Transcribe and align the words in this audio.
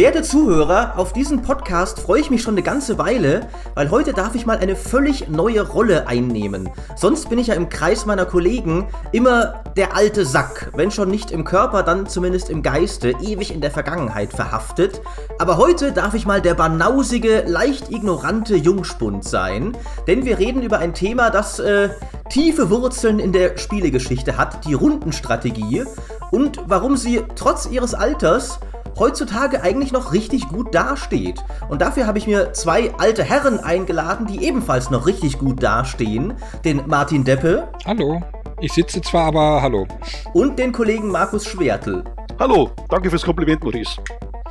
Werte 0.00 0.22
Zuhörer, 0.22 0.94
auf 0.96 1.12
diesen 1.12 1.42
Podcast 1.42 2.00
freue 2.00 2.22
ich 2.22 2.30
mich 2.30 2.40
schon 2.40 2.54
eine 2.54 2.62
ganze 2.62 2.96
Weile, 2.96 3.48
weil 3.74 3.90
heute 3.90 4.14
darf 4.14 4.34
ich 4.34 4.46
mal 4.46 4.56
eine 4.56 4.74
völlig 4.74 5.28
neue 5.28 5.60
Rolle 5.60 6.08
einnehmen. 6.08 6.70
Sonst 6.96 7.28
bin 7.28 7.38
ich 7.38 7.48
ja 7.48 7.54
im 7.54 7.68
Kreis 7.68 8.06
meiner 8.06 8.24
Kollegen 8.24 8.88
immer 9.12 9.62
der 9.76 9.94
alte 9.94 10.24
Sack, 10.24 10.72
wenn 10.74 10.90
schon 10.90 11.10
nicht 11.10 11.30
im 11.30 11.44
Körper, 11.44 11.82
dann 11.82 12.06
zumindest 12.06 12.48
im 12.48 12.62
Geiste, 12.62 13.10
ewig 13.20 13.52
in 13.52 13.60
der 13.60 13.70
Vergangenheit 13.70 14.32
verhaftet. 14.32 15.02
Aber 15.38 15.58
heute 15.58 15.92
darf 15.92 16.14
ich 16.14 16.24
mal 16.24 16.40
der 16.40 16.54
banausige, 16.54 17.44
leicht 17.46 17.90
ignorante 17.90 18.56
Jungspund 18.56 19.24
sein, 19.24 19.76
denn 20.06 20.24
wir 20.24 20.38
reden 20.38 20.62
über 20.62 20.78
ein 20.78 20.94
Thema, 20.94 21.28
das 21.28 21.58
äh, 21.58 21.90
tiefe 22.30 22.70
Wurzeln 22.70 23.18
in 23.18 23.32
der 23.32 23.58
Spielegeschichte 23.58 24.38
hat, 24.38 24.64
die 24.64 24.72
Rundenstrategie 24.72 25.84
und 26.30 26.58
warum 26.64 26.96
sie 26.96 27.22
trotz 27.34 27.66
ihres 27.66 27.92
Alters 27.92 28.60
heutzutage 28.98 29.62
eigentlich 29.62 29.92
noch 29.92 30.12
richtig 30.12 30.48
gut 30.48 30.74
dasteht. 30.74 31.42
Und 31.68 31.82
dafür 31.82 32.06
habe 32.06 32.18
ich 32.18 32.26
mir 32.26 32.52
zwei 32.52 32.92
alte 32.98 33.22
Herren 33.22 33.60
eingeladen, 33.60 34.26
die 34.26 34.44
ebenfalls 34.44 34.90
noch 34.90 35.06
richtig 35.06 35.38
gut 35.38 35.62
dastehen. 35.62 36.34
Den 36.64 36.82
Martin 36.86 37.24
Deppe. 37.24 37.68
Hallo. 37.86 38.20
Ich 38.60 38.72
sitze 38.72 39.00
zwar, 39.00 39.26
aber 39.26 39.62
hallo. 39.62 39.86
Und 40.34 40.58
den 40.58 40.72
Kollegen 40.72 41.08
Markus 41.08 41.46
Schwertel. 41.46 42.04
Hallo, 42.38 42.70
danke 42.90 43.08
fürs 43.08 43.22
Kompliment, 43.22 43.62
Maurice. 43.62 44.00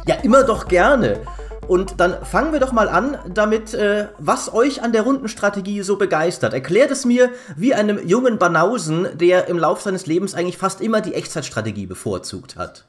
Ja, 0.07 0.15
immer 0.15 0.43
doch 0.43 0.67
gerne. 0.67 1.19
Und 1.67 1.99
dann 1.99 2.25
fangen 2.25 2.51
wir 2.51 2.59
doch 2.59 2.71
mal 2.71 2.89
an 2.89 3.19
damit, 3.31 3.75
äh, 3.75 4.07
was 4.17 4.51
euch 4.51 4.81
an 4.81 4.91
der 4.91 5.03
Rundenstrategie 5.03 5.83
so 5.83 5.97
begeistert. 5.97 6.55
Erklärt 6.55 6.89
es 6.89 7.05
mir 7.05 7.29
wie 7.55 7.75
einem 7.75 7.99
jungen 8.07 8.39
Banausen, 8.39 9.07
der 9.13 9.47
im 9.47 9.59
Laufe 9.59 9.83
seines 9.83 10.07
Lebens 10.07 10.33
eigentlich 10.33 10.57
fast 10.57 10.81
immer 10.81 11.01
die 11.01 11.13
Echtzeitstrategie 11.13 11.85
bevorzugt 11.85 12.55
hat. 12.55 12.85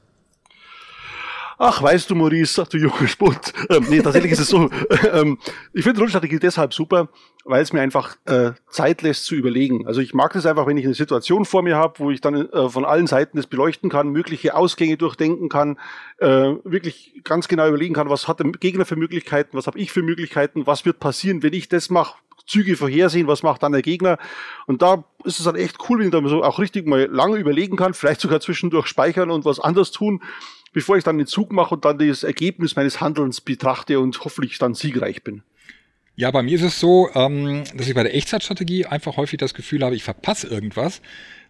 Ach, 1.63 1.83
weißt 1.83 2.09
du, 2.09 2.15
Maurice, 2.15 2.63
ach 2.63 2.69
du 2.69 2.79
junger 2.79 3.07
Spund. 3.07 3.53
Ähm, 3.69 3.85
nee, 3.91 4.01
tatsächlich 4.01 4.33
ist 4.33 4.39
es 4.41 4.49
so. 4.49 4.71
Ähm, 5.13 5.39
ich 5.73 5.83
finde 5.83 6.01
Rundstrategie 6.01 6.39
deshalb 6.39 6.73
super, 6.73 7.09
weil 7.45 7.63
es 7.63 7.73
mir 7.73 7.81
einfach 7.83 8.17
äh, 8.27 8.53
Zeit 8.71 9.03
lässt 9.03 9.25
zu 9.25 9.35
überlegen. 9.35 9.87
Also 9.87 10.01
ich 10.01 10.15
mag 10.15 10.33
das 10.33 10.47
einfach, 10.47 10.67
wenn 10.67 10.79
ich 10.79 10.85
eine 10.85 10.95
Situation 10.95 11.45
vor 11.45 11.63
mir 11.63 11.77
habe, 11.77 11.99
wo 11.99 12.11
ich 12.11 12.21
dann 12.21 12.49
äh, 12.51 12.69
von 12.69 12.85
allen 12.85 13.07
Seiten 13.07 13.37
das 13.37 13.47
beleuchten 13.47 13.91
kann, 13.91 14.09
mögliche 14.09 14.55
Ausgänge 14.55 14.97
durchdenken 14.97 15.49
kann, 15.49 15.79
äh, 16.19 16.55
wirklich 16.65 17.21
ganz 17.25 17.49
genau 17.49 17.69
überlegen 17.69 17.95
kann, 17.95 18.09
was 18.09 18.29
hat 18.29 18.41
der 18.41 18.51
Gegner 18.53 18.87
für 18.87 18.97
Möglichkeiten, 18.97 19.57
was 19.57 19.67
habe 19.67 19.79
ich 19.79 19.93
für 19.93 20.03
Möglichkeiten, 20.03 20.67
was 20.67 20.87
wird 20.87 20.99
passieren, 20.99 21.43
wenn 21.43 21.53
ich 21.53 21.69
das 21.69 21.91
mache, 21.91 22.17
Züge 22.47 22.77
vorhersehen, 22.77 23.27
was 23.27 23.43
macht 23.43 23.63
dann 23.63 23.73
der 23.73 23.83
Gegner. 23.83 24.19
Und 24.67 24.81
da 24.81 25.05
ist 25.25 25.39
es 25.39 25.45
dann 25.45 25.57
echt 25.57 25.77
cool, 25.89 25.99
wenn 25.99 26.07
ich 26.07 26.13
da 26.13 26.27
so 26.27 26.43
auch 26.43 26.59
richtig 26.59 26.87
mal 26.87 27.07
lange 27.11 27.37
überlegen 27.37 27.77
kann, 27.77 27.95
vielleicht 27.95 28.21
sogar 28.21 28.41
zwischendurch 28.41 28.87
speichern 28.87 29.31
und 29.31 29.45
was 29.45 29.61
anderes 29.61 29.91
tun 29.91 30.23
bevor 30.73 30.97
ich 30.97 31.05
dann 31.05 31.19
den 31.19 31.27
Zug 31.27 31.53
mache 31.53 31.75
und 31.75 31.85
dann 31.85 31.99
das 31.99 32.23
Ergebnis 32.23 32.77
meines 32.77 33.01
Handelns 33.01 33.41
betrachte 33.41 34.01
und 34.01 34.25
hoffentlich 34.25 34.59
dann 34.59 34.75
siegreich 34.75 35.23
bin. 35.23 35.43
Ja, 36.17 36.31
bei 36.31 36.43
mir 36.43 36.57
ist 36.57 36.63
es 36.63 36.79
so, 36.79 37.09
ähm, 37.15 37.65
dass 37.75 37.89
ich 37.89 37.95
bei 37.95 38.03
der 38.03 38.15
Echtzeitstrategie 38.15 38.85
einfach 38.85 39.17
häufig 39.17 39.39
das 39.39 39.55
Gefühl 39.55 39.83
habe, 39.83 39.95
ich 39.95 40.03
verpasse 40.03 40.49
irgendwas, 40.49 41.01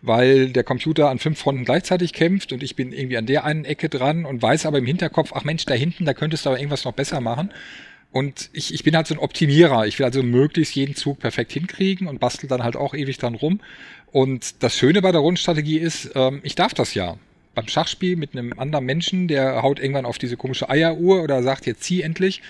weil 0.01 0.51
der 0.51 0.62
Computer 0.62 1.11
an 1.11 1.19
fünf 1.19 1.41
Fronten 1.41 1.65
gleichzeitig 1.65 2.12
kämpft 2.12 2.53
und 2.53 2.62
ich 2.62 2.77
bin 2.77 2.93
irgendwie 2.93 3.17
an 3.17 3.27
der 3.27 3.45
einen 3.45 3.65
Ecke 3.65 3.89
dran 3.89 4.25
und 4.25 4.41
weiß 4.41 4.67
aber 4.67 4.79
im 4.79 4.87
Hinterkopf, 4.87 5.33
ach 5.34 5.45
Mensch, 5.45 5.65
da 5.67 5.75
hinten, 5.75 6.05
da 6.05 6.15
könntest 6.15 6.45
du 6.45 6.51
aber 6.51 6.59
irgendwas 6.59 6.84
noch 6.84 6.93
besser 6.93 7.21
machen. 7.21 7.51
Und 8.12 8.51
ich, 8.53 8.75
ich 8.75 8.83
bin 8.83 8.97
halt 8.97 9.07
so 9.07 9.15
ein 9.15 9.21
Optimierer. 9.21 9.87
Ich 9.87 9.99
will 9.99 10.07
also 10.07 10.23
möglichst 10.23 10.75
jeden 10.75 10.97
Zug 10.97 11.21
perfekt 11.21 11.53
hinkriegen 11.53 12.09
und 12.09 12.19
bastel 12.19 12.49
dann 12.49 12.62
halt 12.62 12.77
auch 12.77 12.95
ewig 12.95 13.19
dran 13.19 13.34
rum. 13.34 13.61
Und 14.11 14.62
das 14.62 14.77
Schöne 14.77 15.01
bei 15.01 15.12
der 15.12 15.21
Rundstrategie 15.21 15.79
ist, 15.79 16.11
ähm, 16.15 16.41
ich 16.43 16.57
darf 16.57 16.75
das 16.75 16.95
ja 16.95 17.17
beim 17.61 17.69
Schachspiel 17.69 18.16
mit 18.16 18.33
einem 18.33 18.58
anderen 18.58 18.86
Menschen, 18.86 19.28
der 19.28 19.62
haut 19.62 19.78
irgendwann 19.78 20.06
auf 20.06 20.19
diese 20.19 20.36
komische 20.36 20.71
Eieruhr 20.71 21.22
oder 21.22 21.43
sagt, 21.43 21.66
jetzt 21.66 21.82
zieh 21.82 22.00
endlich. 22.00 22.41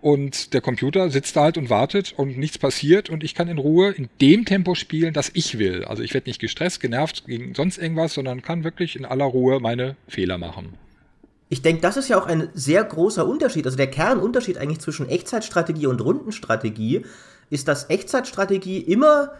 Und 0.00 0.52
der 0.52 0.60
Computer 0.60 1.10
sitzt 1.10 1.36
da 1.36 1.42
halt 1.42 1.58
und 1.58 1.70
wartet 1.70 2.14
und 2.16 2.38
nichts 2.38 2.58
passiert 2.58 3.10
und 3.10 3.24
ich 3.24 3.34
kann 3.34 3.48
in 3.48 3.58
Ruhe 3.58 3.90
in 3.90 4.08
dem 4.20 4.44
Tempo 4.44 4.74
spielen, 4.74 5.12
das 5.12 5.30
ich 5.34 5.58
will. 5.58 5.84
Also 5.84 6.02
ich 6.02 6.14
werde 6.14 6.28
nicht 6.28 6.40
gestresst, 6.40 6.80
genervt 6.80 7.26
gegen 7.26 7.54
sonst 7.54 7.78
irgendwas, 7.78 8.14
sondern 8.14 8.42
kann 8.42 8.62
wirklich 8.62 8.94
in 8.96 9.04
aller 9.04 9.24
Ruhe 9.24 9.58
meine 9.60 9.96
Fehler 10.06 10.38
machen. 10.38 10.74
Ich 11.48 11.62
denke, 11.62 11.80
das 11.80 11.96
ist 11.96 12.08
ja 12.08 12.20
auch 12.20 12.26
ein 12.26 12.48
sehr 12.54 12.84
großer 12.84 13.26
Unterschied. 13.26 13.64
Also 13.64 13.76
der 13.76 13.90
Kernunterschied 13.90 14.58
eigentlich 14.58 14.80
zwischen 14.80 15.08
Echtzeitstrategie 15.08 15.86
und 15.86 16.00
Rundenstrategie 16.00 17.04
ist, 17.50 17.66
dass 17.66 17.90
Echtzeitstrategie 17.90 18.78
immer 18.78 19.32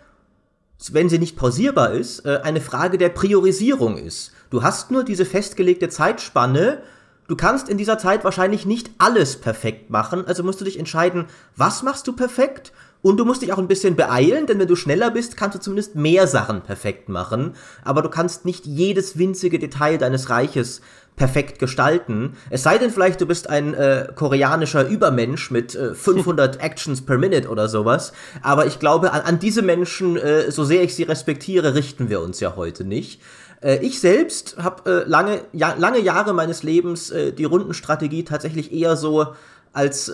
wenn 0.92 1.08
sie 1.08 1.18
nicht 1.18 1.36
pausierbar 1.36 1.92
ist, 1.92 2.24
äh, 2.24 2.40
eine 2.42 2.60
Frage 2.60 2.98
der 2.98 3.08
Priorisierung 3.08 3.98
ist. 3.98 4.32
Du 4.50 4.62
hast 4.62 4.90
nur 4.90 5.04
diese 5.04 5.24
festgelegte 5.24 5.88
Zeitspanne, 5.88 6.82
du 7.26 7.36
kannst 7.36 7.68
in 7.68 7.78
dieser 7.78 7.98
Zeit 7.98 8.24
wahrscheinlich 8.24 8.64
nicht 8.64 8.90
alles 8.98 9.36
perfekt 9.36 9.90
machen, 9.90 10.24
also 10.26 10.42
musst 10.42 10.60
du 10.60 10.64
dich 10.64 10.78
entscheiden, 10.78 11.26
was 11.56 11.82
machst 11.82 12.06
du 12.06 12.12
perfekt? 12.12 12.72
Und 13.00 13.16
du 13.18 13.24
musst 13.24 13.42
dich 13.42 13.52
auch 13.52 13.58
ein 13.58 13.68
bisschen 13.68 13.94
beeilen, 13.94 14.46
denn 14.46 14.58
wenn 14.58 14.66
du 14.66 14.74
schneller 14.74 15.12
bist, 15.12 15.36
kannst 15.36 15.56
du 15.56 15.60
zumindest 15.60 15.94
mehr 15.94 16.26
Sachen 16.26 16.62
perfekt 16.62 17.08
machen, 17.08 17.54
aber 17.84 18.02
du 18.02 18.08
kannst 18.08 18.44
nicht 18.44 18.66
jedes 18.66 19.16
winzige 19.16 19.60
Detail 19.60 19.98
deines 19.98 20.30
Reiches 20.30 20.80
perfekt 21.18 21.58
gestalten. 21.58 22.36
Es 22.48 22.62
sei 22.62 22.78
denn 22.78 22.90
vielleicht, 22.90 23.20
du 23.20 23.26
bist 23.26 23.50
ein 23.50 23.74
äh, 23.74 24.08
koreanischer 24.14 24.86
Übermensch 24.88 25.50
mit 25.50 25.74
äh, 25.74 25.94
500 25.94 26.62
Actions 26.62 27.04
per 27.04 27.18
Minute 27.18 27.48
oder 27.48 27.68
sowas. 27.68 28.12
Aber 28.42 28.66
ich 28.66 28.78
glaube, 28.78 29.12
an, 29.12 29.22
an 29.22 29.38
diese 29.38 29.62
Menschen, 29.62 30.16
äh, 30.16 30.50
so 30.50 30.64
sehr 30.64 30.82
ich 30.82 30.94
sie 30.94 31.02
respektiere, 31.02 31.74
richten 31.74 32.08
wir 32.08 32.20
uns 32.20 32.40
ja 32.40 32.56
heute 32.56 32.84
nicht. 32.84 33.20
Äh, 33.60 33.84
ich 33.84 34.00
selbst 34.00 34.56
habe 34.58 35.04
äh, 35.04 35.08
lange, 35.08 35.42
ja, 35.52 35.74
lange 35.76 36.00
Jahre 36.00 36.32
meines 36.32 36.62
Lebens 36.62 37.10
äh, 37.10 37.32
die 37.32 37.44
Rundenstrategie 37.44 38.24
tatsächlich 38.24 38.72
eher 38.72 38.96
so 38.96 39.26
als 39.72 40.10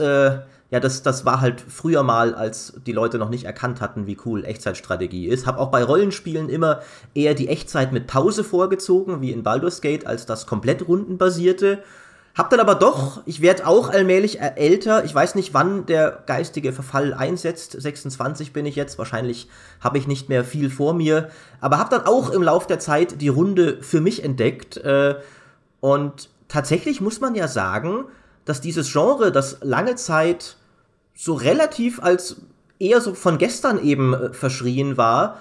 ja, 0.75 0.81
das, 0.81 1.05
das 1.05 1.25
war 1.25 1.41
halt 1.41 1.61
früher 1.61 2.03
mal, 2.03 2.35
als 2.35 2.73
die 2.85 2.91
Leute 2.91 3.17
noch 3.17 3.29
nicht 3.29 3.45
erkannt 3.45 3.81
hatten, 3.81 4.09
wie 4.09 4.19
cool 4.27 4.45
Echtzeitstrategie 4.45 5.29
ist. 5.29 5.47
Hab 5.47 5.57
auch 5.57 5.71
bei 5.71 5.85
Rollenspielen 5.85 6.49
immer 6.49 6.81
eher 7.15 7.35
die 7.35 7.47
Echtzeit 7.47 7.93
mit 7.93 8.09
Pause 8.09 8.43
vorgezogen, 8.43 9.21
wie 9.21 9.31
in 9.31 9.45
Baldur's 9.45 9.83
Gate, 9.83 10.05
als 10.05 10.27
das 10.27 10.49
komplett 10.49 10.89
rundenbasierte. 10.89 11.85
Hab 12.35 12.51
dann 12.51 12.59
aber 12.59 12.75
doch, 12.75 13.23
ich 13.25 13.41
werde 13.41 13.69
auch 13.69 13.89
allmählich 13.89 14.41
älter. 14.41 15.05
Ich 15.05 15.15
weiß 15.15 15.37
nicht, 15.37 15.55
wann 15.55 15.87
der 15.87 16.25
geistige 16.27 16.73
Verfall 16.73 17.15
einsetzt. 17.15 17.81
26 17.81 18.53
bin 18.53 18.67
ich 18.67 18.75
jetzt. 18.75 18.99
Wahrscheinlich 18.99 19.49
habe 19.79 19.99
ich 19.99 20.09
nicht 20.09 20.29
mehr 20.29 20.43
viel 20.43 20.71
vor 20.71 20.93
mir. 20.93 21.31
Aber 21.61 21.79
hab 21.79 21.91
dann 21.91 22.05
auch 22.05 22.31
im 22.31 22.43
Lauf 22.43 22.67
der 22.67 22.81
Zeit 22.81 23.21
die 23.21 23.29
Runde 23.29 23.79
für 23.81 24.01
mich 24.01 24.25
entdeckt. 24.25 24.79
Äh, 24.79 25.15
und 25.79 26.31
tatsächlich 26.49 27.01
muss 27.01 27.21
man 27.21 27.37
ja 27.37 27.47
sagen, 27.47 28.07
dass 28.45 28.61
dieses 28.61 28.93
Genre, 28.93 29.31
das 29.31 29.59
lange 29.63 29.95
Zeit 29.95 30.57
so 31.15 31.35
relativ 31.35 32.03
als 32.03 32.37
eher 32.79 33.01
so 33.01 33.15
von 33.15 33.39
gestern 33.39 33.83
eben 33.83 34.15
äh, 34.15 34.33
verschrien 34.33 34.97
war, 34.97 35.39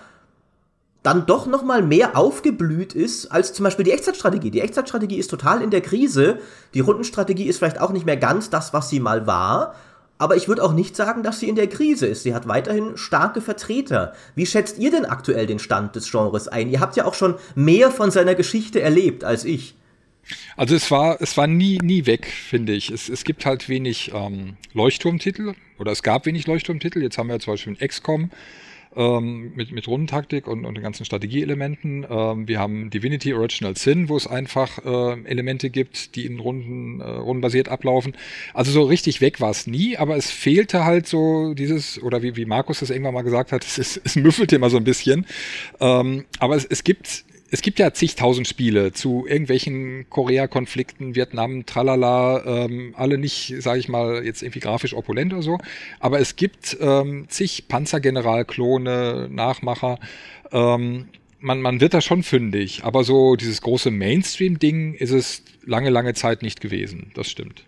dann 1.01 1.25
doch 1.25 1.47
noch 1.47 1.63
mal 1.63 1.81
mehr 1.81 2.17
aufgeblüht 2.17 2.93
ist 2.93 3.27
als 3.27 3.53
zum 3.53 3.65
Beispiel 3.65 3.83
die 3.83 3.91
Echtzeitstrategie. 3.91 4.51
Die 4.51 4.61
Echtzeitstrategie 4.61 5.17
ist 5.17 5.29
total 5.29 5.61
in 5.61 5.69
der 5.69 5.81
Krise. 5.81 6.39
Die 6.73 6.79
Rundenstrategie 6.79 7.45
ist 7.45 7.57
vielleicht 7.57 7.81
auch 7.81 7.91
nicht 7.91 8.05
mehr 8.05 8.15
ganz 8.15 8.49
das, 8.49 8.73
was 8.73 8.89
sie 8.89 9.01
mal 9.01 9.27
war. 9.27 9.75
Aber 10.17 10.37
ich 10.37 10.47
würde 10.47 10.63
auch 10.63 10.71
nicht 10.71 10.95
sagen, 10.95 11.21
dass 11.21 11.41
sie 11.41 11.49
in 11.49 11.55
der 11.55 11.67
Krise 11.67 12.07
ist. 12.07 12.23
Sie 12.23 12.33
hat 12.33 12.47
weiterhin 12.47 12.95
starke 12.95 13.41
Vertreter. 13.41 14.13
Wie 14.35 14.45
schätzt 14.45 14.79
ihr 14.79 14.91
denn 14.91 15.05
aktuell 15.05 15.45
den 15.45 15.59
Stand 15.59 15.97
des 15.97 16.09
Genres 16.09 16.47
ein? 16.47 16.69
Ihr 16.69 16.79
habt 16.79 16.95
ja 16.95 17.03
auch 17.03 17.15
schon 17.15 17.35
mehr 17.55 17.91
von 17.91 18.09
seiner 18.09 18.35
Geschichte 18.35 18.79
erlebt 18.79 19.25
als 19.25 19.43
ich. 19.43 19.75
Also 20.55 20.75
es 20.75 20.89
war, 20.91 21.21
es 21.21 21.37
war 21.37 21.47
nie, 21.47 21.77
nie 21.79 22.05
weg, 22.05 22.25
finde 22.27 22.73
ich. 22.73 22.89
Es, 22.89 23.09
es 23.09 23.23
gibt 23.23 23.45
halt 23.45 23.69
wenig 23.69 24.11
ähm, 24.13 24.57
Leuchtturmtitel 24.73 25.53
oder 25.79 25.91
es 25.91 26.03
gab 26.03 26.25
wenig 26.25 26.47
Leuchtturmtitel. 26.47 27.01
Jetzt 27.01 27.17
haben 27.17 27.29
wir 27.29 27.39
zum 27.39 27.53
Beispiel 27.53 27.75
XCOM 27.75 28.29
ähm, 28.95 29.53
mit, 29.55 29.71
mit 29.71 29.87
Rundentaktik 29.87 30.47
und, 30.47 30.65
und 30.65 30.75
den 30.75 30.83
ganzen 30.83 31.05
Strategieelementen. 31.05 32.05
Ähm, 32.09 32.47
wir 32.47 32.59
haben 32.59 32.89
Divinity 32.89 33.33
Original 33.33 33.75
Sin, 33.75 34.09
wo 34.09 34.17
es 34.17 34.27
einfach 34.27 34.79
äh, 34.85 35.23
Elemente 35.25 35.69
gibt, 35.69 36.15
die 36.15 36.25
in 36.25 36.39
Runden, 36.39 37.01
äh, 37.01 37.03
rundenbasiert 37.03 37.69
ablaufen. 37.69 38.15
Also 38.53 38.71
so 38.71 38.83
richtig 38.83 39.21
weg 39.21 39.41
war 39.41 39.51
es 39.51 39.67
nie, 39.67 39.97
aber 39.97 40.15
es 40.15 40.29
fehlte 40.29 40.85
halt 40.85 41.07
so 41.07 41.53
dieses, 41.53 42.01
oder 42.01 42.21
wie, 42.21 42.35
wie 42.35 42.45
Markus 42.45 42.79
das 42.79 42.89
irgendwann 42.89 43.13
mal 43.13 43.23
gesagt 43.23 43.51
hat, 43.51 43.63
es, 43.65 43.77
ist, 43.77 44.01
es 44.03 44.15
müffelt 44.15 44.53
immer 44.53 44.69
so 44.69 44.77
ein 44.77 44.83
bisschen. 44.83 45.25
Ähm, 45.79 46.25
aber 46.39 46.55
es, 46.55 46.65
es 46.65 46.83
gibt 46.83 47.25
es 47.53 47.61
gibt 47.61 47.77
ja 47.77 47.93
zigtausend 47.93 48.47
Spiele 48.47 48.93
zu 48.93 49.27
irgendwelchen 49.27 50.09
Korea-Konflikten, 50.09 51.13
Vietnam, 51.13 51.67
tralala, 51.67 52.43
ähm, 52.65 52.95
alle 52.97 53.19
nicht, 53.19 53.53
sage 53.59 53.79
ich 53.79 53.87
mal, 53.87 54.25
jetzt 54.25 54.41
irgendwie 54.41 54.59
grafisch 54.59 54.95
opulent 54.95 55.33
oder 55.33 55.43
so, 55.43 55.59
aber 55.99 56.19
es 56.19 56.35
gibt 56.35 56.75
ähm, 56.81 57.25
zig 57.29 57.67
Panzergeneral-Klone, 57.67 59.29
Nachmacher, 59.29 59.99
ähm, 60.51 61.09
man, 61.41 61.61
man 61.61 61.79
wird 61.79 61.93
da 61.93 62.01
schon 62.01 62.23
fündig, 62.23 62.83
aber 62.85 63.03
so 63.03 63.35
dieses 63.35 63.61
große 63.61 63.91
Mainstream-Ding 63.91 64.95
ist 64.95 65.11
es 65.11 65.43
lange, 65.63 65.91
lange 65.91 66.15
Zeit 66.15 66.41
nicht 66.41 66.59
gewesen, 66.59 67.11
das 67.13 67.29
stimmt. 67.29 67.65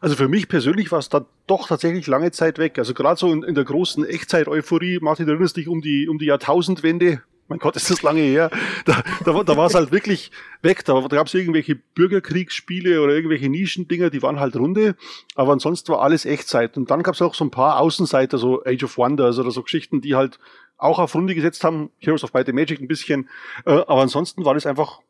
Also 0.00 0.14
für 0.14 0.28
mich 0.28 0.46
persönlich 0.46 0.92
war 0.92 1.00
es 1.00 1.08
da 1.08 1.26
doch 1.48 1.66
tatsächlich 1.66 2.06
lange 2.06 2.30
Zeit 2.30 2.58
weg. 2.58 2.78
Also 2.78 2.94
gerade 2.94 3.18
so 3.18 3.32
in, 3.32 3.42
in 3.42 3.56
der 3.56 3.64
großen 3.64 4.06
Echtzeit-Euphorie, 4.06 5.00
Martin, 5.00 5.26
erinnerst 5.28 5.56
dich 5.56 5.66
um 5.66 5.82
die, 5.82 6.08
um 6.08 6.18
die 6.18 6.26
Jahrtausendwende, 6.26 7.22
mein 7.50 7.58
Gott, 7.58 7.76
ist 7.76 7.90
das 7.90 8.02
lange 8.02 8.20
her. 8.20 8.48
Da, 8.84 9.02
da, 9.24 9.42
da 9.42 9.56
war 9.56 9.66
es 9.66 9.74
halt 9.74 9.90
wirklich 9.90 10.30
weg. 10.62 10.84
Da, 10.84 10.98
da 11.00 11.16
gab 11.16 11.26
es 11.26 11.34
irgendwelche 11.34 11.74
Bürgerkriegsspiele 11.74 13.02
oder 13.02 13.12
irgendwelche 13.12 13.48
Nischendinger, 13.48 14.08
die 14.08 14.22
waren 14.22 14.38
halt 14.38 14.56
Runde. 14.56 14.94
Aber 15.34 15.52
ansonsten 15.52 15.92
war 15.92 16.00
alles 16.00 16.24
Echtzeit. 16.24 16.76
Und 16.76 16.90
dann 16.90 17.02
gab 17.02 17.14
es 17.14 17.22
auch 17.22 17.34
so 17.34 17.44
ein 17.44 17.50
paar 17.50 17.80
Außenseiter, 17.80 18.38
so 18.38 18.62
Age 18.64 18.84
of 18.84 18.96
Wonders 18.96 19.38
oder 19.38 19.50
so 19.50 19.62
Geschichten, 19.62 20.00
die 20.00 20.14
halt 20.14 20.38
auch 20.78 21.00
auf 21.00 21.14
Runde 21.14 21.34
gesetzt 21.34 21.64
haben. 21.64 21.90
Heroes 21.98 22.22
of 22.22 22.32
Might 22.32 22.52
Magic 22.52 22.80
ein 22.80 22.88
bisschen. 22.88 23.28
Äh, 23.66 23.72
aber 23.72 24.02
ansonsten 24.02 24.44
war 24.44 24.54
das 24.54 24.64
einfach 24.64 25.00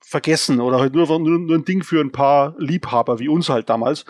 vergessen 0.00 0.60
oder 0.60 0.78
halt 0.78 0.94
nur, 0.94 1.06
nur, 1.18 1.38
nur 1.38 1.56
ein 1.56 1.64
Ding 1.64 1.82
für 1.82 2.00
ein 2.00 2.12
paar 2.12 2.54
Liebhaber 2.58 3.18
wie 3.18 3.28
uns 3.28 3.48
halt 3.48 3.68
damals. 3.70 4.04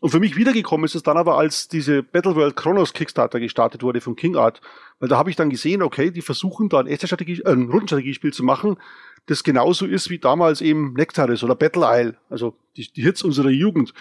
Und 0.00 0.10
für 0.10 0.20
mich 0.20 0.36
wiedergekommen 0.36 0.86
ist 0.86 0.94
es 0.94 1.02
dann 1.02 1.18
aber, 1.18 1.36
als 1.36 1.68
diese 1.68 2.02
Battleworld 2.02 2.56
Chronos 2.56 2.94
Kickstarter 2.94 3.38
gestartet 3.38 3.82
wurde 3.82 4.00
von 4.00 4.16
King 4.16 4.36
Art, 4.36 4.62
weil 5.00 5.08
da 5.08 5.16
habe 5.18 5.30
ich 5.30 5.36
dann 5.36 5.50
gesehen, 5.50 5.82
okay, 5.82 6.10
die 6.10 6.22
versuchen 6.22 6.68
da 6.68 6.78
ein 6.80 6.86
echtes 6.86 7.08
Strategie, 7.08 7.40
äh, 7.40 7.52
ein 7.52 7.70
Rundenstrategiespiel 7.70 8.32
zu 8.32 8.44
machen, 8.44 8.76
das 9.26 9.42
genauso 9.42 9.86
ist 9.86 10.10
wie 10.10 10.18
damals 10.18 10.60
eben 10.60 10.94
Nectaris 10.94 11.42
oder 11.42 11.54
Battle 11.54 11.86
Isle, 11.86 12.16
also 12.28 12.54
die, 12.76 12.90
die 12.92 13.02
Hits 13.02 13.22
unserer 13.22 13.50
Jugend. 13.50 13.92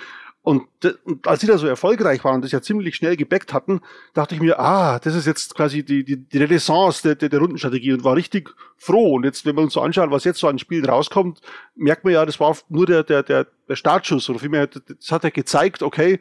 Und, 0.42 0.68
und 1.04 1.28
als 1.28 1.42
die 1.42 1.48
da 1.48 1.58
so 1.58 1.68
erfolgreich 1.68 2.24
waren 2.24 2.36
und 2.36 2.46
das 2.46 2.54
ja 2.54 2.62
ziemlich 2.62 2.96
schnell 2.96 3.18
gebackt 3.18 3.54
hatten, 3.54 3.82
dachte 4.14 4.36
ich 4.36 4.42
mir, 4.42 4.58
ah, 4.58 4.98
das 4.98 5.14
ist 5.14 5.28
jetzt 5.28 5.54
quasi 5.54 5.84
die, 5.84 6.04
die, 6.04 6.16
die 6.16 6.38
Renaissance 6.38 7.04
der, 7.04 7.16
der, 7.16 7.30
der 7.30 7.40
Rundenstrategie 7.40 7.92
und 7.92 8.06
war 8.06 8.16
richtig 8.16 8.56
froh. 8.78 9.16
Und 9.16 9.26
jetzt, 9.26 9.46
wenn 9.46 9.56
wir 9.56 9.62
uns 9.62 9.74
so 9.74 9.82
anschauen, 9.82 10.12
was 10.12 10.24
jetzt 10.24 10.40
so 10.40 10.48
an 10.48 10.58
Spielen 10.58 10.86
rauskommt, 10.86 11.42
merkt 11.76 12.06
man 12.06 12.14
ja, 12.14 12.26
das 12.26 12.40
war 12.40 12.56
nur 12.70 12.86
der, 12.86 13.04
der, 13.04 13.22
der, 13.22 13.48
der 13.68 13.76
Startschuss 13.76 14.30
oder 14.30 14.40
vielmehr, 14.40 14.68
das 14.68 15.12
hat 15.12 15.26
ja 15.26 15.30
gezeigt, 15.30 15.84
okay, 15.84 16.20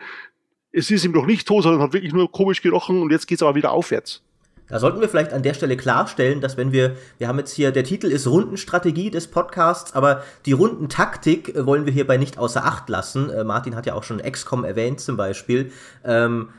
es 0.72 0.90
ist 0.90 1.04
ihm 1.04 1.12
noch 1.12 1.26
nicht 1.26 1.46
tot, 1.46 1.62
sondern 1.62 1.81
hat 1.81 1.92
wirklich 1.92 2.12
nur 2.12 2.31
komisch 2.31 2.60
gerochen 2.60 3.00
und 3.00 3.12
jetzt 3.12 3.26
geht's 3.26 3.42
aber 3.42 3.54
wieder 3.54 3.70
aufwärts. 3.70 4.22
Da 4.69 4.79
sollten 4.79 5.00
wir 5.00 5.09
vielleicht 5.09 5.32
an 5.32 5.43
der 5.43 5.55
Stelle 5.55 5.76
klarstellen, 5.76 6.41
dass 6.41 6.56
wenn 6.56 6.73
wir, 6.73 6.97
wir 7.17 7.29
haben 7.29 7.38
jetzt 7.38 7.53
hier, 7.53 7.73
der 7.73 7.85
Titel 7.85 8.09
ist 8.09 8.26
Rundenstrategie 8.26 9.11
des 9.11 9.26
Podcasts, 9.29 9.94
aber 9.94 10.23
die 10.47 10.53
Rundentaktik 10.53 11.55
äh, 11.55 11.67
wollen 11.67 11.87
wir 11.87 11.93
hierbei 11.93 12.17
nicht 12.17 12.38
außer 12.38 12.65
Acht 12.65 12.88
lassen. 12.88 13.31
Äh, 13.31 13.44
Martin 13.44 13.75
hat 13.75 13.87
ja 13.87 13.94
auch 13.94 14.05
schon 14.05 14.20
XCOM 14.20 14.65
erwähnt 14.65 15.00
zum 15.00 15.17
Beispiel. 15.17 15.73
Ähm, 16.05 16.50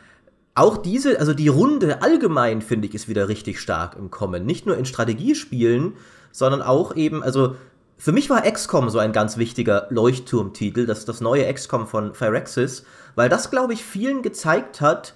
auch 0.55 0.77
diese, 0.77 1.19
also 1.19 1.33
die 1.33 1.47
Runde 1.47 2.01
allgemein, 2.01 2.61
finde 2.61 2.87
ich, 2.87 2.95
ist 2.95 3.07
wieder 3.07 3.29
richtig 3.29 3.59
stark 3.59 3.95
im 3.95 4.09
Kommen. 4.11 4.45
Nicht 4.45 4.65
nur 4.65 4.75
in 4.75 4.85
Strategiespielen, 4.85 5.93
sondern 6.31 6.61
auch 6.61 6.95
eben, 6.95 7.23
also 7.23 7.55
für 7.97 8.11
mich 8.11 8.29
war 8.29 8.41
XCOM 8.41 8.89
so 8.89 8.97
ein 8.97 9.11
ganz 9.11 9.37
wichtiger 9.37 9.87
Leuchtturmtitel, 9.89 10.85
das 10.85 11.05
das 11.05 11.21
neue 11.21 11.53
XCOM 11.53 11.85
von 11.85 12.13
Phyrexis, 12.13 12.85
weil 13.15 13.29
das, 13.29 13.51
glaube 13.51 13.73
ich, 13.73 13.83
vielen 13.83 14.21
gezeigt 14.21 14.81
hat, 14.81 15.13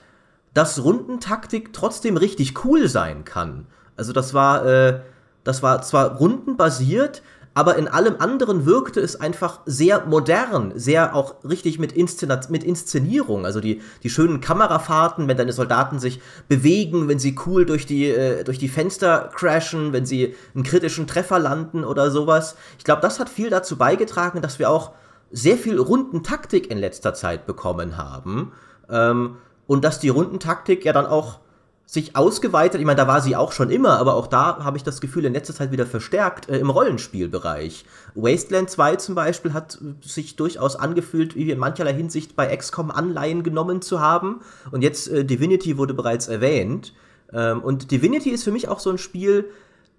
dass 0.53 0.83
Rundentaktik 0.83 1.73
trotzdem 1.73 2.17
richtig 2.17 2.65
cool 2.65 2.87
sein 2.87 3.25
kann. 3.25 3.67
Also 3.95 4.13
das 4.13 4.33
war, 4.33 4.65
äh, 4.65 4.99
das 5.43 5.63
war 5.63 5.81
zwar 5.81 6.17
rundenbasiert, 6.17 7.21
aber 7.55 7.75
in 7.75 7.87
allem 7.87 8.15
anderen 8.17 8.65
wirkte 8.65 8.99
es 8.99 9.15
einfach 9.15 9.59
sehr 9.65 10.05
modern, 10.05 10.71
sehr 10.75 11.15
auch 11.15 11.43
richtig 11.43 11.77
mit, 11.77 11.91
Inszena 11.91 12.39
mit 12.49 12.63
Inszenierung. 12.63 13.45
Also 13.45 13.59
die, 13.59 13.81
die 14.01 14.09
schönen 14.09 14.41
Kamerafahrten, 14.41 15.27
wenn 15.27 15.37
deine 15.37 15.53
Soldaten 15.53 15.99
sich 15.99 16.19
bewegen, 16.47 17.07
wenn 17.07 17.19
sie 17.19 17.35
cool 17.45 17.65
durch 17.65 17.85
die, 17.85 18.09
äh, 18.09 18.43
durch 18.43 18.57
die 18.57 18.69
Fenster 18.69 19.29
crashen, 19.35 19.93
wenn 19.93 20.05
sie 20.05 20.35
einen 20.55 20.63
kritischen 20.63 21.05
Treffer 21.05 21.37
landen 21.37 21.83
oder 21.83 22.09
sowas. 22.09 22.55
Ich 22.79 22.83
glaube, 22.83 23.01
das 23.01 23.19
hat 23.19 23.29
viel 23.29 23.51
dazu 23.51 23.77
beigetragen, 23.77 24.41
dass 24.41 24.57
wir 24.57 24.71
auch 24.71 24.93
sehr 25.31 25.57
viel 25.57 25.77
Rundentaktik 25.77 26.71
in 26.71 26.79
letzter 26.79 27.13
Zeit 27.13 27.45
bekommen 27.45 27.97
haben. 27.97 28.51
Ähm, 28.89 29.37
und 29.67 29.83
dass 29.83 29.99
die 29.99 30.09
Rundentaktik 30.09 30.85
ja 30.85 30.93
dann 30.93 31.05
auch 31.05 31.39
sich 31.85 32.15
ausgeweitet, 32.15 32.79
ich 32.79 32.85
meine, 32.85 32.97
da 32.97 33.07
war 33.07 33.21
sie 33.21 33.35
auch 33.35 33.51
schon 33.51 33.69
immer, 33.69 33.99
aber 33.99 34.15
auch 34.15 34.27
da 34.27 34.63
habe 34.63 34.77
ich 34.77 34.83
das 34.83 35.01
Gefühl 35.01 35.25
in 35.25 35.33
letzter 35.33 35.53
Zeit 35.53 35.71
wieder 35.71 35.85
verstärkt 35.85 36.49
äh, 36.49 36.57
im 36.57 36.69
Rollenspielbereich. 36.69 37.85
Wasteland 38.15 38.69
2 38.69 38.95
zum 38.95 39.15
Beispiel 39.15 39.53
hat 39.53 39.77
sich 40.01 40.35
durchaus 40.35 40.75
angefühlt, 40.75 41.35
wie 41.35 41.51
in 41.51 41.59
mancherlei 41.59 41.93
Hinsicht 41.93 42.35
bei 42.35 42.55
XCOM 42.55 42.89
Anleihen 42.89 43.43
genommen 43.43 43.81
zu 43.81 43.99
haben. 43.99 44.41
Und 44.71 44.81
jetzt 44.81 45.07
äh, 45.09 45.25
Divinity 45.25 45.77
wurde 45.77 45.93
bereits 45.93 46.29
erwähnt. 46.29 46.93
Ähm, 47.31 47.61
und 47.61 47.91
Divinity 47.91 48.31
ist 48.31 48.43
für 48.43 48.51
mich 48.51 48.69
auch 48.69 48.79
so 48.79 48.89
ein 48.89 48.97
Spiel, 48.97 49.49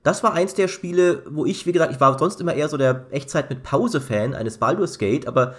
das 0.02 0.22
war 0.22 0.34
eins 0.34 0.55
der 0.55 0.69
Spiele, 0.69 1.22
wo 1.31 1.46
ich, 1.46 1.67
wie 1.67 1.72
gesagt, 1.72 1.93
ich 1.93 2.00
war 2.00 2.19
sonst 2.19 2.40
immer 2.40 2.55
eher 2.55 2.69
so 2.69 2.76
der 2.76 3.06
Echtzeit 3.10 3.50
mit 3.50 3.62
Pause-Fan 3.62 4.34
eines 4.34 4.58
Baldur's 4.58 4.99
Gate, 4.99 5.28
aber 5.28 5.55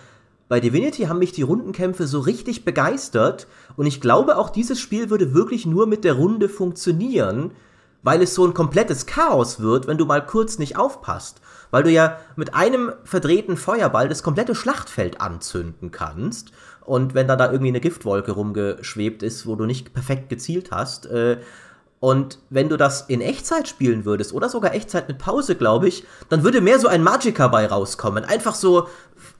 bei 0.47 0.59
Divinity 0.59 1.03
haben 1.03 1.17
mich 1.17 1.31
die 1.31 1.41
Rundenkämpfe 1.41 2.05
so 2.05 2.19
richtig 2.19 2.65
begeistert 2.65 3.47
und 3.77 3.85
ich 3.85 4.01
glaube 4.01 4.37
auch 4.37 4.49
dieses 4.49 4.79
Spiel 4.79 5.09
würde 5.09 5.33
wirklich 5.33 5.65
nur 5.65 5.87
mit 5.87 6.03
der 6.03 6.13
Runde 6.13 6.49
funktionieren, 6.49 7.51
weil 8.03 8.21
es 8.21 8.35
so 8.35 8.45
ein 8.45 8.53
komplettes 8.53 9.07
Chaos 9.07 9.59
wird, 9.59 9.87
wenn 9.87 9.97
du 9.97 10.05
mal 10.05 10.23
kurz 10.25 10.59
nicht 10.59 10.77
aufpasst. 10.77 11.41
Weil 11.71 11.83
du 11.83 11.89
ja 11.89 12.19
mit 12.35 12.53
einem 12.53 12.93
verdrehten 13.03 13.57
Feuerball 13.57 14.07
das 14.07 14.21
komplette 14.21 14.53
Schlachtfeld 14.53 15.19
anzünden 15.19 15.91
kannst. 15.91 16.51
Und 16.81 17.15
wenn 17.15 17.27
dann 17.27 17.39
da 17.39 17.51
irgendwie 17.51 17.69
eine 17.69 17.81
Giftwolke 17.81 18.33
rumgeschwebt 18.33 19.23
ist, 19.23 19.47
wo 19.47 19.55
du 19.55 19.65
nicht 19.65 19.93
perfekt 19.93 20.29
gezielt 20.29 20.69
hast, 20.71 21.07
äh, 21.07 21.39
und 21.99 22.39
wenn 22.49 22.69
du 22.69 22.77
das 22.77 23.05
in 23.07 23.21
Echtzeit 23.21 23.67
spielen 23.67 24.05
würdest, 24.05 24.33
oder 24.33 24.49
sogar 24.49 24.73
Echtzeit 24.73 25.07
mit 25.07 25.17
Pause, 25.17 25.55
glaube 25.55 25.87
ich, 25.87 26.03
dann 26.29 26.43
würde 26.43 26.61
mehr 26.61 26.79
so 26.79 26.87
ein 26.87 27.03
Magica 27.03 27.47
bei 27.47 27.65
rauskommen. 27.65 28.25
Einfach 28.25 28.53
so 28.53 28.87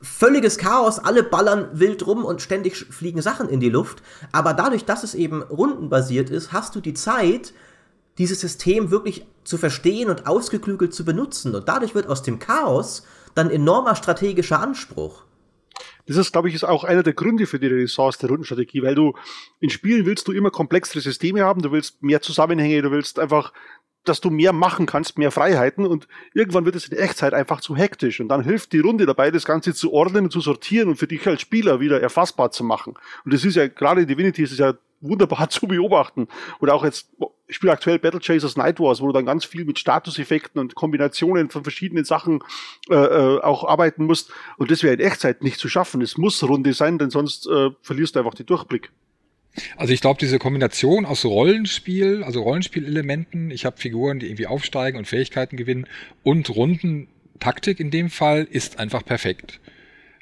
völliges 0.01 0.57
Chaos, 0.57 0.99
alle 0.99 1.23
ballern 1.23 1.67
wild 1.73 2.07
rum 2.07 2.23
und 2.23 2.41
ständig 2.41 2.77
fliegen 2.77 3.21
Sachen 3.21 3.49
in 3.49 3.59
die 3.59 3.69
Luft. 3.69 4.01
Aber 4.31 4.53
dadurch, 4.53 4.85
dass 4.85 5.03
es 5.03 5.15
eben 5.15 5.43
rundenbasiert 5.43 6.29
ist, 6.29 6.53
hast 6.53 6.75
du 6.75 6.81
die 6.81 6.93
Zeit, 6.93 7.53
dieses 8.17 8.39
System 8.39 8.89
wirklich 8.91 9.27
zu 9.43 9.57
verstehen 9.57 10.09
und 10.09 10.25
ausgeklügelt 10.25 10.93
zu 10.93 11.03
benutzen. 11.03 11.53
Und 11.53 11.67
dadurch 11.67 11.93
wird 11.93 12.07
aus 12.07 12.23
dem 12.23 12.39
Chaos 12.39 13.03
dann 13.35 13.51
enormer 13.51 13.95
strategischer 13.95 14.59
Anspruch. 14.59 15.23
Das 16.07 16.17
ist, 16.17 16.31
glaube 16.31 16.49
ich, 16.49 16.55
ist 16.55 16.63
auch 16.63 16.83
einer 16.83 17.03
der 17.03 17.13
Gründe 17.13 17.47
für 17.47 17.59
die 17.59 17.67
Renaissance 17.67 18.19
der 18.19 18.29
Rundenstrategie, 18.29 18.83
weil 18.83 18.95
du 18.95 19.13
in 19.59 19.69
Spielen 19.69 20.05
willst 20.05 20.27
du 20.27 20.31
immer 20.31 20.51
komplexere 20.51 21.01
Systeme 21.01 21.43
haben, 21.43 21.61
du 21.61 21.71
willst 21.71 22.03
mehr 22.03 22.21
Zusammenhänge, 22.21 22.81
du 22.81 22.91
willst 22.91 23.19
einfach 23.19 23.51
dass 24.07 24.21
du 24.21 24.29
mehr 24.29 24.53
machen 24.53 24.85
kannst, 24.85 25.17
mehr 25.17 25.31
Freiheiten 25.31 25.85
und 25.85 26.07
irgendwann 26.33 26.65
wird 26.65 26.75
es 26.75 26.87
in 26.87 26.97
Echtzeit 26.97 27.33
einfach 27.33 27.59
zu 27.59 27.75
hektisch 27.75 28.21
und 28.21 28.29
dann 28.29 28.43
hilft 28.43 28.71
die 28.73 28.79
Runde 28.79 29.05
dabei, 29.05 29.31
das 29.31 29.45
Ganze 29.45 29.73
zu 29.73 29.91
ordnen 29.91 30.29
zu 30.29 30.41
sortieren 30.41 30.89
und 30.89 30.97
für 30.97 31.07
dich 31.07 31.27
als 31.27 31.41
Spieler 31.41 31.79
wieder 31.79 31.99
erfassbar 32.01 32.51
zu 32.51 32.63
machen. 32.63 32.93
Und 33.25 33.33
das 33.33 33.43
ist 33.43 33.55
ja, 33.55 33.67
gerade 33.67 34.01
in 34.01 34.07
Divinity 34.07 34.43
ist 34.43 34.51
es 34.51 34.59
ja 34.59 34.75
wunderbar 35.01 35.49
zu 35.49 35.67
beobachten. 35.67 36.27
Oder 36.59 36.73
auch 36.75 36.83
jetzt, 36.83 37.09
ich 37.47 37.57
spiele 37.57 37.73
aktuell 37.73 37.99
Battle 37.99 38.19
Chasers 38.19 38.57
Night 38.57 38.79
Wars, 38.79 39.01
wo 39.01 39.07
du 39.07 39.13
dann 39.13 39.25
ganz 39.25 39.45
viel 39.45 39.65
mit 39.65 39.77
Statuseffekten 39.79 40.59
und 40.59 40.75
Kombinationen 40.75 41.49
von 41.49 41.63
verschiedenen 41.63 42.05
Sachen 42.05 42.39
äh, 42.89 42.95
äh, 42.95 43.41
auch 43.41 43.63
arbeiten 43.63 44.05
musst. 44.05 44.31
Und 44.57 44.71
das 44.71 44.83
wäre 44.83 44.95
in 44.95 44.99
Echtzeit 44.99 45.43
nicht 45.43 45.59
zu 45.59 45.69
schaffen. 45.69 46.01
Es 46.01 46.17
muss 46.17 46.43
Runde 46.43 46.73
sein, 46.73 46.97
denn 46.97 47.09
sonst 47.09 47.47
äh, 47.47 47.69
verlierst 47.81 48.15
du 48.15 48.19
einfach 48.19 48.33
den 48.33 48.45
Durchblick. 48.45 48.91
Also 49.77 49.93
ich 49.93 50.01
glaube, 50.01 50.19
diese 50.19 50.39
Kombination 50.39 51.05
aus 51.05 51.23
Rollenspiel, 51.23 52.23
also 52.23 52.41
Rollenspielelementen, 52.41 53.51
ich 53.51 53.65
habe 53.65 53.77
Figuren, 53.77 54.19
die 54.19 54.27
irgendwie 54.27 54.47
aufsteigen 54.47 54.97
und 54.97 55.05
Fähigkeiten 55.05 55.55
gewinnen 55.55 55.87
und 56.23 56.49
Rundentaktik 56.49 57.79
in 57.79 57.89
dem 57.89 58.09
Fall 58.09 58.43
ist 58.49 58.79
einfach 58.79 59.05
perfekt 59.05 59.61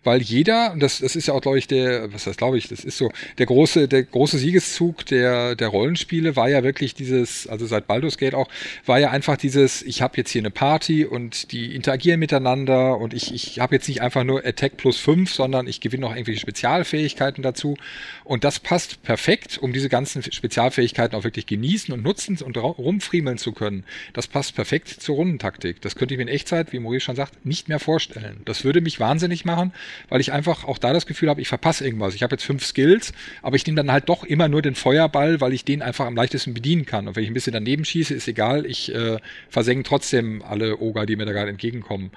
weil 0.04 0.22
jeder, 0.22 0.76
das, 0.78 1.00
das 1.00 1.16
ist 1.16 1.28
ja 1.28 1.34
auch, 1.34 1.42
glaube 1.42 1.58
ich, 1.58 1.68
der, 1.68 2.12
was 2.14 2.28
heißt, 2.28 2.38
glaube 2.38 2.58
ich, 2.58 2.68
das 2.68 2.84
ist 2.84 2.98
so, 2.98 3.12
der 3.38 3.46
große, 3.46 3.88
der 3.88 4.04
große 4.04 4.38
Siegeszug 4.38 5.06
der, 5.06 5.56
der 5.56 5.70
Rollenspiele 5.70 6.36
war 6.36 6.50
ja 6.50 6.64
wirklich 6.64 6.94
dieses, 6.94 7.48
also 7.48 7.66
seit 7.66 7.88
Baldur's 7.88 8.18
Gate 8.18 8.36
auch, 8.36 8.50
war 8.86 9.00
ja 9.00 9.12
einfach 9.12 9.38
dieses, 9.38 9.82
ich 9.82 10.02
habe 10.02 10.18
jetzt 10.18 10.32
hier 10.32 10.42
eine 10.42 10.52
Party 10.52 11.06
und 11.06 11.52
die 11.52 11.76
interagieren 11.76 12.20
miteinander 12.20 12.98
und 12.98 13.14
ich, 13.14 13.34
ich 13.34 13.60
habe 13.60 13.76
jetzt 13.76 13.88
nicht 13.88 14.02
einfach 14.02 14.24
nur 14.24 14.46
Attack 14.46 14.78
plus 14.78 14.98
5, 14.98 15.34
sondern 15.34 15.68
ich 15.68 15.80
gewinne 15.80 16.02
noch 16.02 16.12
irgendwelche 16.12 16.42
Spezialfähigkeiten 16.42 17.42
dazu. 17.42 17.78
Und 18.24 18.44
das 18.44 18.60
passt 18.60 19.04
perfekt, 19.04 19.58
um 19.62 19.74
diese 19.74 19.90
ganzen 19.90 20.24
Spezialfähigkeiten 20.24 21.18
auch 21.18 21.24
wirklich 21.24 21.46
genießen 21.46 21.94
und 21.94 22.04
nutzen 22.04 22.38
und 22.42 22.58
rumfriemeln 22.58 23.38
zu 23.38 23.52
können. 23.52 23.84
Das 24.14 24.28
passt 24.28 24.56
perfekt 24.56 24.90
zur 24.90 25.16
Rundentaktik. 25.16 25.82
Das 25.82 25.96
könnte 25.96 26.14
ich 26.14 26.18
mir 26.18 26.24
in 26.24 26.30
Echtzeit, 26.30 26.74
wie 26.74 26.80
Maurice 26.80 27.06
schon 27.06 27.16
sagt, 27.16 27.46
nicht 27.46 27.70
mehr 27.70 27.80
vorstellen. 27.80 28.42
Das 28.46 28.64
würde 28.64 28.82
mich 28.82 29.00
wahnsinnig 29.00 29.46
machen 29.46 29.72
weil 30.10 30.22
ich 30.22 30.32
einfach 30.32 30.64
auch 30.66 30.78
da 30.78 30.94
das 30.94 31.06
Gefühl 31.06 31.30
habe, 31.30 31.42
ich 31.42 31.48
verpasse 31.48 31.86
irgendwas. 31.86 32.16
Ich 32.16 32.24
habe 32.24 32.34
jetzt 32.36 32.44
fünf 32.44 32.66
Skills, 32.66 33.14
aber 33.42 33.56
ich 33.56 33.66
nehme 33.66 33.78
dann 33.78 33.92
halt 33.92 34.10
doch 34.10 34.24
immer 34.24 34.48
nur 34.48 34.62
den 34.62 34.76
Feuerball, 34.76 35.42
weil 35.42 35.54
ich 35.54 35.66
den 35.66 35.82
einfach 35.82 36.06
am 36.06 36.16
leichtesten 36.16 36.54
bedienen 36.54 36.86
kann. 36.86 37.08
Und 37.08 37.16
wenn 37.16 37.24
ich 37.24 37.30
ein 37.30 37.34
bisschen 37.34 37.54
daneben 37.54 37.86
schieße, 37.86 38.14
ist 38.14 38.28
egal, 38.28 38.66
ich 38.66 38.94
äh, 38.94 39.18
versenke 39.50 39.84
trotzdem 39.84 40.42
alle 40.42 40.80
Oger, 40.80 41.06
die 41.06 41.16
mir 41.16 41.26
da 41.26 41.32
gerade 41.32 41.50
entgegenkommen. 41.50 42.12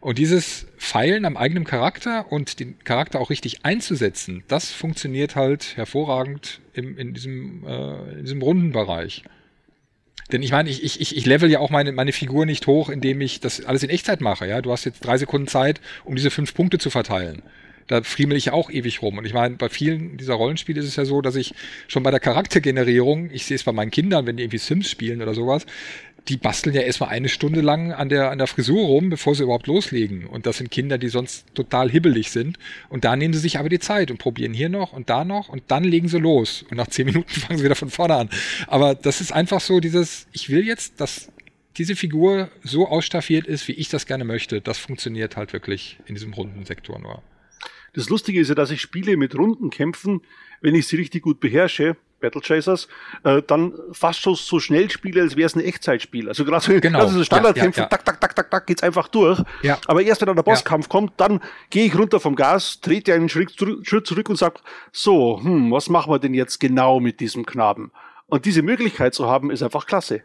Und 0.00 0.18
dieses 0.18 0.66
Feilen 0.76 1.24
am 1.24 1.36
eigenen 1.36 1.64
Charakter 1.64 2.30
und 2.30 2.60
den 2.60 2.78
Charakter 2.84 3.20
auch 3.20 3.30
richtig 3.30 3.64
einzusetzen, 3.64 4.44
das 4.46 4.70
funktioniert 4.70 5.34
halt 5.34 5.76
hervorragend 5.76 6.60
im, 6.72 6.96
in, 6.96 7.14
diesem, 7.14 7.66
äh, 7.66 8.12
in 8.12 8.24
diesem 8.24 8.42
runden 8.42 8.72
Bereich. 8.72 9.24
Denn 10.32 10.42
ich 10.42 10.52
meine, 10.52 10.68
ich, 10.68 10.84
ich, 10.84 11.16
ich 11.16 11.26
level 11.26 11.50
ja 11.50 11.58
auch 11.60 11.70
meine, 11.70 11.92
meine 11.92 12.12
Figur 12.12 12.44
nicht 12.44 12.66
hoch, 12.66 12.90
indem 12.90 13.20
ich 13.20 13.40
das 13.40 13.64
alles 13.64 13.82
in 13.82 13.90
Echtzeit 13.90 14.20
mache. 14.20 14.46
Ja, 14.46 14.60
Du 14.60 14.72
hast 14.72 14.84
jetzt 14.84 15.00
drei 15.00 15.16
Sekunden 15.16 15.48
Zeit, 15.48 15.80
um 16.04 16.16
diese 16.16 16.30
fünf 16.30 16.54
Punkte 16.54 16.78
zu 16.78 16.90
verteilen. 16.90 17.42
Da 17.86 18.02
friemel 18.02 18.36
ich 18.36 18.46
ja 18.46 18.52
auch 18.52 18.70
ewig 18.70 19.00
rum. 19.00 19.16
Und 19.16 19.24
ich 19.24 19.32
meine, 19.32 19.56
bei 19.56 19.70
vielen 19.70 20.18
dieser 20.18 20.34
Rollenspiele 20.34 20.80
ist 20.80 20.88
es 20.88 20.96
ja 20.96 21.06
so, 21.06 21.22
dass 21.22 21.36
ich 21.36 21.54
schon 21.86 22.02
bei 22.02 22.10
der 22.10 22.20
Charaktergenerierung, 22.20 23.30
ich 23.30 23.46
sehe 23.46 23.54
es 23.54 23.64
bei 23.64 23.72
meinen 23.72 23.90
Kindern, 23.90 24.26
wenn 24.26 24.36
die 24.36 24.42
irgendwie 24.42 24.58
Sims 24.58 24.90
spielen 24.90 25.22
oder 25.22 25.32
sowas, 25.32 25.64
die 26.28 26.36
basteln 26.36 26.74
ja 26.74 26.82
erstmal 26.82 27.08
eine 27.08 27.28
Stunde 27.28 27.62
lang 27.62 27.92
an 27.92 28.08
der, 28.08 28.30
an 28.30 28.38
der 28.38 28.46
Frisur 28.46 28.84
rum, 28.86 29.08
bevor 29.08 29.34
sie 29.34 29.44
überhaupt 29.44 29.66
loslegen. 29.66 30.26
Und 30.26 30.44
das 30.44 30.58
sind 30.58 30.70
Kinder, 30.70 30.98
die 30.98 31.08
sonst 31.08 31.46
total 31.54 31.90
hibbelig 31.90 32.30
sind. 32.30 32.58
Und 32.90 33.04
da 33.04 33.16
nehmen 33.16 33.32
sie 33.32 33.40
sich 33.40 33.58
aber 33.58 33.68
die 33.68 33.78
Zeit 33.78 34.10
und 34.10 34.18
probieren 34.18 34.52
hier 34.52 34.68
noch 34.68 34.92
und 34.92 35.08
da 35.08 35.24
noch 35.24 35.48
und 35.48 35.62
dann 35.68 35.84
legen 35.84 36.08
sie 36.08 36.18
los. 36.18 36.64
Und 36.70 36.76
nach 36.76 36.88
zehn 36.88 37.06
Minuten 37.06 37.28
fangen 37.40 37.58
sie 37.58 37.64
wieder 37.64 37.74
von 37.74 37.90
vorne 37.90 38.16
an. 38.16 38.30
Aber 38.66 38.94
das 38.94 39.20
ist 39.20 39.32
einfach 39.32 39.60
so 39.60 39.80
dieses, 39.80 40.26
ich 40.32 40.50
will 40.50 40.66
jetzt, 40.66 41.00
dass 41.00 41.32
diese 41.78 41.96
Figur 41.96 42.50
so 42.62 42.88
ausstaffiert 42.88 43.46
ist, 43.46 43.66
wie 43.68 43.72
ich 43.72 43.88
das 43.88 44.04
gerne 44.04 44.24
möchte. 44.24 44.60
Das 44.60 44.78
funktioniert 44.78 45.36
halt 45.36 45.52
wirklich 45.52 45.98
in 46.06 46.14
diesem 46.14 46.34
runden 46.34 46.64
Sektor 46.64 46.98
nur. 46.98 47.22
Das 47.94 48.10
Lustige 48.10 48.40
ist 48.40 48.48
ja, 48.48 48.54
dass 48.54 48.70
ich 48.70 48.80
Spiele 48.80 49.16
mit 49.16 49.34
Runden 49.34 49.70
kämpfen, 49.70 50.20
wenn 50.60 50.74
ich 50.74 50.86
sie 50.86 50.96
richtig 50.96 51.22
gut 51.22 51.40
beherrsche, 51.40 51.96
Battle 52.20 52.40
Chasers, 52.40 52.88
äh, 53.24 53.42
dann 53.46 53.72
fast 53.92 54.20
schon 54.20 54.34
so 54.34 54.58
schnell 54.60 54.90
spiele, 54.90 55.22
als 55.22 55.36
wäre 55.36 55.46
es 55.46 55.54
ein 55.54 55.60
Echtzeitspiel. 55.60 56.28
Also 56.28 56.44
gerade 56.44 56.64
so, 56.64 56.80
genau. 56.80 57.06
so 57.06 57.22
Standardkämpfe, 57.22 57.80
ja, 57.80 57.86
ja, 57.86 57.90
ja. 57.90 57.96
tak, 57.96 58.04
tak, 58.04 58.20
tak, 58.20 58.34
tak, 58.34 58.50
tak, 58.50 58.66
geht's 58.66 58.82
einfach 58.82 59.08
durch. 59.08 59.40
Ja. 59.62 59.78
Aber 59.86 60.02
erst 60.02 60.20
wenn 60.20 60.26
dann 60.26 60.36
der 60.36 60.42
Bosskampf 60.42 60.88
kommt, 60.88 61.12
dann 61.16 61.40
gehe 61.70 61.86
ich 61.86 61.96
runter 61.96 62.20
vom 62.20 62.34
Gas, 62.34 62.80
trete 62.80 63.14
einen 63.14 63.28
Schritt, 63.28 63.52
Schritt 63.82 64.06
zurück 64.06 64.28
und 64.28 64.36
sage, 64.36 64.60
so, 64.92 65.40
hm, 65.42 65.70
was 65.70 65.88
machen 65.88 66.12
wir 66.12 66.18
denn 66.18 66.34
jetzt 66.34 66.58
genau 66.58 67.00
mit 67.00 67.20
diesem 67.20 67.46
Knaben? 67.46 67.92
Und 68.26 68.44
diese 68.44 68.62
Möglichkeit 68.62 69.14
zu 69.14 69.26
haben, 69.26 69.50
ist 69.50 69.62
einfach 69.62 69.86
klasse. 69.86 70.22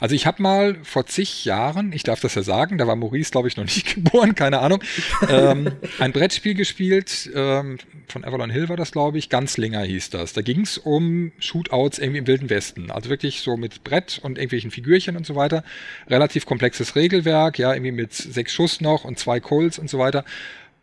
Also 0.00 0.14
ich 0.14 0.26
habe 0.26 0.42
mal 0.42 0.76
vor 0.82 1.06
zig 1.06 1.44
Jahren, 1.44 1.92
ich 1.92 2.02
darf 2.02 2.20
das 2.20 2.34
ja 2.34 2.42
sagen, 2.42 2.78
da 2.78 2.86
war 2.86 2.96
Maurice, 2.96 3.30
glaube 3.30 3.48
ich, 3.48 3.56
noch 3.56 3.64
nicht 3.64 3.94
geboren, 3.94 4.34
keine 4.34 4.60
Ahnung, 4.60 4.82
ähm, 5.28 5.72
ein 5.98 6.12
Brettspiel 6.12 6.54
gespielt, 6.54 7.30
ähm, 7.34 7.78
von 8.08 8.24
Avalon 8.24 8.50
Hill 8.50 8.68
war 8.68 8.76
das, 8.76 8.92
glaube 8.92 9.18
ich, 9.18 9.28
Ganzlinger 9.28 9.82
hieß 9.82 10.10
das. 10.10 10.32
Da 10.32 10.42
ging 10.42 10.60
es 10.60 10.78
um 10.78 11.32
Shootouts 11.38 11.98
irgendwie 11.98 12.18
im 12.18 12.26
Wilden 12.26 12.50
Westen. 12.50 12.90
Also 12.90 13.10
wirklich 13.10 13.40
so 13.40 13.56
mit 13.56 13.82
Brett 13.82 14.20
und 14.22 14.38
irgendwelchen 14.38 14.70
Figürchen 14.70 15.16
und 15.16 15.26
so 15.26 15.34
weiter. 15.34 15.64
Relativ 16.08 16.46
komplexes 16.46 16.94
Regelwerk, 16.96 17.58
ja, 17.58 17.72
irgendwie 17.72 17.92
mit 17.92 18.12
sechs 18.12 18.52
Schuss 18.52 18.80
noch 18.80 19.04
und 19.04 19.18
zwei 19.18 19.40
Colts 19.40 19.78
und 19.78 19.90
so 19.90 19.98
weiter. 19.98 20.24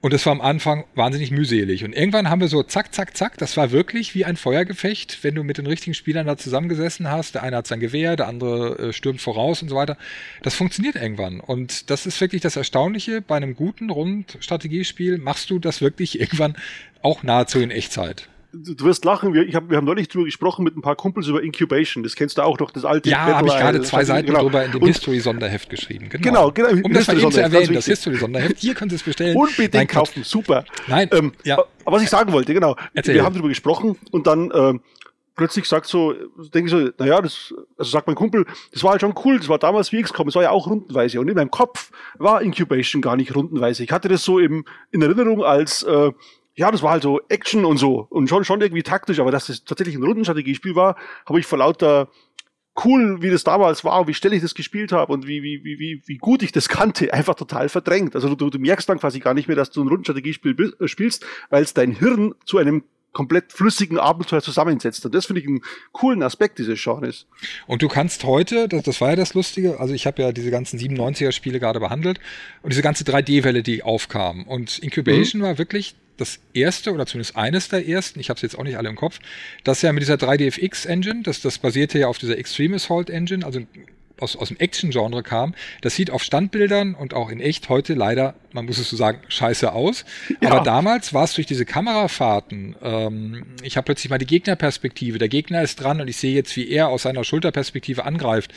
Und 0.01 0.13
es 0.13 0.25
war 0.25 0.33
am 0.33 0.41
Anfang 0.41 0.85
wahnsinnig 0.95 1.29
mühselig. 1.29 1.83
Und 1.83 1.93
irgendwann 1.93 2.27
haben 2.27 2.41
wir 2.41 2.47
so 2.47 2.63
zack, 2.63 2.93
zack, 2.93 3.15
zack. 3.15 3.37
Das 3.37 3.55
war 3.55 3.71
wirklich 3.71 4.15
wie 4.15 4.25
ein 4.25 4.35
Feuergefecht, 4.35 5.23
wenn 5.23 5.35
du 5.35 5.43
mit 5.43 5.59
den 5.59 5.67
richtigen 5.67 5.93
Spielern 5.93 6.25
da 6.25 6.37
zusammengesessen 6.37 7.07
hast. 7.07 7.35
Der 7.35 7.43
eine 7.43 7.57
hat 7.57 7.67
sein 7.67 7.79
Gewehr, 7.79 8.15
der 8.15 8.27
andere 8.27 8.79
äh, 8.79 8.93
stürmt 8.93 9.21
voraus 9.21 9.61
und 9.61 9.69
so 9.69 9.75
weiter. 9.75 9.97
Das 10.41 10.55
funktioniert 10.55 10.95
irgendwann. 10.95 11.39
Und 11.39 11.91
das 11.91 12.07
ist 12.07 12.19
wirklich 12.19 12.41
das 12.41 12.55
Erstaunliche. 12.55 13.21
Bei 13.21 13.35
einem 13.35 13.55
guten 13.55 13.91
Rundstrategiespiel 13.91 15.19
machst 15.19 15.51
du 15.51 15.59
das 15.59 15.81
wirklich 15.81 16.19
irgendwann 16.19 16.55
auch 17.03 17.21
nahezu 17.21 17.59
in 17.59 17.69
Echtzeit 17.69 18.27
du 18.53 18.85
wirst 18.85 19.05
lachen, 19.05 19.33
wir, 19.33 19.47
ich 19.47 19.55
hab, 19.55 19.69
wir 19.69 19.77
haben 19.77 19.85
neulich 19.85 20.07
drüber 20.07 20.25
gesprochen 20.25 20.63
mit 20.63 20.75
ein 20.75 20.81
paar 20.81 20.95
Kumpels 20.95 21.27
über 21.27 21.41
Incubation. 21.41 22.03
Das 22.03 22.15
kennst 22.15 22.37
du 22.37 22.43
auch 22.43 22.59
noch, 22.59 22.71
das 22.71 22.85
alte 22.85 23.09
Ja, 23.09 23.19
habe 23.19 23.47
ich 23.47 23.53
gerade 23.53 23.81
zwei 23.81 24.03
Seiten 24.03 24.27
genau. 24.27 24.41
drüber 24.41 24.65
in 24.65 24.71
dem 24.71 24.85
History-Sonderheft 24.85 25.69
geschrieben. 25.69 26.09
Genau, 26.09 26.51
genau. 26.51 26.69
genau 26.69 26.85
um 26.85 26.93
das 26.93 27.07
mal 27.07 27.19
eben 27.19 27.31
zu 27.31 27.41
erwähnen, 27.41 27.73
das 27.73 27.85
History-Sonderheft, 27.85 28.57
hier 28.59 28.73
könnt 28.73 28.91
ihr 28.91 28.97
es 28.97 29.03
bestellen. 29.03 29.35
Unbedingt 29.35 29.73
Nein, 29.73 29.87
kaufen, 29.87 30.23
super. 30.23 30.65
Nein, 30.87 31.09
ähm, 31.11 31.31
ja. 31.43 31.63
Aber 31.85 31.97
was 31.97 32.03
ich 32.03 32.09
sagen 32.09 32.31
wollte, 32.31 32.53
genau. 32.53 32.75
Erzähl. 32.93 33.15
Wir 33.15 33.23
haben 33.23 33.33
drüber 33.33 33.49
gesprochen 33.49 33.97
und 34.11 34.27
dann 34.27 34.51
ähm, 34.53 34.81
plötzlich 35.35 35.65
sagt 35.65 35.87
so, 35.87 36.13
denke 36.53 36.65
ich 36.65 36.71
so, 36.71 37.03
naja, 37.03 37.21
das, 37.21 37.53
also 37.77 37.91
sagt 37.91 38.07
mein 38.07 38.15
Kumpel, 38.15 38.45
das 38.71 38.83
war 38.83 38.91
halt 38.91 39.01
schon 39.01 39.15
cool, 39.25 39.39
das 39.39 39.49
war 39.49 39.57
damals 39.57 39.91
wie 39.91 40.01
XCOM, 40.01 40.27
es 40.27 40.35
war 40.35 40.43
ja 40.43 40.51
auch 40.51 40.67
rundenweise. 40.67 41.19
Und 41.19 41.29
in 41.29 41.35
meinem 41.35 41.51
Kopf 41.51 41.91
war 42.17 42.41
Incubation 42.41 43.01
gar 43.01 43.15
nicht 43.15 43.35
rundenweise. 43.35 43.83
Ich 43.83 43.91
hatte 43.91 44.07
das 44.07 44.23
so 44.23 44.39
im, 44.39 44.65
in 44.91 45.01
Erinnerung 45.01 45.43
als 45.43 45.83
äh, 45.83 46.11
ja, 46.55 46.71
das 46.71 46.83
war 46.83 46.91
halt 46.91 47.03
so 47.03 47.21
Action 47.29 47.65
und 47.65 47.77
so 47.77 48.07
und 48.09 48.27
schon, 48.27 48.43
schon 48.43 48.61
irgendwie 48.61 48.83
taktisch, 48.83 49.19
aber 49.19 49.31
dass 49.31 49.47
das 49.47 49.63
tatsächlich 49.63 49.95
ein 49.95 50.03
Rundenstrategiespiel 50.03 50.75
war, 50.75 50.95
habe 51.25 51.39
ich 51.39 51.45
vor 51.45 51.59
lauter 51.59 52.09
cool, 52.85 53.21
wie 53.21 53.29
das 53.29 53.43
damals 53.43 53.83
war, 53.83 54.07
wie 54.07 54.13
schnell 54.13 54.33
ich 54.33 54.41
das 54.41 54.55
gespielt 54.55 54.91
habe 54.91 55.11
und 55.11 55.27
wie, 55.27 55.43
wie, 55.43 55.63
wie, 55.63 56.01
wie 56.05 56.17
gut 56.17 56.41
ich 56.43 56.51
das 56.51 56.69
kannte, 56.69 57.13
einfach 57.13 57.35
total 57.35 57.69
verdrängt. 57.69 58.15
Also 58.15 58.33
du, 58.35 58.49
du 58.49 58.59
merkst 58.59 58.87
dann 58.87 58.99
quasi 58.99 59.19
gar 59.19 59.33
nicht 59.33 59.47
mehr, 59.47 59.57
dass 59.57 59.71
du 59.71 59.83
ein 59.83 59.87
Rundenstrategiespiel 59.87 60.75
äh, 60.79 60.87
spielst, 60.87 61.25
weil 61.49 61.63
es 61.63 61.73
dein 61.73 61.91
Hirn 61.91 62.33
zu 62.45 62.57
einem 62.57 62.83
komplett 63.13 63.51
flüssigen 63.51 63.97
Abenteuer 63.97 64.41
zusammensetzt. 64.41 65.05
Und 65.05 65.13
das 65.13 65.25
finde 65.25 65.41
ich 65.41 65.47
einen 65.47 65.61
coolen 65.91 66.23
Aspekt 66.23 66.59
dieses 66.59 66.81
Genres. 66.81 67.27
Und 67.67 67.81
du 67.81 67.87
kannst 67.87 68.23
heute, 68.23 68.67
das, 68.67 68.83
das 68.83 69.01
war 69.01 69.09
ja 69.09 69.15
das 69.15 69.33
Lustige, 69.33 69.79
also 69.79 69.93
ich 69.93 70.07
habe 70.07 70.21
ja 70.21 70.31
diese 70.31 70.51
ganzen 70.51 70.79
97er-Spiele 70.79 71.59
gerade 71.59 71.79
behandelt 71.79 72.19
und 72.61 72.71
diese 72.71 72.81
ganze 72.81 73.03
3D-Welle, 73.03 73.63
die 73.63 73.83
aufkam. 73.83 74.47
Und 74.47 74.79
Incubation 74.79 75.41
mhm. 75.41 75.45
war 75.45 75.57
wirklich 75.57 75.95
das 76.17 76.39
erste 76.53 76.93
oder 76.93 77.05
zumindest 77.05 77.35
eines 77.35 77.69
der 77.69 77.87
ersten, 77.87 78.19
ich 78.19 78.29
habe 78.29 78.37
es 78.37 78.41
jetzt 78.43 78.57
auch 78.57 78.63
nicht 78.63 78.77
alle 78.77 78.89
im 78.89 78.95
Kopf, 78.95 79.19
das 79.63 79.81
ja 79.81 79.91
mit 79.91 80.03
dieser 80.03 80.15
3DFX-Engine, 80.15 81.23
das, 81.23 81.41
das 81.41 81.57
basierte 81.57 81.99
ja 81.99 82.07
auf 82.07 82.17
dieser 82.17 82.37
Extreme 82.37 82.75
Assault 82.75 83.09
Engine, 83.09 83.45
also 83.45 83.61
aus, 84.21 84.35
aus 84.35 84.49
dem 84.49 84.57
Action-Genre 84.57 85.23
kam. 85.23 85.53
Das 85.81 85.95
sieht 85.95 86.11
auf 86.11 86.23
Standbildern 86.23 86.95
und 86.95 87.13
auch 87.13 87.29
in 87.29 87.39
echt 87.39 87.69
heute 87.69 87.93
leider, 87.93 88.35
man 88.51 88.65
muss 88.65 88.77
es 88.77 88.89
so 88.89 88.95
sagen, 88.95 89.19
scheiße 89.27 89.71
aus. 89.71 90.05
Ja. 90.41 90.51
Aber 90.51 90.63
damals 90.63 91.13
war 91.13 91.23
es 91.23 91.33
durch 91.33 91.47
diese 91.47 91.65
Kamerafahrten, 91.65 92.75
ähm, 92.83 93.45
ich 93.63 93.77
habe 93.77 93.85
plötzlich 93.85 94.09
mal 94.09 94.17
die 94.17 94.25
Gegnerperspektive, 94.25 95.17
der 95.17 95.29
Gegner 95.29 95.61
ist 95.61 95.77
dran 95.77 96.01
und 96.01 96.07
ich 96.07 96.17
sehe 96.17 96.33
jetzt, 96.33 96.55
wie 96.55 96.69
er 96.69 96.89
aus 96.89 97.03
seiner 97.03 97.23
Schulterperspektive 97.23 98.05
angreift 98.05 98.51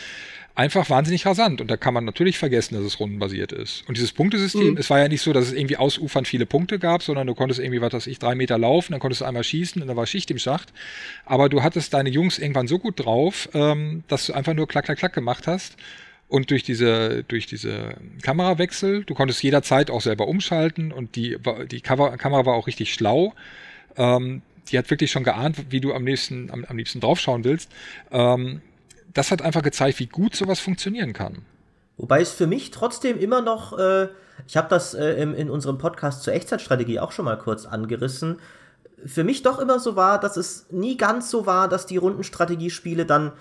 einfach 0.54 0.88
wahnsinnig 0.88 1.26
rasant. 1.26 1.60
Und 1.60 1.70
da 1.70 1.76
kann 1.76 1.94
man 1.94 2.04
natürlich 2.04 2.38
vergessen, 2.38 2.74
dass 2.74 2.84
es 2.84 3.00
rundenbasiert 3.00 3.52
ist. 3.52 3.86
Und 3.88 3.96
dieses 3.96 4.12
Punktesystem, 4.12 4.72
mhm. 4.72 4.76
es 4.76 4.88
war 4.90 4.98
ja 4.98 5.08
nicht 5.08 5.22
so, 5.22 5.32
dass 5.32 5.46
es 5.46 5.52
irgendwie 5.52 5.76
ausufernd 5.76 6.28
viele 6.28 6.46
Punkte 6.46 6.78
gab, 6.78 7.02
sondern 7.02 7.26
du 7.26 7.34
konntest 7.34 7.60
irgendwie, 7.60 7.80
was 7.80 7.92
weiß 7.92 8.06
ich, 8.06 8.18
drei 8.18 8.34
Meter 8.34 8.58
laufen, 8.58 8.92
dann 8.92 9.00
konntest 9.00 9.20
du 9.20 9.24
einmal 9.24 9.44
schießen 9.44 9.82
und 9.82 9.88
dann 9.88 9.96
war 9.96 10.06
Schicht 10.06 10.30
im 10.30 10.38
Schacht. 10.38 10.72
Aber 11.24 11.48
du 11.48 11.62
hattest 11.62 11.92
deine 11.94 12.10
Jungs 12.10 12.38
irgendwann 12.38 12.68
so 12.68 12.78
gut 12.78 13.04
drauf, 13.04 13.48
ähm, 13.54 14.04
dass 14.08 14.26
du 14.26 14.32
einfach 14.32 14.54
nur 14.54 14.68
klack, 14.68 14.84
klack, 14.84 14.98
klack 14.98 15.12
gemacht 15.12 15.46
hast. 15.46 15.76
Und 16.28 16.50
durch 16.50 16.62
diese, 16.62 17.22
durch 17.24 17.46
diese 17.46 17.94
Kamerawechsel, 18.22 19.04
du 19.04 19.14
konntest 19.14 19.42
jederzeit 19.42 19.90
auch 19.90 20.00
selber 20.00 20.26
umschalten 20.26 20.90
und 20.90 21.16
die, 21.16 21.36
die 21.70 21.80
Cover, 21.80 22.16
Kamera 22.16 22.46
war 22.46 22.54
auch 22.54 22.66
richtig 22.66 22.94
schlau. 22.94 23.34
Ähm, 23.96 24.42
die 24.70 24.78
hat 24.78 24.90
wirklich 24.90 25.10
schon 25.10 25.24
geahnt, 25.24 25.70
wie 25.70 25.80
du 25.80 25.92
am 25.92 26.06
liebsten, 26.06 26.50
am, 26.50 26.64
am 26.64 26.76
liebsten 26.76 27.00
draufschauen 27.00 27.44
willst. 27.44 27.70
Ähm, 28.10 28.62
das 29.14 29.30
hat 29.30 29.42
einfach 29.42 29.62
gezeigt, 29.62 29.98
wie 30.00 30.06
gut 30.06 30.36
sowas 30.36 30.60
funktionieren 30.60 31.12
kann. 31.12 31.42
Wobei 31.96 32.20
es 32.20 32.30
für 32.30 32.46
mich 32.46 32.70
trotzdem 32.70 33.18
immer 33.18 33.40
noch, 33.40 33.78
äh, 33.78 34.08
ich 34.46 34.56
habe 34.56 34.68
das 34.68 34.94
äh, 34.94 35.12
im, 35.14 35.34
in 35.34 35.48
unserem 35.48 35.78
Podcast 35.78 36.24
zur 36.24 36.34
Echtzeitstrategie 36.34 36.98
auch 36.98 37.12
schon 37.12 37.24
mal 37.24 37.38
kurz 37.38 37.66
angerissen, 37.66 38.38
für 39.06 39.24
mich 39.24 39.42
doch 39.42 39.58
immer 39.58 39.78
so 39.78 39.96
war, 39.96 40.18
dass 40.18 40.36
es 40.36 40.66
nie 40.70 40.96
ganz 40.96 41.30
so 41.30 41.46
war, 41.46 41.68
dass 41.68 41.86
die 41.86 41.96
Rundenstrategiespiele 41.96 43.06
dann 43.06 43.32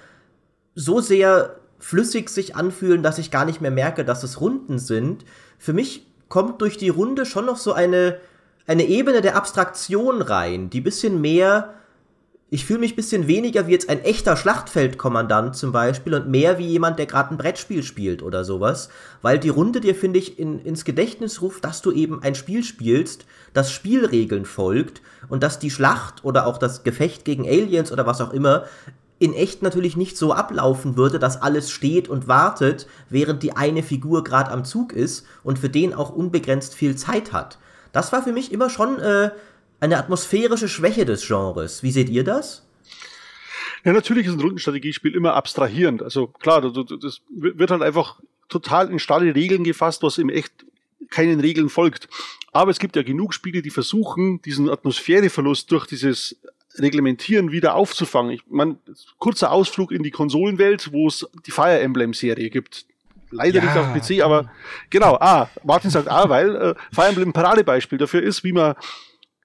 so 0.75 0.99
sehr 0.99 1.55
flüssig 1.79 2.29
sich 2.29 2.55
anfühlen, 2.55 3.03
dass 3.03 3.17
ich 3.17 3.31
gar 3.31 3.45
nicht 3.45 3.61
mehr 3.61 3.71
merke, 3.71 4.05
dass 4.05 4.23
es 4.23 4.41
Runden 4.41 4.79
sind. 4.79 5.25
Für 5.57 5.73
mich 5.73 6.07
kommt 6.29 6.61
durch 6.61 6.77
die 6.77 6.89
Runde 6.89 7.25
schon 7.25 7.45
noch 7.45 7.57
so 7.57 7.73
eine, 7.73 8.19
eine 8.67 8.85
Ebene 8.85 9.21
der 9.21 9.35
Abstraktion 9.35 10.21
rein, 10.21 10.69
die 10.69 10.81
bisschen 10.81 11.21
mehr 11.21 11.73
ich 12.53 12.67
fühle 12.67 12.81
mich 12.81 12.93
ein 12.93 12.97
bisschen 12.97 13.25
weniger 13.25 13.65
wie 13.65 13.71
jetzt 13.71 13.89
ein 13.89 14.03
echter 14.03 14.37
Schlachtfeldkommandant 14.37 15.55
zum 15.55 15.71
Beispiel 15.71 16.13
und 16.13 16.29
mehr 16.29 16.59
wie 16.59 16.67
jemand, 16.67 16.99
der 16.99 17.07
gerade 17.07 17.33
ein 17.33 17.37
Brettspiel 17.39 17.81
spielt 17.81 18.21
oder 18.21 18.43
sowas, 18.43 18.89
weil 19.23 19.39
die 19.39 19.49
Runde 19.49 19.81
dir, 19.81 19.95
finde 19.95 20.19
ich, 20.19 20.37
in, 20.37 20.59
ins 20.59 20.85
Gedächtnis 20.85 21.41
ruft, 21.41 21.65
dass 21.65 21.81
du 21.81 21.91
eben 21.91 22.21
ein 22.21 22.35
Spiel 22.35 22.63
spielst, 22.63 23.25
das 23.53 23.71
Spielregeln 23.71 24.45
folgt 24.45 25.01
und 25.29 25.41
dass 25.41 25.57
die 25.57 25.71
Schlacht 25.71 26.23
oder 26.23 26.45
auch 26.45 26.59
das 26.59 26.83
Gefecht 26.83 27.25
gegen 27.25 27.47
Aliens 27.47 27.91
oder 27.91 28.05
was 28.05 28.21
auch 28.21 28.31
immer 28.31 28.65
in 29.17 29.33
echt 29.33 29.63
natürlich 29.63 29.97
nicht 29.97 30.15
so 30.15 30.31
ablaufen 30.31 30.95
würde, 30.95 31.17
dass 31.17 31.41
alles 31.41 31.71
steht 31.71 32.07
und 32.07 32.27
wartet, 32.27 32.85
während 33.09 33.41
die 33.41 33.57
eine 33.57 33.81
Figur 33.81 34.23
gerade 34.23 34.51
am 34.51 34.63
Zug 34.63 34.93
ist 34.93 35.25
und 35.43 35.57
für 35.57 35.69
den 35.69 35.95
auch 35.95 36.11
unbegrenzt 36.11 36.75
viel 36.75 36.95
Zeit 36.97 37.33
hat. 37.33 37.57
Das 37.93 38.11
war 38.11 38.21
für 38.21 38.31
mich 38.31 38.51
immer 38.51 38.69
schon 38.69 38.99
äh, 38.99 39.31
eine 39.83 39.97
atmosphärische 39.97 40.69
Schwäche 40.69 41.03
des 41.03 41.27
Genres. 41.27 41.83
Wie 41.83 41.91
seht 41.91 42.07
ihr 42.07 42.23
das? 42.23 42.65
Ja, 43.83 43.91
natürlich 43.91 44.27
ist 44.27 44.33
ein 44.33 44.39
Rundenstrategiespiel 44.39 45.13
immer 45.13 45.33
abstrahierend. 45.33 46.01
Also 46.01 46.27
klar, 46.27 46.61
das 46.61 47.19
wird 47.29 47.69
halt 47.69 47.81
einfach 47.81 48.21
total 48.47 48.89
in 48.89 48.99
starre 48.99 49.35
Regeln 49.35 49.65
gefasst, 49.65 50.01
was 50.01 50.17
im 50.17 50.29
echt 50.29 50.53
keinen 51.09 51.41
Regeln 51.41 51.67
folgt. 51.67 52.07
Aber 52.53 52.71
es 52.71 52.79
gibt 52.79 52.95
ja 52.95 53.03
genug 53.03 53.33
Spiele, 53.33 53.61
die 53.61 53.71
versuchen, 53.71 54.41
diesen 54.43 54.69
Atmosphäreverlust 54.69 55.69
durch 55.69 55.85
dieses 55.85 56.37
Reglementieren 56.77 57.51
wieder 57.51 57.75
aufzufangen. 57.75 58.31
Ich 58.31 58.43
meine, 58.49 58.77
kurzer 59.19 59.51
Ausflug 59.51 59.91
in 59.91 60.01
die 60.01 60.11
Konsolenwelt, 60.11 60.93
wo 60.93 61.09
es 61.09 61.27
die 61.45 61.51
Fire 61.51 61.79
Emblem 61.79 62.13
Serie 62.13 62.49
gibt. 62.49 62.85
Leider 63.31 63.61
ja. 63.61 63.65
nicht 63.65 63.77
auf 63.77 63.93
PC, 63.93 64.23
aber 64.23 64.49
genau, 64.89 65.17
ah, 65.19 65.49
Martin 65.63 65.89
sagt 65.89 66.07
ah, 66.07 66.29
weil 66.29 66.55
äh, 66.55 66.75
Fire 66.93 67.07
Emblem 67.07 67.29
ein 67.29 67.33
Paradebeispiel 67.33 67.97
dafür 67.97 68.23
ist, 68.23 68.45
wie 68.45 68.53
man 68.53 68.75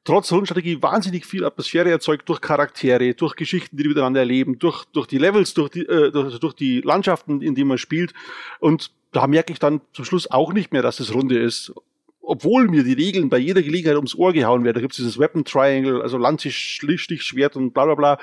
trotz 0.08 0.32
Rundenstrategie 0.32 0.82
wahnsinnig 0.82 1.26
viel 1.26 1.44
Atmosphäre 1.44 1.90
erzeugt 1.90 2.26
durch 2.30 2.40
Charaktere, 2.40 3.12
durch 3.12 3.36
Geschichten, 3.36 3.76
die 3.76 3.82
die 3.82 3.90
miteinander 3.90 4.20
erleben, 4.20 4.58
durch, 4.58 4.86
durch 4.86 5.06
die 5.06 5.18
Levels, 5.18 5.52
durch 5.52 5.68
die, 5.68 5.82
äh, 5.82 6.10
durch, 6.10 6.38
durch 6.38 6.54
die 6.54 6.80
Landschaften, 6.80 7.42
in 7.42 7.54
denen 7.54 7.68
man 7.68 7.76
spielt. 7.76 8.14
Und 8.58 8.90
da 9.12 9.26
merke 9.26 9.52
ich 9.52 9.58
dann 9.58 9.82
zum 9.92 10.06
Schluss 10.06 10.30
auch 10.30 10.54
nicht 10.54 10.72
mehr, 10.72 10.80
dass 10.80 11.00
es 11.00 11.12
Runde 11.12 11.38
ist. 11.38 11.74
Obwohl 12.22 12.68
mir 12.68 12.84
die 12.84 12.94
Regeln 12.94 13.28
bei 13.28 13.36
jeder 13.36 13.62
Gelegenheit 13.62 13.96
ums 13.96 14.14
Ohr 14.14 14.32
gehauen 14.32 14.64
werden. 14.64 14.76
Da 14.76 14.80
gibt 14.80 14.94
es 14.94 14.96
dieses 14.96 15.18
Weapon 15.18 15.44
Triangle, 15.44 16.00
also 16.00 16.16
Landstich, 16.16 16.80
Schwert 17.20 17.56
und 17.56 17.74
bla 17.74 17.84
bla 17.84 17.94
bla. 17.94 18.18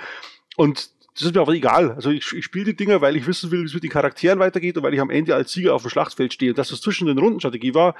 Und 0.57 0.89
das 1.13 1.23
ist 1.23 1.35
mir 1.35 1.41
aber 1.41 1.53
egal. 1.53 1.91
Also 1.91 2.09
ich, 2.09 2.33
ich 2.33 2.45
spiele 2.45 2.65
die 2.65 2.75
Dinger, 2.75 2.99
weil 3.01 3.15
ich 3.15 3.27
wissen 3.27 3.51
will, 3.51 3.61
wie 3.61 3.65
es 3.65 3.73
mit 3.75 3.83
den 3.83 3.91
Charakteren 3.91 4.39
weitergeht 4.39 4.75
und 4.75 4.83
weil 4.83 4.93
ich 4.93 4.99
am 4.99 5.11
Ende 5.11 5.35
als 5.35 5.51
Sieger 5.51 5.75
auf 5.75 5.83
dem 5.83 5.91
Schlachtfeld 5.91 6.33
stehe. 6.33 6.51
Und 6.51 6.57
dass 6.57 6.69
das 6.69 6.81
zwischen 6.81 7.05
den 7.05 7.19
Rundenstrategie 7.19 7.75
war, 7.75 7.95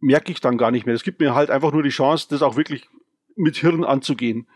merke 0.00 0.32
ich 0.32 0.40
dann 0.40 0.58
gar 0.58 0.70
nicht 0.70 0.86
mehr. 0.86 0.94
Das 0.94 1.04
gibt 1.04 1.20
mir 1.20 1.34
halt 1.34 1.50
einfach 1.50 1.72
nur 1.72 1.82
die 1.82 1.90
Chance, 1.90 2.26
das 2.30 2.42
auch 2.42 2.56
wirklich 2.56 2.88
mit 3.36 3.56
Hirn 3.56 3.84
anzugehen. 3.84 4.46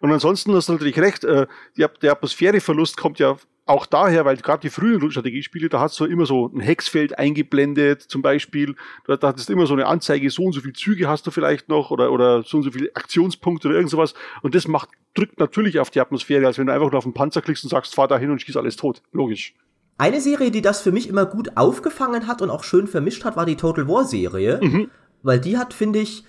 Und 0.00 0.12
ansonsten 0.12 0.54
hast 0.54 0.68
du 0.68 0.72
natürlich 0.72 0.98
recht, 0.98 1.24
äh, 1.24 1.46
der 1.76 2.12
Atmosphäreverlust 2.12 2.96
kommt 2.96 3.18
ja 3.18 3.36
auch 3.66 3.86
daher, 3.86 4.24
weil 4.24 4.36
gerade 4.36 4.62
die 4.62 4.70
frühen 4.70 5.10
Strategiespiele, 5.10 5.68
da 5.68 5.80
hast 5.80 5.98
du 6.00 6.04
immer 6.04 6.26
so 6.26 6.48
ein 6.48 6.60
Hexfeld 6.60 7.18
eingeblendet, 7.18 8.02
zum 8.02 8.20
Beispiel. 8.20 8.74
Da, 9.06 9.16
da 9.16 9.28
hattest 9.28 9.48
du 9.48 9.52
immer 9.52 9.66
so 9.66 9.74
eine 9.74 9.86
Anzeige, 9.86 10.28
so 10.30 10.44
und 10.44 10.52
so 10.52 10.60
viele 10.60 10.72
Züge 10.72 11.08
hast 11.08 11.26
du 11.26 11.30
vielleicht 11.30 11.68
noch 11.68 11.90
oder, 11.90 12.10
oder 12.10 12.42
so 12.42 12.56
und 12.56 12.64
so 12.64 12.72
viele 12.72 12.90
Aktionspunkte 12.94 13.68
oder 13.68 13.76
irgend 13.76 13.90
sowas. 13.90 14.14
Und 14.42 14.54
das 14.54 14.66
macht, 14.66 14.88
drückt 15.14 15.38
natürlich 15.38 15.78
auf 15.78 15.90
die 15.90 16.00
Atmosphäre, 16.00 16.46
als 16.46 16.58
wenn 16.58 16.66
du 16.66 16.72
einfach 16.72 16.90
nur 16.90 16.98
auf 16.98 17.04
den 17.04 17.14
Panzer 17.14 17.42
klickst 17.42 17.62
und 17.64 17.70
sagst, 17.70 17.94
fahr 17.94 18.08
da 18.08 18.18
hin 18.18 18.30
und 18.30 18.42
schieß 18.42 18.56
alles 18.56 18.76
tot. 18.76 19.02
Logisch. 19.12 19.54
Eine 20.00 20.22
Serie, 20.22 20.50
die 20.50 20.62
das 20.62 20.80
für 20.80 20.92
mich 20.92 21.10
immer 21.10 21.26
gut 21.26 21.58
aufgefangen 21.58 22.26
hat 22.26 22.40
und 22.40 22.48
auch 22.48 22.64
schön 22.64 22.86
vermischt 22.86 23.22
hat, 23.26 23.36
war 23.36 23.44
die 23.44 23.56
Total 23.56 23.86
War 23.86 24.06
Serie. 24.06 24.58
Mhm. 24.62 24.88
Weil 25.22 25.38
die 25.38 25.58
hat, 25.58 25.74
finde 25.74 25.98
ich, 25.98 26.24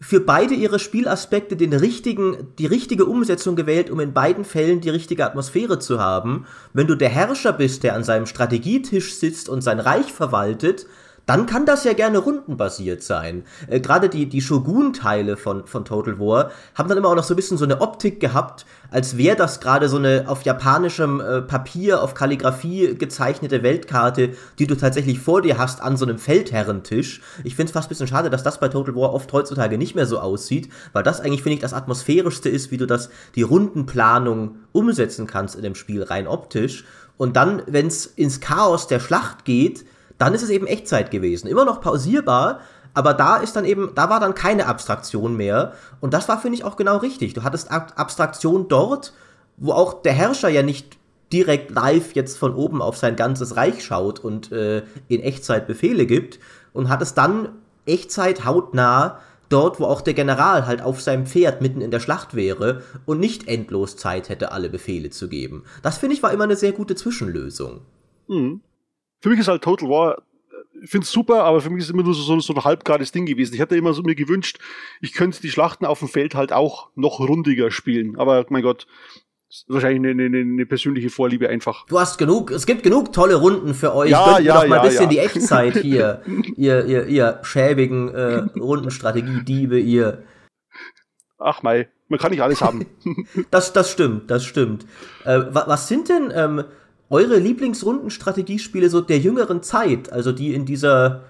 für 0.00 0.20
beide 0.20 0.54
ihre 0.54 0.78
Spielaspekte 0.78 1.54
den 1.54 1.74
richtigen, 1.74 2.54
die 2.58 2.64
richtige 2.64 3.04
Umsetzung 3.04 3.56
gewählt, 3.56 3.90
um 3.90 4.00
in 4.00 4.14
beiden 4.14 4.46
Fällen 4.46 4.80
die 4.80 4.88
richtige 4.88 5.26
Atmosphäre 5.26 5.78
zu 5.78 6.00
haben. 6.00 6.46
Wenn 6.72 6.86
du 6.86 6.94
der 6.94 7.10
Herrscher 7.10 7.52
bist, 7.52 7.82
der 7.82 7.94
an 7.94 8.04
seinem 8.04 8.24
Strategietisch 8.24 9.14
sitzt 9.14 9.50
und 9.50 9.60
sein 9.60 9.80
Reich 9.80 10.10
verwaltet, 10.14 10.86
dann 11.26 11.46
kann 11.46 11.66
das 11.66 11.84
ja 11.84 11.92
gerne 11.92 12.18
rundenbasiert 12.18 13.02
sein. 13.02 13.44
Äh, 13.68 13.80
Gerade 13.80 14.08
die, 14.08 14.26
die 14.26 14.40
Shogun-Teile 14.40 15.36
von, 15.36 15.66
von 15.66 15.84
Total 15.84 16.18
War 16.18 16.50
haben 16.74 16.88
dann 16.88 16.98
immer 16.98 17.08
auch 17.08 17.16
noch 17.16 17.24
so 17.24 17.34
ein 17.34 17.36
bisschen 17.36 17.58
so 17.58 17.64
eine 17.64 17.80
Optik 17.80 18.20
gehabt, 18.20 18.66
als 18.90 19.16
wäre 19.16 19.36
das 19.36 19.60
gerade 19.60 19.88
so 19.88 19.96
eine 19.96 20.24
auf 20.26 20.42
japanischem 20.42 21.20
äh, 21.20 21.42
Papier, 21.42 22.02
auf 22.02 22.14
Kalligrafie 22.14 22.96
gezeichnete 22.96 23.62
Weltkarte, 23.62 24.30
die 24.58 24.66
du 24.66 24.74
tatsächlich 24.74 25.20
vor 25.20 25.42
dir 25.42 25.58
hast 25.58 25.80
an 25.80 25.96
so 25.96 26.04
einem 26.04 26.18
Feldherrentisch. 26.18 27.20
Ich 27.44 27.54
finde 27.54 27.70
es 27.70 27.72
fast 27.72 27.86
ein 27.86 27.90
bisschen 27.90 28.08
schade, 28.08 28.30
dass 28.30 28.42
das 28.42 28.58
bei 28.58 28.68
Total 28.68 28.94
War 28.96 29.14
oft 29.14 29.32
heutzutage 29.32 29.78
nicht 29.78 29.94
mehr 29.94 30.06
so 30.06 30.18
aussieht, 30.18 30.68
weil 30.92 31.02
das 31.02 31.20
eigentlich, 31.20 31.42
finde 31.42 31.54
ich, 31.54 31.60
das 31.60 31.74
atmosphärischste 31.74 32.48
ist, 32.48 32.70
wie 32.70 32.76
du 32.76 32.86
das, 32.86 33.10
die 33.34 33.42
Rundenplanung 33.42 34.56
umsetzen 34.72 35.26
kannst 35.26 35.54
in 35.54 35.62
dem 35.62 35.74
Spiel, 35.74 36.02
rein 36.02 36.26
optisch. 36.26 36.84
Und 37.16 37.36
dann, 37.36 37.62
wenn 37.66 37.86
es 37.86 38.06
ins 38.06 38.40
Chaos 38.40 38.86
der 38.86 38.98
Schlacht 38.98 39.44
geht, 39.44 39.84
dann 40.20 40.34
ist 40.34 40.42
es 40.42 40.50
eben 40.50 40.66
Echtzeit 40.66 41.10
gewesen. 41.10 41.48
Immer 41.48 41.64
noch 41.64 41.80
pausierbar, 41.80 42.60
aber 42.92 43.14
da 43.14 43.38
ist 43.38 43.56
dann 43.56 43.64
eben, 43.64 43.92
da 43.94 44.10
war 44.10 44.20
dann 44.20 44.34
keine 44.34 44.66
Abstraktion 44.66 45.34
mehr. 45.34 45.72
Und 46.00 46.12
das 46.12 46.28
war, 46.28 46.38
finde 46.38 46.58
ich, 46.58 46.64
auch 46.64 46.76
genau 46.76 46.98
richtig. 46.98 47.32
Du 47.32 47.42
hattest 47.42 47.70
Ab 47.70 47.94
Abstraktion 47.96 48.68
dort, 48.68 49.14
wo 49.56 49.72
auch 49.72 50.02
der 50.02 50.12
Herrscher 50.12 50.50
ja 50.50 50.62
nicht 50.62 50.98
direkt 51.32 51.70
live 51.70 52.12
jetzt 52.12 52.36
von 52.36 52.54
oben 52.54 52.82
auf 52.82 52.98
sein 52.98 53.16
ganzes 53.16 53.56
Reich 53.56 53.82
schaut 53.82 54.18
und 54.18 54.52
äh, 54.52 54.82
in 55.08 55.22
Echtzeit 55.22 55.66
Befehle 55.66 56.04
gibt. 56.04 56.38
Und 56.74 56.90
hattest 56.90 57.16
dann 57.16 57.48
Echtzeit 57.86 58.44
hautnah 58.44 59.20
dort, 59.48 59.80
wo 59.80 59.86
auch 59.86 60.02
der 60.02 60.14
General 60.14 60.66
halt 60.66 60.82
auf 60.82 61.00
seinem 61.00 61.24
Pferd 61.24 61.62
mitten 61.62 61.80
in 61.80 61.90
der 61.90 62.00
Schlacht 62.00 62.34
wäre 62.34 62.82
und 63.06 63.20
nicht 63.20 63.48
endlos 63.48 63.96
Zeit 63.96 64.28
hätte, 64.28 64.52
alle 64.52 64.68
Befehle 64.68 65.08
zu 65.08 65.28
geben. 65.28 65.64
Das 65.82 65.96
finde 65.96 66.14
ich 66.14 66.22
war 66.22 66.30
immer 66.30 66.44
eine 66.44 66.56
sehr 66.56 66.72
gute 66.72 66.94
Zwischenlösung. 66.94 67.80
Mhm 68.28 68.60
für 69.20 69.28
mich 69.28 69.38
ist 69.38 69.48
halt 69.48 69.62
Total 69.62 69.88
War, 69.88 70.18
äh, 70.18 70.20
ich 70.82 70.90
finde 70.90 71.04
es 71.04 71.12
super, 71.12 71.44
aber 71.44 71.60
für 71.60 71.70
mich 71.70 71.80
ist 71.80 71.86
es 71.86 71.90
immer 71.90 72.02
nur 72.02 72.14
so, 72.14 72.22
so, 72.22 72.40
so 72.40 72.54
ein 72.54 72.64
halbgares 72.64 73.12
Ding 73.12 73.26
gewesen. 73.26 73.54
Ich 73.54 73.60
hätte 73.60 73.76
immer 73.76 73.92
so 73.92 74.02
mir 74.02 74.14
gewünscht, 74.14 74.58
ich 75.00 75.12
könnte 75.12 75.40
die 75.40 75.50
Schlachten 75.50 75.86
auf 75.86 75.98
dem 75.98 76.08
Feld 76.08 76.34
halt 76.34 76.52
auch 76.52 76.88
noch 76.94 77.20
rundiger 77.20 77.70
spielen. 77.70 78.18
Aber 78.18 78.44
mein 78.48 78.62
Gott, 78.62 78.86
wahrscheinlich 79.68 80.10
eine, 80.10 80.24
eine, 80.24 80.38
eine, 80.38 80.66
persönliche 80.66 81.10
Vorliebe 81.10 81.48
einfach. 81.48 81.86
Du 81.86 81.98
hast 81.98 82.18
genug, 82.18 82.50
es 82.50 82.66
gibt 82.66 82.82
genug 82.82 83.12
tolle 83.12 83.36
Runden 83.36 83.74
für 83.74 83.94
euch. 83.94 84.10
Ja, 84.10 84.36
Gönnt 84.36 84.46
ja, 84.46 84.54
doch 84.54 84.68
mal 84.68 84.76
ja, 84.76 84.82
ein 84.82 84.88
bisschen 84.88 85.04
ja. 85.04 85.08
die 85.08 85.18
Echtzeit 85.18 85.76
hier, 85.78 86.22
ihr, 86.56 86.84
ihr, 86.86 87.06
ihr 87.06 87.40
schäbigen 87.42 88.08
äh, 88.14 88.36
Rundenstrategie-Diebe, 88.58 89.78
ihr. 89.78 90.22
Ach 91.38 91.62
mei, 91.62 91.88
man 92.08 92.18
kann 92.18 92.30
nicht 92.30 92.42
alles 92.42 92.60
haben. 92.60 92.86
das, 93.50 93.72
das 93.72 93.90
stimmt, 93.90 94.30
das 94.30 94.44
stimmt. 94.44 94.84
Äh, 95.24 95.40
was 95.50 95.88
sind 95.88 96.08
denn 96.08 96.32
ähm, 96.34 96.64
eure 97.10 97.38
Lieblingsrundenstrategiespiele 97.38 98.88
so 98.88 99.00
der 99.00 99.18
jüngeren 99.18 99.62
Zeit, 99.62 100.12
also 100.12 100.32
die 100.32 100.54
in 100.54 100.64
dieser 100.64 101.24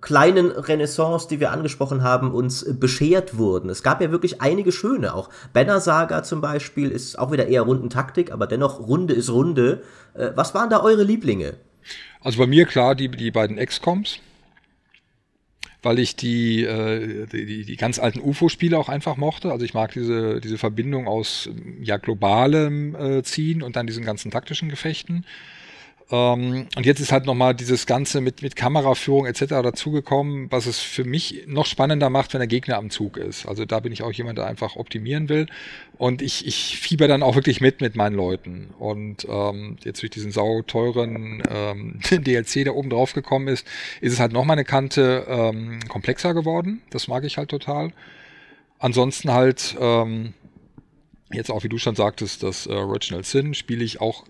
kleinen 0.00 0.50
Renaissance, 0.50 1.28
die 1.28 1.40
wir 1.40 1.50
angesprochen 1.50 2.02
haben, 2.02 2.32
uns 2.32 2.64
beschert 2.78 3.36
wurden. 3.36 3.68
Es 3.68 3.82
gab 3.82 4.00
ja 4.00 4.10
wirklich 4.10 4.40
einige 4.40 4.72
schöne, 4.72 5.14
auch 5.14 5.28
Banner 5.52 5.80
Saga 5.80 6.22
zum 6.22 6.40
Beispiel 6.40 6.90
ist 6.90 7.18
auch 7.18 7.32
wieder 7.32 7.48
eher 7.48 7.62
Rundentaktik, 7.62 8.32
aber 8.32 8.46
dennoch 8.46 8.80
Runde 8.80 9.14
ist 9.14 9.30
Runde. 9.30 9.82
Äh, 10.14 10.30
was 10.36 10.54
waren 10.54 10.70
da 10.70 10.80
eure 10.80 11.02
Lieblinge? 11.02 11.54
Also 12.22 12.38
bei 12.38 12.46
mir 12.46 12.66
klar 12.66 12.94
die, 12.94 13.08
die 13.08 13.30
beiden 13.30 13.56
XCOMs 13.56 14.20
weil 15.82 15.98
ich 15.98 16.16
die, 16.16 16.64
äh, 16.64 17.26
die, 17.26 17.64
die 17.64 17.76
ganz 17.76 17.98
alten 17.98 18.20
UFO-Spiele 18.20 18.78
auch 18.78 18.88
einfach 18.88 19.16
mochte. 19.16 19.50
Also 19.50 19.64
ich 19.64 19.74
mag 19.74 19.92
diese, 19.92 20.40
diese 20.40 20.58
Verbindung 20.58 21.06
aus 21.08 21.48
ja, 21.80 21.96
globalem 21.96 22.94
äh, 22.94 23.22
Ziehen 23.22 23.62
und 23.62 23.76
dann 23.76 23.86
diesen 23.86 24.04
ganzen 24.04 24.30
taktischen 24.30 24.68
Gefechten. 24.68 25.24
Ähm, 26.10 26.66
und 26.76 26.86
jetzt 26.86 27.00
ist 27.00 27.12
halt 27.12 27.26
nochmal 27.26 27.54
dieses 27.54 27.86
Ganze 27.86 28.20
mit, 28.20 28.42
mit 28.42 28.56
Kameraführung 28.56 29.26
etc. 29.26 29.46
dazugekommen, 29.46 30.50
was 30.50 30.66
es 30.66 30.80
für 30.80 31.04
mich 31.04 31.44
noch 31.46 31.66
spannender 31.66 32.10
macht, 32.10 32.32
wenn 32.32 32.40
der 32.40 32.48
Gegner 32.48 32.78
am 32.78 32.90
Zug 32.90 33.16
ist. 33.16 33.46
Also 33.46 33.64
da 33.64 33.80
bin 33.80 33.92
ich 33.92 34.02
auch 34.02 34.12
jemand, 34.12 34.38
der 34.38 34.46
einfach 34.46 34.76
optimieren 34.76 35.28
will. 35.28 35.46
Und 35.98 36.22
ich, 36.22 36.46
ich 36.46 36.78
fieber 36.78 37.06
dann 37.06 37.22
auch 37.22 37.36
wirklich 37.36 37.60
mit 37.60 37.80
mit 37.80 37.94
meinen 37.94 38.16
Leuten. 38.16 38.70
Und 38.78 39.26
ähm, 39.28 39.76
jetzt 39.84 40.02
durch 40.02 40.10
diesen 40.10 40.32
sauteuren 40.32 41.42
ähm, 41.48 42.00
DLC, 42.10 42.64
der 42.64 42.74
oben 42.74 42.90
drauf 42.90 43.12
gekommen 43.12 43.48
ist, 43.48 43.66
ist 44.00 44.12
es 44.12 44.20
halt 44.20 44.32
nochmal 44.32 44.54
eine 44.54 44.64
Kante 44.64 45.26
ähm, 45.28 45.80
komplexer 45.88 46.34
geworden. 46.34 46.82
Das 46.90 47.06
mag 47.06 47.24
ich 47.24 47.38
halt 47.38 47.50
total. 47.50 47.92
Ansonsten 48.80 49.30
halt, 49.32 49.76
ähm, 49.78 50.32
jetzt 51.30 51.50
auch 51.50 51.62
wie 51.62 51.68
du 51.68 51.78
schon 51.78 51.94
sagtest, 51.94 52.42
das 52.42 52.66
äh, 52.66 52.70
Original 52.70 53.22
Sin 53.22 53.54
spiele 53.54 53.84
ich 53.84 54.00
auch 54.00 54.24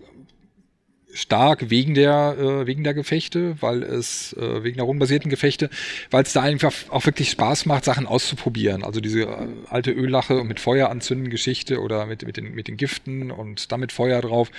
stark 1.13 1.69
wegen 1.69 1.93
der, 1.93 2.35
äh, 2.39 2.67
wegen 2.67 2.83
der 2.83 2.93
Gefechte, 2.93 3.55
weil 3.61 3.83
es, 3.83 4.33
äh, 4.33 4.63
wegen 4.63 4.77
der 4.77 4.85
rundenbasierten 4.85 5.29
Gefechte, 5.29 5.69
weil 6.09 6.23
es 6.23 6.33
da 6.33 6.41
einfach 6.41 6.73
auch 6.89 7.05
wirklich 7.05 7.29
Spaß 7.31 7.65
macht, 7.65 7.85
Sachen 7.85 8.05
auszuprobieren. 8.05 8.83
Also 8.83 9.01
diese 9.01 9.23
äh, 9.23 9.47
alte 9.69 9.91
Öllache 9.91 10.43
mit 10.43 10.59
Feuer 10.59 10.89
anzünden 10.89 11.29
Geschichte 11.29 11.81
oder 11.81 12.05
mit, 12.05 12.25
mit, 12.25 12.37
den, 12.37 12.53
mit 12.53 12.67
den 12.67 12.77
Giften 12.77 13.31
und 13.31 13.71
damit 13.71 13.91
Feuer 13.91 14.21
drauf. 14.21 14.51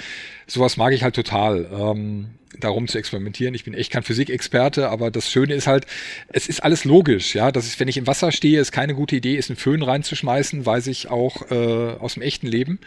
Sowas 0.46 0.76
mag 0.76 0.92
ich 0.92 1.02
halt 1.02 1.14
total. 1.14 1.68
Ähm, 1.72 2.30
darum 2.58 2.88
zu 2.88 2.98
experimentieren. 2.98 3.54
Ich 3.54 3.64
bin 3.64 3.74
echt 3.74 3.92
kein 3.92 4.02
Physikexperte, 4.02 4.88
aber 4.90 5.10
das 5.10 5.30
Schöne 5.30 5.54
ist 5.54 5.66
halt, 5.66 5.86
es 6.28 6.48
ist 6.48 6.62
alles 6.62 6.84
logisch, 6.84 7.34
ja. 7.34 7.50
Das 7.52 7.66
ist, 7.66 7.80
wenn 7.80 7.88
ich 7.88 7.96
im 7.96 8.06
Wasser 8.06 8.32
stehe, 8.32 8.60
ist 8.60 8.72
keine 8.72 8.94
gute 8.94 9.16
Idee, 9.16 9.36
ist 9.36 9.50
einen 9.50 9.56
Föhn 9.56 9.82
reinzuschmeißen, 9.82 10.64
weiß 10.64 10.88
ich 10.88 11.10
auch 11.10 11.50
äh, 11.50 11.54
aus 11.98 12.14
dem 12.14 12.22
echten 12.22 12.46
Leben. 12.46 12.78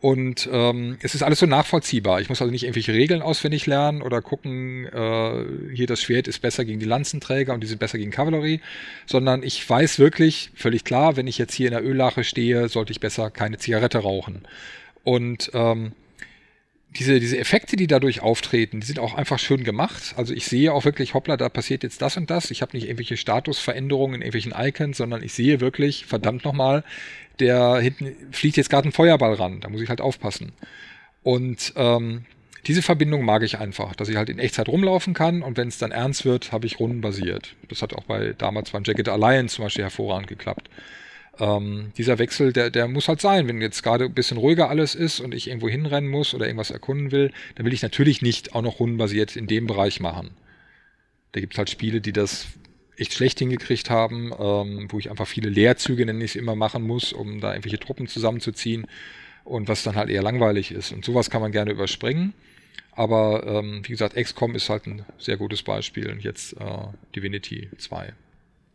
Und 0.00 0.48
ähm, 0.52 0.98
es 1.00 1.14
ist 1.14 1.22
alles 1.22 1.38
so 1.38 1.46
nachvollziehbar. 1.46 2.20
Ich 2.20 2.28
muss 2.28 2.42
also 2.42 2.50
nicht 2.50 2.64
irgendwelche 2.64 2.92
Regeln 2.92 3.22
auswendig 3.22 3.66
lernen 3.66 4.02
oder 4.02 4.20
gucken, 4.20 4.86
äh, 4.86 5.74
hier 5.74 5.86
das 5.86 6.02
Schwert 6.02 6.28
ist 6.28 6.40
besser 6.40 6.64
gegen 6.64 6.78
die 6.78 6.86
Lanzenträger 6.86 7.54
und 7.54 7.62
die 7.62 7.66
sind 7.66 7.78
besser 7.78 7.96
gegen 7.96 8.10
Kavallerie, 8.10 8.60
sondern 9.06 9.42
ich 9.42 9.68
weiß 9.68 9.98
wirklich, 9.98 10.50
völlig 10.54 10.84
klar, 10.84 11.16
wenn 11.16 11.26
ich 11.26 11.38
jetzt 11.38 11.54
hier 11.54 11.68
in 11.68 11.72
der 11.72 11.84
Öllache 11.84 12.24
stehe, 12.24 12.68
sollte 12.68 12.92
ich 12.92 13.00
besser 13.00 13.30
keine 13.30 13.56
Zigarette 13.56 13.98
rauchen. 13.98 14.42
Und 15.02 15.50
ähm, 15.54 15.92
diese, 16.98 17.20
diese 17.20 17.38
Effekte, 17.38 17.76
die 17.76 17.86
dadurch 17.86 18.20
auftreten, 18.20 18.80
die 18.80 18.86
sind 18.86 18.98
auch 18.98 19.14
einfach 19.14 19.38
schön 19.38 19.64
gemacht. 19.64 20.14
Also 20.16 20.34
ich 20.34 20.46
sehe 20.46 20.72
auch 20.72 20.84
wirklich, 20.84 21.14
hoppla, 21.14 21.36
da 21.36 21.48
passiert 21.48 21.82
jetzt 21.82 22.02
das 22.02 22.16
und 22.16 22.30
das. 22.30 22.50
Ich 22.50 22.62
habe 22.62 22.76
nicht 22.76 22.84
irgendwelche 22.84 23.16
Statusveränderungen 23.16 24.16
in 24.16 24.22
irgendwelchen 24.22 24.54
Icons, 24.56 24.96
sondern 24.96 25.22
ich 25.22 25.32
sehe 25.32 25.60
wirklich, 25.60 26.06
verdammt 26.06 26.44
nochmal, 26.44 26.84
der 27.38 27.76
hinten 27.76 28.14
fliegt 28.32 28.56
jetzt 28.56 28.70
gerade 28.70 28.88
ein 28.88 28.92
Feuerball 28.92 29.34
ran. 29.34 29.60
Da 29.60 29.68
muss 29.68 29.80
ich 29.80 29.88
halt 29.88 30.00
aufpassen. 30.00 30.52
Und 31.22 31.72
ähm, 31.76 32.24
diese 32.66 32.82
Verbindung 32.82 33.24
mag 33.24 33.42
ich 33.42 33.58
einfach, 33.58 33.94
dass 33.94 34.08
ich 34.08 34.16
halt 34.16 34.28
in 34.28 34.38
Echtzeit 34.38 34.68
rumlaufen 34.68 35.14
kann 35.14 35.42
und 35.42 35.56
wenn 35.56 35.68
es 35.68 35.78
dann 35.78 35.92
ernst 35.92 36.24
wird, 36.24 36.50
habe 36.50 36.66
ich 36.66 36.80
rundenbasiert. 36.80 37.54
Das 37.68 37.82
hat 37.82 37.94
auch 37.94 38.04
bei 38.04 38.34
damals 38.36 38.70
beim 38.70 38.82
Jagged 38.84 39.08
Alliance 39.08 39.56
zum 39.56 39.64
Beispiel 39.64 39.84
hervorragend 39.84 40.28
geklappt. 40.28 40.68
Ähm, 41.38 41.92
dieser 41.98 42.18
Wechsel, 42.18 42.52
der, 42.52 42.70
der 42.70 42.88
muss 42.88 43.08
halt 43.08 43.20
sein. 43.20 43.48
Wenn 43.48 43.60
jetzt 43.60 43.82
gerade 43.82 44.04
ein 44.04 44.14
bisschen 44.14 44.38
ruhiger 44.38 44.70
alles 44.70 44.94
ist 44.94 45.20
und 45.20 45.34
ich 45.34 45.48
irgendwo 45.48 45.68
hinrennen 45.68 46.10
muss 46.10 46.34
oder 46.34 46.46
irgendwas 46.46 46.70
erkunden 46.70 47.12
will, 47.12 47.32
dann 47.54 47.66
will 47.66 47.74
ich 47.74 47.82
natürlich 47.82 48.22
nicht 48.22 48.54
auch 48.54 48.62
noch 48.62 48.80
rundenbasiert 48.80 49.36
in 49.36 49.46
dem 49.46 49.66
Bereich 49.66 50.00
machen. 50.00 50.30
Da 51.32 51.40
gibt 51.40 51.54
es 51.54 51.58
halt 51.58 51.70
Spiele, 51.70 52.00
die 52.00 52.12
das 52.12 52.46
echt 52.96 53.12
schlecht 53.12 53.38
hingekriegt 53.38 53.90
haben, 53.90 54.32
ähm, 54.38 54.88
wo 54.90 54.98
ich 54.98 55.10
einfach 55.10 55.26
viele 55.26 55.50
Leerzüge, 55.50 56.06
nenne 56.06 56.24
ich 56.24 56.32
es 56.32 56.36
immer, 56.36 56.56
machen 56.56 56.82
muss, 56.82 57.12
um 57.12 57.40
da 57.40 57.52
irgendwelche 57.52 57.78
Truppen 57.78 58.06
zusammenzuziehen 58.06 58.86
und 59.44 59.68
was 59.68 59.82
dann 59.82 59.96
halt 59.96 60.08
eher 60.08 60.22
langweilig 60.22 60.72
ist. 60.72 60.92
Und 60.92 61.04
sowas 61.04 61.30
kann 61.30 61.42
man 61.42 61.52
gerne 61.52 61.72
überspringen. 61.72 62.32
Aber 62.92 63.46
ähm, 63.46 63.82
wie 63.84 63.92
gesagt, 63.92 64.16
XCOM 64.16 64.54
ist 64.54 64.70
halt 64.70 64.86
ein 64.86 65.04
sehr 65.18 65.36
gutes 65.36 65.62
Beispiel 65.62 66.10
und 66.10 66.24
jetzt 66.24 66.54
äh, 66.54 66.86
Divinity 67.14 67.68
2. 67.76 68.14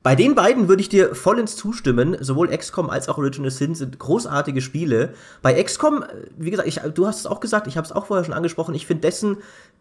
Bei 0.03 0.15
den 0.15 0.33
beiden 0.33 0.67
würde 0.67 0.81
ich 0.81 0.89
dir 0.89 1.13
vollends 1.13 1.55
zustimmen. 1.55 2.17
Sowohl 2.19 2.55
XCOM 2.55 2.89
als 2.89 3.07
auch 3.07 3.19
Original 3.19 3.51
Sin 3.51 3.75
sind 3.75 3.99
großartige 3.99 4.61
Spiele. 4.61 5.13
Bei 5.43 5.61
XCOM, 5.61 6.03
wie 6.37 6.49
gesagt, 6.49 6.67
ich, 6.67 6.79
du 6.93 7.05
hast 7.05 7.19
es 7.19 7.25
auch 7.27 7.39
gesagt, 7.39 7.67
ich 7.67 7.77
habe 7.77 7.85
es 7.85 7.91
auch 7.91 8.07
vorher 8.07 8.25
schon 8.25 8.33
angesprochen, 8.33 8.73
ich 8.73 8.87
finde 8.87 9.01
dessen 9.01 9.37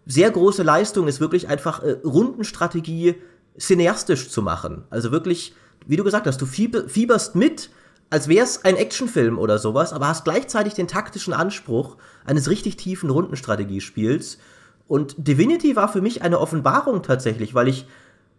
sehr 0.07 0.31
große 0.31 0.63
Leistung 0.63 1.09
ist 1.09 1.21
wirklich 1.21 1.49
einfach 1.49 1.83
äh, 1.83 1.97
Rundenstrategie 2.05 3.17
cineastisch 3.59 4.29
zu 4.29 4.43
machen. 4.43 4.85
Also 4.91 5.11
wirklich, 5.11 5.55
wie 5.87 5.97
du 5.97 6.05
gesagt 6.05 6.27
hast, 6.27 6.41
du 6.41 6.47
fieberst 6.47 7.35
mit, 7.35 7.71
als 8.11 8.29
wäre 8.29 8.45
es 8.45 8.65
ein 8.65 8.77
Actionfilm 8.77 9.39
oder 9.39 9.59
sowas, 9.59 9.93
aber 9.93 10.09
hast 10.09 10.25
gleichzeitig 10.25 10.75
den 10.75 10.89
taktischen 10.89 11.33
Anspruch 11.33 11.97
eines 12.25 12.51
richtig 12.51 12.77
tiefen 12.77 13.09
Rundenstrategiespiels. 13.09 14.39
Und 14.87 15.15
Divinity 15.17 15.77
war 15.77 15.89
für 15.89 16.03
mich 16.03 16.23
eine 16.23 16.41
Offenbarung 16.41 17.03
tatsächlich, 17.03 17.55
weil 17.55 17.69
ich 17.69 17.87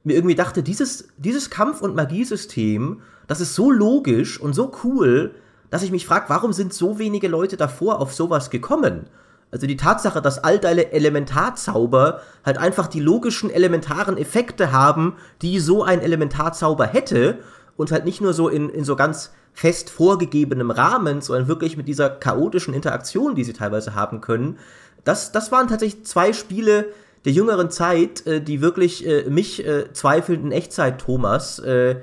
mir 0.03 0.15
irgendwie 0.15 0.35
dachte, 0.35 0.63
dieses, 0.63 1.09
dieses 1.17 1.49
Kampf- 1.49 1.81
und 1.81 1.95
Magiesystem, 1.95 3.01
das 3.27 3.41
ist 3.41 3.55
so 3.55 3.71
logisch 3.71 4.39
und 4.39 4.53
so 4.53 4.71
cool, 4.83 5.35
dass 5.69 5.83
ich 5.83 5.91
mich 5.91 6.05
frage, 6.05 6.25
warum 6.27 6.53
sind 6.53 6.73
so 6.73 6.99
wenige 6.99 7.27
Leute 7.27 7.57
davor 7.57 7.99
auf 7.99 8.13
sowas 8.13 8.49
gekommen? 8.49 9.07
Also 9.51 9.67
die 9.67 9.77
Tatsache, 9.77 10.21
dass 10.21 10.43
all 10.43 10.59
deine 10.59 10.91
Elementarzauber 10.93 12.21
halt 12.45 12.57
einfach 12.57 12.87
die 12.87 13.01
logischen 13.01 13.49
elementaren 13.49 14.17
Effekte 14.17 14.71
haben, 14.71 15.15
die 15.41 15.59
so 15.59 15.83
ein 15.83 16.01
Elementarzauber 16.01 16.87
hätte 16.87 17.39
und 17.75 17.91
halt 17.91 18.05
nicht 18.05 18.21
nur 18.21 18.33
so 18.33 18.47
in, 18.47 18.69
in 18.69 18.85
so 18.85 18.95
ganz 18.95 19.31
fest 19.53 19.89
vorgegebenem 19.89 20.71
Rahmen, 20.71 21.21
sondern 21.21 21.49
wirklich 21.49 21.75
mit 21.75 21.87
dieser 21.87 22.09
chaotischen 22.09 22.73
Interaktion, 22.73 23.35
die 23.35 23.43
sie 23.43 23.53
teilweise 23.53 23.93
haben 23.93 24.21
können. 24.21 24.57
Das, 25.03 25.33
das 25.33 25.51
waren 25.51 25.67
tatsächlich 25.67 26.05
zwei 26.05 26.31
Spiele, 26.31 26.85
der 27.25 27.31
jüngeren 27.31 27.69
Zeit, 27.69 28.25
äh, 28.25 28.41
die 28.41 28.61
wirklich 28.61 29.05
äh, 29.05 29.29
mich 29.29 29.65
äh, 29.65 29.91
zweifelnden 29.93 30.51
Echtzeit-Thomas 30.51 31.59
äh, 31.59 31.97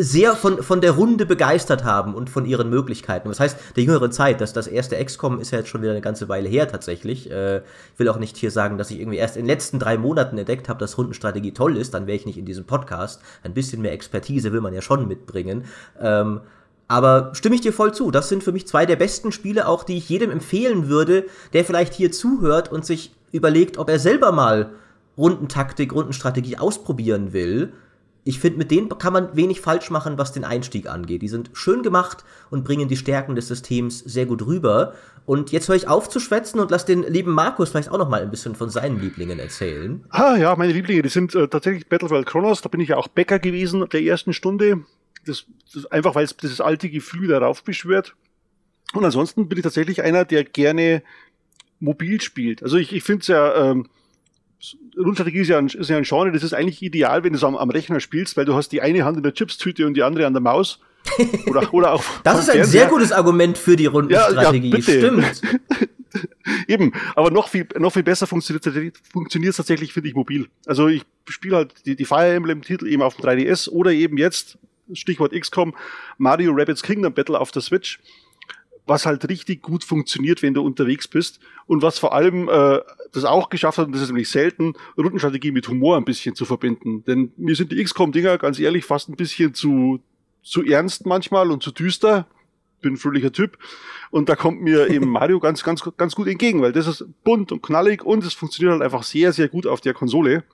sehr 0.00 0.36
von, 0.36 0.62
von 0.62 0.80
der 0.80 0.92
Runde 0.92 1.26
begeistert 1.26 1.82
haben 1.82 2.14
und 2.14 2.30
von 2.30 2.46
ihren 2.46 2.70
Möglichkeiten. 2.70 3.28
Das 3.28 3.40
heißt, 3.40 3.58
der 3.74 3.82
jüngeren 3.82 4.12
Zeit, 4.12 4.40
dass 4.40 4.52
das 4.52 4.68
erste 4.68 5.02
XCOM 5.04 5.40
ist 5.40 5.50
ja 5.50 5.58
jetzt 5.58 5.68
schon 5.68 5.82
wieder 5.82 5.90
eine 5.90 6.00
ganze 6.00 6.28
Weile 6.28 6.48
her 6.48 6.68
tatsächlich. 6.68 7.28
Äh, 7.28 7.58
ich 7.58 7.98
will 7.98 8.08
auch 8.08 8.20
nicht 8.20 8.36
hier 8.36 8.52
sagen, 8.52 8.78
dass 8.78 8.92
ich 8.92 9.00
irgendwie 9.00 9.18
erst 9.18 9.36
in 9.36 9.42
den 9.42 9.48
letzten 9.48 9.80
drei 9.80 9.98
Monaten 9.98 10.38
entdeckt 10.38 10.68
habe, 10.68 10.78
dass 10.78 10.96
Rundenstrategie 10.96 11.50
toll 11.50 11.76
ist, 11.76 11.94
dann 11.94 12.06
wäre 12.06 12.16
ich 12.16 12.26
nicht 12.26 12.38
in 12.38 12.44
diesem 12.44 12.64
Podcast. 12.64 13.20
Ein 13.42 13.54
bisschen 13.54 13.82
mehr 13.82 13.92
Expertise 13.92 14.52
will 14.52 14.60
man 14.60 14.72
ja 14.72 14.82
schon 14.82 15.08
mitbringen. 15.08 15.64
Ähm, 16.00 16.42
aber 16.86 17.32
stimme 17.34 17.56
ich 17.56 17.60
dir 17.60 17.72
voll 17.72 17.92
zu. 17.92 18.12
Das 18.12 18.28
sind 18.28 18.44
für 18.44 18.52
mich 18.52 18.68
zwei 18.68 18.86
der 18.86 18.96
besten 18.96 19.32
Spiele, 19.32 19.66
auch 19.66 19.82
die 19.82 19.98
ich 19.98 20.08
jedem 20.08 20.30
empfehlen 20.30 20.88
würde, 20.88 21.26
der 21.52 21.64
vielleicht 21.64 21.92
hier 21.92 22.12
zuhört 22.12 22.70
und 22.70 22.86
sich 22.86 23.17
überlegt, 23.32 23.78
ob 23.78 23.88
er 23.88 23.98
selber 23.98 24.32
mal 24.32 24.70
Rundentaktik, 25.16 25.92
Rundenstrategie 25.92 26.58
ausprobieren 26.58 27.32
will. 27.32 27.72
Ich 28.24 28.40
finde, 28.40 28.58
mit 28.58 28.70
denen 28.70 28.88
kann 28.90 29.12
man 29.12 29.34
wenig 29.36 29.60
falsch 29.60 29.90
machen, 29.90 30.18
was 30.18 30.32
den 30.32 30.44
Einstieg 30.44 30.88
angeht. 30.88 31.22
Die 31.22 31.28
sind 31.28 31.50
schön 31.54 31.82
gemacht 31.82 32.24
und 32.50 32.62
bringen 32.62 32.88
die 32.88 32.96
Stärken 32.96 33.34
des 33.34 33.48
Systems 33.48 34.00
sehr 34.00 34.26
gut 34.26 34.44
rüber. 34.46 34.92
Und 35.24 35.50
jetzt 35.50 35.68
höre 35.68 35.76
ich 35.76 35.88
auf 35.88 36.08
zu 36.08 36.20
schwätzen 36.20 36.60
und 36.60 36.70
lass 36.70 36.84
den 36.84 37.02
lieben 37.02 37.32
Markus 37.32 37.70
vielleicht 37.70 37.90
auch 37.90 37.98
noch 37.98 38.08
mal 38.08 38.22
ein 38.22 38.30
bisschen 38.30 38.54
von 38.54 38.70
seinen 38.70 39.00
Lieblingen 39.00 39.38
erzählen. 39.38 40.04
Ah 40.10 40.36
ja, 40.36 40.54
meine 40.56 40.72
Lieblinge, 40.72 41.02
die 41.02 41.08
sind 41.08 41.34
äh, 41.34 41.48
tatsächlich 41.48 41.88
Battlefield 41.88 42.26
Chronos. 42.26 42.62
Da 42.62 42.68
bin 42.68 42.80
ich 42.80 42.90
ja 42.90 42.96
auch 42.96 43.08
Bäcker 43.08 43.38
gewesen 43.38 43.86
der 43.90 44.02
ersten 44.02 44.32
Stunde. 44.32 44.84
Das, 45.24 45.44
das 45.74 45.86
einfach, 45.86 46.14
weil 46.14 46.24
es 46.24 46.36
dieses 46.36 46.60
alte 46.60 46.90
Gefühl 46.90 47.28
darauf 47.28 47.64
beschwört. 47.64 48.14
Und 48.94 49.04
ansonsten 49.04 49.48
bin 49.48 49.58
ich 49.58 49.64
tatsächlich 49.64 50.02
einer, 50.02 50.24
der 50.24 50.44
gerne 50.44 51.02
mobil 51.80 52.20
spielt. 52.20 52.62
Also 52.62 52.76
ich, 52.76 52.92
ich 52.92 53.02
finde 53.02 53.22
es 53.22 53.28
ja, 53.28 53.70
ähm, 53.70 53.86
Rundstrategie 54.96 55.40
ist 55.40 55.48
ja, 55.48 55.58
ein, 55.58 55.66
ist 55.66 55.88
ja 55.88 55.96
ein 55.96 56.02
Genre, 56.02 56.32
das 56.32 56.42
ist 56.42 56.52
eigentlich 56.52 56.82
ideal, 56.82 57.22
wenn 57.22 57.32
du 57.32 57.36
es 57.36 57.44
am, 57.44 57.56
am 57.56 57.70
Rechner 57.70 58.00
spielst, 58.00 58.36
weil 58.36 58.44
du 58.44 58.54
hast 58.54 58.70
die 58.70 58.82
eine 58.82 59.04
Hand 59.04 59.16
in 59.16 59.22
der 59.22 59.32
Chipstüte 59.32 59.86
und 59.86 59.94
die 59.94 60.02
andere 60.02 60.26
an 60.26 60.32
der 60.32 60.42
Maus. 60.42 60.80
Oder, 61.46 61.72
oder 61.72 61.92
auch 61.92 62.04
das 62.24 62.40
ist 62.40 62.50
ein 62.50 62.56
Fernseher. 62.56 62.80
sehr 62.80 62.88
gutes 62.88 63.12
Argument 63.12 63.56
für 63.56 63.76
die 63.76 63.86
Rundenstrategie. 63.86 64.70
Ja, 64.70 64.76
ja, 64.76 64.82
Stimmt. 64.82 65.42
Eben, 66.66 66.92
aber 67.14 67.30
noch 67.30 67.48
viel, 67.48 67.66
noch 67.78 67.92
viel 67.92 68.02
besser 68.02 68.26
funktioniert 68.26 68.66
es 68.66 69.56
tatsächlich, 69.56 69.92
finde 69.92 70.08
ich, 70.08 70.14
mobil. 70.14 70.48
Also 70.66 70.88
ich 70.88 71.04
spiele 71.28 71.56
halt 71.56 71.86
die, 71.86 71.96
die 71.96 72.04
Fire 72.04 72.32
Emblem-Titel 72.32 72.86
eben 72.86 73.02
auf 73.02 73.16
dem 73.16 73.24
3DS 73.24 73.68
oder 73.68 73.92
eben 73.92 74.16
jetzt, 74.16 74.58
Stichwort 74.92 75.32
XCOM, 75.32 75.74
Mario 76.16 76.52
Rabbits 76.52 76.82
Kingdom 76.82 77.12
Battle 77.12 77.38
auf 77.38 77.50
der 77.50 77.62
Switch 77.62 78.00
was 78.88 79.06
halt 79.06 79.28
richtig 79.28 79.62
gut 79.62 79.84
funktioniert, 79.84 80.42
wenn 80.42 80.54
du 80.54 80.62
unterwegs 80.62 81.06
bist 81.06 81.40
und 81.66 81.82
was 81.82 81.98
vor 81.98 82.14
allem 82.14 82.48
äh, 82.48 82.80
das 83.12 83.24
auch 83.24 83.50
geschafft 83.50 83.78
hat, 83.78 83.86
und 83.86 83.92
das 83.92 84.02
ist 84.02 84.08
nämlich 84.08 84.28
selten, 84.28 84.74
Rundenstrategie 84.96 85.52
mit 85.52 85.68
Humor 85.68 85.96
ein 85.96 86.04
bisschen 86.04 86.34
zu 86.34 86.44
verbinden. 86.44 87.04
Denn 87.04 87.32
mir 87.36 87.54
sind 87.54 87.72
die 87.72 87.82
XCOM-Dinger 87.82 88.38
ganz 88.38 88.58
ehrlich 88.58 88.84
fast 88.84 89.08
ein 89.08 89.16
bisschen 89.16 89.54
zu, 89.54 90.00
zu 90.42 90.64
ernst 90.64 91.06
manchmal 91.06 91.50
und 91.50 91.62
zu 91.62 91.70
düster. 91.70 92.26
Bin 92.80 92.94
ein 92.94 92.96
fröhlicher 92.96 93.32
Typ. 93.32 93.58
Und 94.10 94.28
da 94.28 94.36
kommt 94.36 94.62
mir 94.62 94.88
eben 94.90 95.08
Mario 95.08 95.40
ganz, 95.40 95.62
ganz, 95.64 95.82
ganz 95.96 96.14
gut 96.14 96.28
entgegen, 96.28 96.62
weil 96.62 96.72
das 96.72 96.86
ist 96.86 97.04
bunt 97.24 97.52
und 97.52 97.62
knallig 97.62 98.04
und 98.04 98.24
es 98.24 98.34
funktioniert 98.34 98.72
halt 98.72 98.82
einfach 98.82 99.02
sehr, 99.02 99.32
sehr 99.32 99.48
gut 99.48 99.66
auf 99.66 99.80
der 99.80 99.94
Konsole 99.94 100.44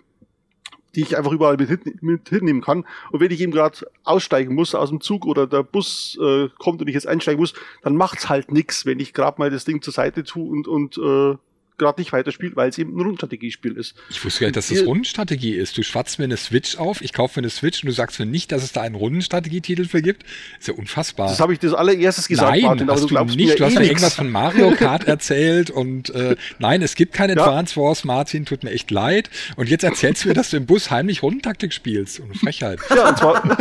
die 0.95 1.03
ich 1.03 1.17
einfach 1.17 1.33
überall 1.33 1.57
mit, 1.57 1.69
hin, 1.69 1.99
mit 2.01 2.29
hinnehmen 2.29 2.63
kann. 2.63 2.85
Und 3.11 3.21
wenn 3.21 3.31
ich 3.31 3.41
eben 3.41 3.53
gerade 3.53 3.87
aussteigen 4.05 4.55
muss 4.55 4.75
aus 4.75 4.91
dem 4.91 5.01
Zug 5.01 5.27
oder 5.27 5.47
der 5.47 5.63
Bus 5.63 6.19
äh, 6.21 6.49
kommt 6.59 6.81
und 6.81 6.89
ich 6.89 6.95
jetzt 6.95 7.09
einsteigen 7.09 7.41
muss, 7.41 7.55
dann 7.83 7.97
macht's 7.97 8.29
halt 8.29 8.53
nix, 8.53 8.87
wenn 8.87 9.01
ich 9.01 9.13
gerade 9.13 9.39
mal 9.39 9.51
das 9.51 9.65
Ding 9.65 9.83
zur 9.83 9.93
Seite 9.93 10.25
tue 10.25 10.49
und, 10.49 10.69
und 10.69 10.99
äh, 10.99 11.37
gerade 11.79 12.01
nicht 12.01 12.13
weiterspielt, 12.13 12.57
weil 12.57 12.69
es 12.69 12.79
eben 12.79 12.95
ein 12.95 13.01
Rundenstrategiespiel 13.01 13.77
ist. 13.77 13.95
Ich 14.11 14.25
wusste 14.25 14.41
gar 14.41 14.47
nicht, 14.49 14.57
dass 14.57 14.69
das 14.69 14.87
Rundenstrategie 14.87 15.55
ist. 15.55 15.77
Du 15.77 15.83
schwatzt 15.83 16.19
mir 16.19 16.25
eine 16.25 16.37
Switch 16.37 16.77
auf, 16.77 17.03
ich 17.03 17.13
kaufe 17.13 17.41
mir 17.41 17.45
eine 17.45 17.51
Switch 17.51 17.83
und 17.83 17.89
du 17.89 17.93
sagst 17.93 18.19
mir 18.19 18.27
nicht, 18.27 18.53
dass 18.53 18.63
es 18.63 18.73
da 18.73 18.83
einen 18.83 18.95
Rundenstrategietitel 18.95 19.87
für 19.87 20.03
gibt. 20.03 20.25
Ist 20.59 20.69
ja 20.69 20.75
unfassbar. 20.75 21.29
Das 21.29 21.41
habe 21.41 21.53
ich 21.53 21.59
das 21.59 21.75
allererstes 21.75 22.29
gesagt, 22.29 22.51
nein, 22.51 22.63
Martin, 22.63 22.91
aber 22.91 23.01
du 23.01 23.07
glaubst 23.07 23.37
nicht. 23.37 23.49
Mir 23.49 23.57
du 23.57 23.65
hast 23.65 23.75
mir 23.75 23.83
eh 23.83 23.89
irgendwas 23.89 24.15
von 24.15 24.31
Mario 24.31 24.71
Kart 24.73 25.05
erzählt 25.09 25.71
und 25.71 26.11
äh, 26.11 26.37
nein, 26.59 26.83
es 26.83 26.95
gibt 26.95 27.13
keine 27.13 27.35
ja. 27.35 27.43
Advance 27.43 27.77
Wars, 27.77 28.05
Martin, 28.05 28.45
tut 28.45 28.63
mir 28.63 28.71
echt 28.71 28.91
leid. 28.91 29.31
Und 29.57 29.69
jetzt 29.69 29.85
erzählst 29.85 30.25
du 30.25 30.29
mir, 30.29 30.35
dass 30.35 30.51
du 30.51 30.57
im 30.57 30.67
Bus 30.67 30.91
heimlich 30.91 31.23
Rundentaktik 31.23 31.73
spielst. 31.73 32.21
Und 32.21 32.37
Frechheit. 32.37 32.81
Ja, 32.95 33.09
und 33.09 33.19
zwar 33.19 33.43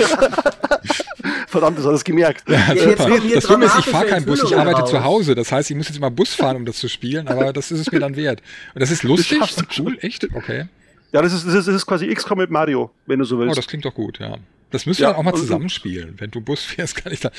Verdammt, 1.47 1.77
das 1.77 1.85
hat 1.85 1.93
das 1.93 2.03
gemerkt. 2.03 2.49
Ja, 2.49 2.73
ja, 2.73 2.95
das 3.35 3.45
Dumme 3.45 3.65
ist, 3.65 3.77
ich 3.79 3.85
fahre 3.85 4.07
keinen 4.07 4.25
Bus, 4.25 4.43
ich 4.43 4.55
arbeite 4.55 4.81
raus. 4.81 4.89
zu 4.89 5.03
Hause. 5.03 5.35
Das 5.35 5.51
heißt, 5.51 5.69
ich 5.69 5.77
muss 5.77 5.87
jetzt 5.87 5.99
mal 5.99 6.09
Bus 6.09 6.33
fahren, 6.33 6.57
um 6.57 6.65
das 6.65 6.77
zu 6.77 6.89
spielen, 6.89 7.27
aber 7.27 7.53
das 7.53 7.71
ist 7.71 7.79
es 7.79 7.91
mir 7.91 7.99
dann 8.03 8.15
wert. 8.15 8.41
Und 8.73 8.81
das 8.81 8.91
ist 8.91 9.03
lustig 9.03 9.39
das 9.39 9.57
und 9.57 9.79
cool, 9.79 9.97
echt? 10.01 10.23
Okay. 10.33 10.67
Ja, 11.11 11.21
das 11.21 11.33
ist, 11.33 11.45
das 11.45 11.53
ist, 11.53 11.67
das 11.67 11.75
ist 11.75 11.85
quasi 11.85 12.07
XCOM 12.07 12.39
mit 12.39 12.49
Mario, 12.49 12.91
wenn 13.05 13.19
du 13.19 13.25
so 13.25 13.37
willst. 13.39 13.51
Oh, 13.51 13.55
das 13.55 13.67
klingt 13.67 13.85
doch 13.85 13.93
gut, 13.93 14.19
ja. 14.19 14.37
Das 14.73 14.87
müssen 14.87 15.01
wir 15.01 15.09
ja, 15.09 15.15
auch 15.15 15.21
mal 15.21 15.35
zusammenspielen. 15.35 16.15
Wenn 16.17 16.31
du 16.31 16.41
Bus 16.41 16.63
fährst, 16.63 16.95
kann 17.03 17.13
ich 17.13 17.19
da. 17.19 17.29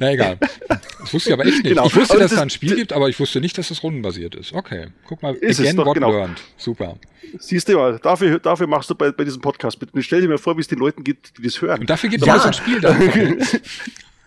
Na 0.00 0.10
egal. 0.10 0.38
Das 0.68 1.14
wusste 1.14 1.30
ich 1.30 1.32
aber 1.32 1.46
echt 1.46 1.62
nicht. 1.62 1.68
Genau. 1.68 1.86
Ich 1.86 1.94
wusste, 1.94 2.18
dass 2.18 2.32
es 2.32 2.36
da 2.36 2.42
ein 2.42 2.50
Spiel 2.50 2.74
gibt, 2.74 2.92
aber 2.92 3.08
ich 3.08 3.20
wusste 3.20 3.40
nicht, 3.40 3.56
dass 3.56 3.70
es 3.70 3.84
rundenbasiert 3.84 4.34
ist. 4.34 4.52
Okay. 4.52 4.88
Guck 5.06 5.22
mal, 5.22 5.36
ist 5.36 5.60
again 5.60 5.78
es 5.78 5.84
doch, 5.84 5.94
genau. 5.94 6.10
learned. 6.10 6.40
Super. 6.56 6.96
Siehst 7.38 7.68
du 7.68 7.74
mal, 7.74 8.00
dafür, 8.02 8.40
dafür 8.40 8.66
machst 8.66 8.90
du 8.90 8.96
bei, 8.96 9.12
bei 9.12 9.22
diesem 9.22 9.40
Podcast 9.40 9.78
bitte. 9.78 10.02
Stell 10.02 10.20
dir 10.20 10.28
mal 10.28 10.38
vor, 10.38 10.56
wie 10.56 10.62
es 10.62 10.66
den 10.66 10.80
Leuten 10.80 11.04
gibt, 11.04 11.38
die 11.38 11.42
das 11.42 11.62
hören. 11.62 11.82
Und 11.82 11.90
dafür 11.90 12.10
gibt 12.10 12.22
es 12.22 12.26
ja. 12.26 12.40
so 12.40 12.48
ein 12.48 12.54
Spiel 12.54 12.80
da. 12.80 12.96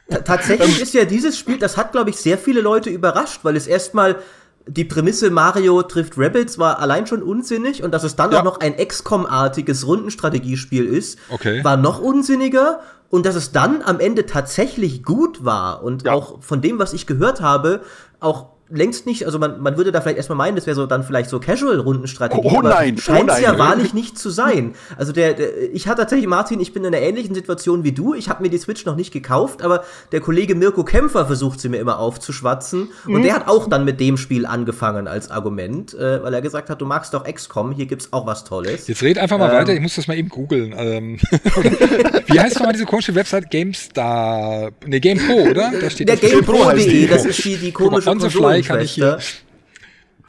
Tatsächlich 0.21 0.79
ist 0.79 0.93
ja 0.93 1.03
dieses 1.03 1.37
Spiel, 1.37 1.57
das 1.57 1.75
hat, 1.75 1.91
glaube 1.91 2.11
ich, 2.11 2.15
sehr 2.15 2.37
viele 2.37 2.61
Leute 2.61 2.89
überrascht, 2.89 3.39
weil 3.43 3.57
es 3.57 3.67
erstmal 3.67 4.21
die 4.67 4.85
Prämisse 4.85 5.29
Mario 5.29 5.83
trifft 5.83 6.17
Rebels 6.17 6.57
war 6.57 6.79
allein 6.79 7.05
schon 7.07 7.21
unsinnig 7.21 7.83
und 7.83 7.93
dass 7.93 8.03
es 8.03 8.15
dann 8.15 8.31
ja. 8.31 8.39
auch 8.39 8.43
noch 8.43 8.59
ein 8.59 8.75
XCOM-artiges 8.77 9.85
Rundenstrategiespiel 9.85 10.85
ist, 10.85 11.19
okay. 11.29 11.63
war 11.63 11.77
noch 11.77 11.99
unsinniger 11.99 12.79
und 13.09 13.25
dass 13.25 13.35
es 13.35 13.51
dann 13.51 13.81
am 13.81 13.99
Ende 13.99 14.25
tatsächlich 14.25 15.03
gut 15.03 15.43
war 15.43 15.83
und 15.83 16.05
ja. 16.05 16.13
auch 16.13 16.41
von 16.41 16.61
dem, 16.61 16.79
was 16.79 16.93
ich 16.93 17.05
gehört 17.05 17.41
habe, 17.41 17.81
auch 18.19 18.52
längst 18.73 19.05
nicht, 19.05 19.25
also 19.25 19.39
man, 19.39 19.61
man 19.61 19.77
würde 19.77 19.91
da 19.91 20.01
vielleicht 20.01 20.17
erstmal 20.17 20.37
meinen, 20.37 20.55
das 20.55 20.65
wäre 20.65 20.75
so 20.75 20.85
dann 20.85 21.03
vielleicht 21.03 21.29
so 21.29 21.39
Casual-Rundenstrategie. 21.39 22.41
Oh, 22.43 22.57
oh 22.57 22.61
nein, 22.61 22.97
scheint 22.97 23.29
oh 23.29 23.33
es 23.33 23.39
ja 23.39 23.57
wahrlich 23.59 23.93
nicht 23.93 24.17
zu 24.17 24.29
sein. 24.29 24.73
Also 24.97 25.11
der, 25.13 25.33
der, 25.33 25.73
ich 25.73 25.87
hatte 25.87 26.01
tatsächlich, 26.01 26.27
Martin, 26.27 26.59
ich 26.59 26.73
bin 26.73 26.83
in 26.83 26.93
einer 26.93 27.03
ähnlichen 27.03 27.35
Situation 27.35 27.83
wie 27.83 27.91
du. 27.91 28.13
Ich 28.13 28.29
habe 28.29 28.41
mir 28.41 28.49
die 28.49 28.57
Switch 28.57 28.85
noch 28.85 28.95
nicht 28.95 29.13
gekauft, 29.13 29.61
aber 29.61 29.83
der 30.11 30.21
Kollege 30.21 30.55
Mirko 30.55 30.83
Kämpfer 30.83 31.25
versucht 31.25 31.59
sie 31.59 31.69
mir 31.69 31.77
immer 31.77 31.99
aufzuschwatzen. 31.99 32.89
Mhm. 33.05 33.15
Und 33.15 33.23
der 33.23 33.35
hat 33.35 33.47
auch 33.47 33.69
dann 33.69 33.85
mit 33.85 33.99
dem 33.99 34.17
Spiel 34.17 34.45
angefangen 34.45 35.07
als 35.07 35.29
Argument, 35.29 35.93
äh, 35.93 36.23
weil 36.23 36.33
er 36.33 36.41
gesagt 36.41 36.69
hat, 36.69 36.81
du 36.81 36.85
magst 36.85 37.13
doch 37.13 37.25
XCOM, 37.31 37.73
hier 37.73 37.85
gibt's 37.85 38.09
auch 38.11 38.25
was 38.25 38.43
Tolles. 38.43 38.87
Jetzt 38.87 39.03
red 39.03 39.19
einfach 39.19 39.37
mal 39.37 39.51
ähm, 39.51 39.57
weiter, 39.57 39.73
ich 39.73 39.81
muss 39.81 39.95
das 39.95 40.07
mal 40.07 40.17
eben 40.17 40.29
googeln. 40.29 40.73
Ähm, 40.75 41.19
wie 42.27 42.39
heißt 42.39 42.55
nochmal 42.55 42.73
diese 42.73 42.85
komische 42.85 43.13
Website? 43.13 43.51
GameStar, 43.51 44.71
ne, 44.85 44.99
GamePro, 44.99 45.49
oder? 45.51 45.71
Da 45.79 45.89
steht 45.89 46.09
der 46.09 46.17
GamePro.de, 46.17 47.07
das 47.07 47.25
ist 47.25 47.43
die, 47.43 47.57
die 47.57 47.71
komische 47.71 48.09
Konsole 48.09 48.62
kann 48.63 48.81
ich 48.81 48.91
hier. 48.91 49.19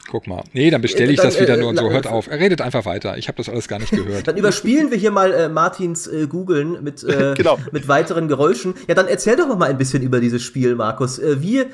Guck 0.07 0.27
mal. 0.27 0.43
Nee, 0.53 0.69
dann 0.69 0.81
bestelle 0.81 1.11
ich 1.11 1.17
dann, 1.17 1.27
das 1.27 1.39
wieder 1.39 1.55
äh, 1.55 1.57
nur 1.57 1.69
und 1.69 1.77
so. 1.77 1.89
Hört 1.89 2.07
auf. 2.07 2.27
Er 2.27 2.39
redet 2.39 2.61
einfach 2.61 2.85
weiter. 2.85 3.17
Ich 3.17 3.27
habe 3.27 3.37
das 3.37 3.49
alles 3.49 3.67
gar 3.67 3.79
nicht 3.79 3.91
gehört. 3.91 4.27
dann 4.27 4.37
überspielen 4.37 4.91
wir 4.91 4.97
hier 4.97 5.11
mal 5.11 5.33
äh, 5.33 5.49
Martins 5.49 6.07
äh, 6.07 6.27
Googeln 6.27 6.83
mit, 6.83 7.03
äh, 7.03 7.33
genau. 7.37 7.57
mit 7.71 7.87
weiteren 7.87 8.27
Geräuschen. 8.27 8.75
Ja, 8.87 8.93
dann 8.93 9.07
erzähl 9.07 9.35
doch 9.35 9.47
noch 9.47 9.57
mal 9.57 9.69
ein 9.69 9.77
bisschen 9.77 10.03
über 10.03 10.19
dieses 10.19 10.43
Spiel, 10.43 10.75
Markus. 10.75 11.17
Äh, 11.17 11.41
wie, 11.41 11.65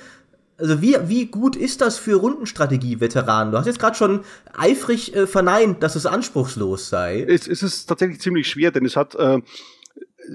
also 0.57 0.81
wie, 0.81 0.95
wie 1.07 1.25
gut 1.25 1.57
ist 1.57 1.81
das 1.81 1.97
für 1.97 2.15
Rundenstrategie-Veteranen? 2.15 3.51
Du 3.51 3.57
hast 3.57 3.65
jetzt 3.65 3.79
gerade 3.79 3.97
schon 3.97 4.21
eifrig 4.53 5.13
äh, 5.13 5.27
verneint, 5.27 5.83
dass 5.83 5.95
es 5.95 6.05
anspruchslos 6.05 6.87
sei. 6.87 7.23
Es, 7.27 7.47
es 7.47 7.61
ist 7.61 7.87
tatsächlich 7.87 8.21
ziemlich 8.21 8.47
schwer, 8.47 8.71
denn 8.71 8.85
es 8.85 8.95
hat 8.95 9.13
äh, 9.15 9.39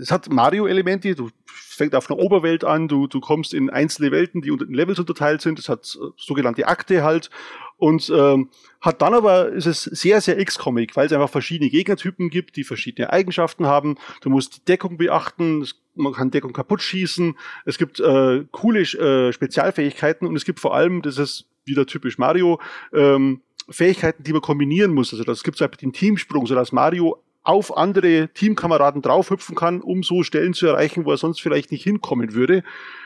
es 0.00 0.10
hat 0.10 0.30
Mario-Elemente, 0.30 1.14
du 1.14 1.30
fängst 1.76 1.94
auf 1.94 2.10
einer 2.10 2.20
Oberwelt 2.20 2.64
an, 2.64 2.88
du, 2.88 3.06
du 3.06 3.20
kommst 3.20 3.54
in 3.54 3.70
einzelne 3.70 4.10
Welten, 4.10 4.42
die 4.42 4.50
unter 4.50 4.66
den 4.66 4.74
Levels 4.74 4.98
unterteilt 4.98 5.42
sind, 5.42 5.58
es 5.58 5.68
hat 5.68 5.96
äh, 6.00 6.06
sogenannte 6.16 6.66
Akte 6.66 7.04
halt. 7.04 7.30
Und 7.78 8.10
ähm, 8.14 8.48
hat 8.80 9.02
dann 9.02 9.12
aber, 9.12 9.50
ist 9.50 9.66
es 9.66 9.82
sehr, 9.82 10.22
sehr 10.22 10.38
X-Comic, 10.38 10.96
weil 10.96 11.06
es 11.06 11.12
einfach 11.12 11.28
verschiedene 11.28 11.68
Gegnertypen 11.68 12.30
gibt, 12.30 12.56
die 12.56 12.64
verschiedene 12.64 13.12
Eigenschaften 13.12 13.66
haben. 13.66 13.96
Du 14.22 14.30
musst 14.30 14.56
die 14.56 14.64
Deckung 14.64 14.96
beachten, 14.96 15.66
man 15.94 16.14
kann 16.14 16.30
Deckung 16.30 16.54
kaputt 16.54 16.80
schießen, 16.80 17.36
es 17.66 17.76
gibt 17.76 18.00
äh, 18.00 18.44
coole 18.50 18.80
äh, 18.80 19.32
Spezialfähigkeiten. 19.32 20.26
Und 20.26 20.36
es 20.36 20.46
gibt 20.46 20.60
vor 20.60 20.74
allem, 20.74 21.02
das 21.02 21.18
ist 21.18 21.46
wieder 21.66 21.86
typisch 21.86 22.16
Mario, 22.16 22.60
ähm, 22.94 23.42
Fähigkeiten, 23.68 24.22
die 24.22 24.32
man 24.32 24.42
kombinieren 24.42 24.94
muss. 24.94 25.12
Also 25.12 25.24
das 25.24 25.42
gibt 25.42 25.58
zum 25.58 25.66
Beispiel 25.66 25.88
den 25.88 25.92
Teamsprung, 25.92 26.46
sodass 26.46 26.72
Mario 26.72 27.22
auf 27.46 27.76
andere 27.76 28.28
Teamkameraden 28.34 29.02
draufhüpfen 29.02 29.54
kann, 29.54 29.80
um 29.80 30.02
so 30.02 30.24
Stellen 30.24 30.52
zu 30.52 30.66
erreichen, 30.66 31.04
wo 31.04 31.12
er 31.12 31.16
sonst 31.16 31.40
vielleicht 31.40 31.70
nicht 31.70 31.84
hinkommen 31.84 32.34
würde, 32.34 32.64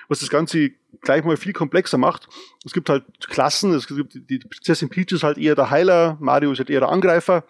was 0.08 0.20
das 0.20 0.30
Ganze 0.30 0.70
gleich 1.02 1.24
mal 1.24 1.36
viel 1.36 1.52
komplexer 1.52 1.98
macht. 1.98 2.26
Es 2.64 2.72
gibt 2.72 2.88
halt 2.88 3.04
Klassen, 3.28 3.74
es 3.74 3.86
gibt 3.86 4.14
die 4.30 4.38
Prinzessin 4.38 4.88
Peach 4.88 5.12
ist 5.12 5.24
halt 5.24 5.36
eher 5.36 5.54
der 5.54 5.70
Heiler, 5.70 6.16
Mario 6.20 6.52
ist 6.52 6.58
halt 6.58 6.70
eher 6.70 6.80
der 6.80 6.88
Angreifer. 6.88 7.44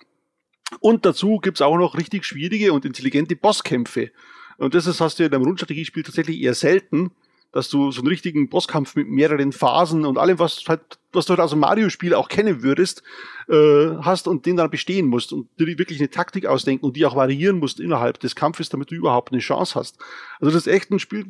Und 0.81 1.07
dazu 1.07 1.39
gibt's 1.39 1.63
auch 1.63 1.79
noch 1.79 1.97
richtig 1.97 2.25
schwierige 2.25 2.73
und 2.73 2.85
intelligente 2.85 3.37
Bosskämpfe. 3.37 4.11
Und 4.59 4.75
das 4.75 4.87
ist, 4.87 5.01
hast 5.01 5.19
du 5.19 5.25
in 5.25 5.33
einem 5.33 5.45
Rundstrategiespiel 5.45 6.03
tatsächlich 6.03 6.41
eher 6.41 6.55
selten, 6.55 7.13
dass 7.53 7.69
du 7.69 7.91
so 7.91 8.01
einen 8.01 8.09
richtigen 8.09 8.49
Bosskampf 8.49 8.95
mit 8.95 9.09
mehreren 9.09 9.53
Phasen 9.53 10.07
und 10.07 10.19
allem, 10.19 10.39
was 10.39 10.65
halt, 10.69 10.81
was 11.13 11.27
du 11.27 11.31
halt 11.31 11.41
aus 11.41 11.51
dem 11.51 11.61
Mario-Spiel 11.61 12.15
auch 12.15 12.29
kennen 12.29 12.63
würdest, 12.63 13.03
äh, 13.49 13.97
hast 14.03 14.29
und 14.29 14.47
den 14.47 14.57
dann 14.57 14.71
bestehen 14.71 15.07
musst 15.07 15.33
und 15.33 15.49
dir 15.59 15.67
wirklich 15.67 15.99
eine 15.99 16.11
Taktik 16.11 16.47
ausdenken 16.47 16.87
und 16.87 16.97
die 16.97 17.05
auch 17.07 17.17
variieren 17.17 17.59
musst 17.59 17.81
innerhalb 17.81 18.21
des 18.21 18.37
Kampfes, 18.37 18.69
damit 18.69 18.91
du 18.91 18.95
überhaupt 18.95 19.33
eine 19.33 19.41
Chance 19.41 19.75
hast. 19.75 19.99
Also 20.39 20.53
das 20.53 20.67
ist 20.67 20.73
echt 20.73 20.91
ein 20.91 21.01
Spiel, 21.01 21.27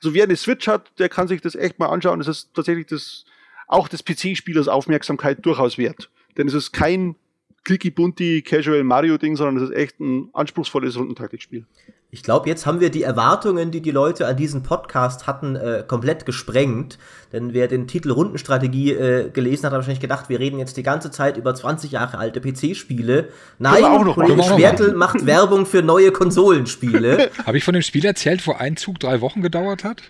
also 0.00 0.14
wer 0.14 0.24
eine 0.24 0.36
Switch 0.36 0.68
hat, 0.68 0.92
der 0.98 1.08
kann 1.08 1.26
sich 1.26 1.40
das 1.40 1.56
echt 1.56 1.78
mal 1.78 1.88
anschauen. 1.88 2.20
Das 2.20 2.28
ist 2.28 2.54
tatsächlich 2.54 2.86
das, 2.86 3.24
auch 3.66 3.88
des 3.88 4.04
PC-Spielers 4.04 4.68
Aufmerksamkeit 4.68 5.44
durchaus 5.44 5.78
wert. 5.78 6.10
Denn 6.36 6.46
es 6.46 6.54
ist 6.54 6.72
kein 6.72 7.16
clicky 7.64 7.90
bunti 7.90 8.42
Casual 8.42 8.84
Mario 8.84 9.18
Ding, 9.18 9.36
sondern 9.36 9.62
es 9.62 9.70
ist 9.70 9.76
echt 9.76 10.00
ein 10.00 10.28
anspruchsvolles 10.32 10.96
Rundentaktikspiel. 10.96 11.64
Ich 12.10 12.22
glaube, 12.22 12.48
jetzt 12.48 12.64
haben 12.64 12.78
wir 12.78 12.90
die 12.90 13.02
Erwartungen, 13.02 13.72
die 13.72 13.80
die 13.80 13.90
Leute 13.90 14.28
an 14.28 14.36
diesen 14.36 14.62
Podcast 14.62 15.26
hatten, 15.26 15.56
äh, 15.56 15.82
komplett 15.84 16.24
gesprengt. 16.24 16.96
Denn 17.32 17.54
wer 17.54 17.66
den 17.66 17.88
Titel 17.88 18.12
Rundenstrategie 18.12 18.92
äh, 18.92 19.30
gelesen 19.30 19.64
hat, 19.64 19.72
hat 19.72 19.78
wahrscheinlich 19.78 19.98
gedacht, 19.98 20.28
wir 20.28 20.38
reden 20.38 20.60
jetzt 20.60 20.76
die 20.76 20.84
ganze 20.84 21.10
Zeit 21.10 21.36
über 21.36 21.52
20 21.56 21.90
Jahre 21.90 22.18
alte 22.18 22.40
PC-Spiele. 22.40 23.30
Nein, 23.58 23.82
Kollege 24.12 24.44
Schwertel 24.44 24.94
macht 24.94 25.26
Werbung 25.26 25.66
für 25.66 25.82
neue 25.82 26.12
Konsolenspiele. 26.12 27.32
Habe 27.46 27.58
ich 27.58 27.64
von 27.64 27.74
dem 27.74 27.82
Spiel 27.82 28.04
erzählt, 28.04 28.46
wo 28.46 28.52
ein 28.52 28.76
Zug 28.76 29.00
drei 29.00 29.20
Wochen 29.20 29.42
gedauert 29.42 29.82
hat? 29.82 30.02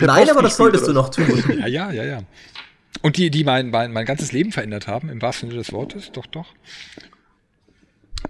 Nein, 0.00 0.30
aber 0.30 0.40
das 0.40 0.56
solltest 0.56 0.86
du 0.86 0.92
noch 0.94 1.10
tun. 1.10 1.26
Ja, 1.58 1.66
ja, 1.66 1.90
ja, 1.90 2.04
ja. 2.04 2.20
Und 3.02 3.16
die, 3.16 3.30
die 3.30 3.44
mein, 3.44 3.70
mein, 3.70 3.92
mein 3.92 4.06
ganzes 4.06 4.32
Leben 4.32 4.52
verändert 4.52 4.86
haben, 4.86 5.08
im 5.08 5.22
wahrsten 5.22 5.48
Sinne 5.48 5.60
des 5.60 5.72
Wortes, 5.72 6.10
doch, 6.12 6.26
doch. 6.26 6.46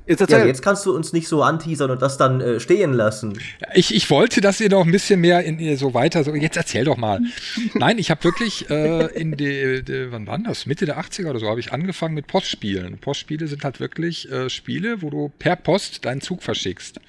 Jetzt, 0.07 0.31
ja, 0.31 0.45
jetzt 0.45 0.63
kannst 0.63 0.85
du 0.87 0.95
uns 0.95 1.13
nicht 1.13 1.29
so 1.29 1.43
anteasern 1.43 1.91
und 1.91 2.03
das 2.03 2.17
dann 2.19 2.41
äh, 2.41 2.61
stehen 2.61 2.93
lassen. 2.93 3.39
Ich, 3.75 3.95
ich 3.95 4.11
wollte, 4.11 4.41
dass 4.41 4.61
ihr 4.61 4.71
noch 4.71 4.85
ein 4.85 4.91
bisschen 4.91 5.21
mehr 5.21 5.45
in 5.45 5.59
ihr 5.59 5.77
so 5.77 5.95
weiter, 5.95 6.25
so 6.25 6.35
jetzt 6.35 6.57
erzähl 6.57 6.85
doch 6.85 6.97
mal. 6.97 7.21
Nein, 7.75 7.99
ich 7.99 8.11
habe 8.11 8.25
wirklich 8.25 8.69
äh, 8.71 9.07
in 9.19 9.37
die, 9.37 9.83
die, 9.83 10.11
wann 10.11 10.27
war 10.27 10.39
das? 10.39 10.67
Mitte 10.67 10.87
der 10.87 10.99
80er 10.99 11.31
oder 11.31 11.39
so 11.39 11.49
habe 11.49 11.61
ich 11.61 11.73
angefangen 11.73 12.15
mit 12.15 12.27
Postspielen. 12.27 12.99
Postspiele 12.99 13.47
sind 13.49 13.65
halt 13.65 13.81
wirklich 13.81 14.31
äh, 14.31 14.49
Spiele, 14.51 15.03
wo 15.03 15.11
du 15.11 15.31
per 15.39 15.57
Post 15.57 16.05
deinen 16.05 16.21
Zug 16.21 16.43
verschickst. 16.43 17.01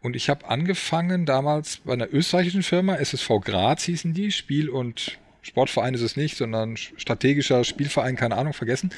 Und 0.00 0.16
ich 0.16 0.28
habe 0.28 0.46
angefangen 0.48 1.24
damals 1.24 1.78
bei 1.78 1.94
einer 1.94 2.12
österreichischen 2.12 2.62
Firma, 2.62 2.96
SSV 2.96 3.40
Graz 3.42 3.84
hießen 3.84 4.12
die, 4.12 4.32
Spiel- 4.32 4.68
und 4.68 5.18
Sportverein 5.44 5.94
ist 5.94 6.00
es 6.00 6.16
nicht, 6.16 6.36
sondern 6.36 6.76
strategischer 6.76 7.62
Spielverein, 7.64 8.16
keine 8.16 8.36
Ahnung, 8.36 8.54
vergessen. 8.54 8.90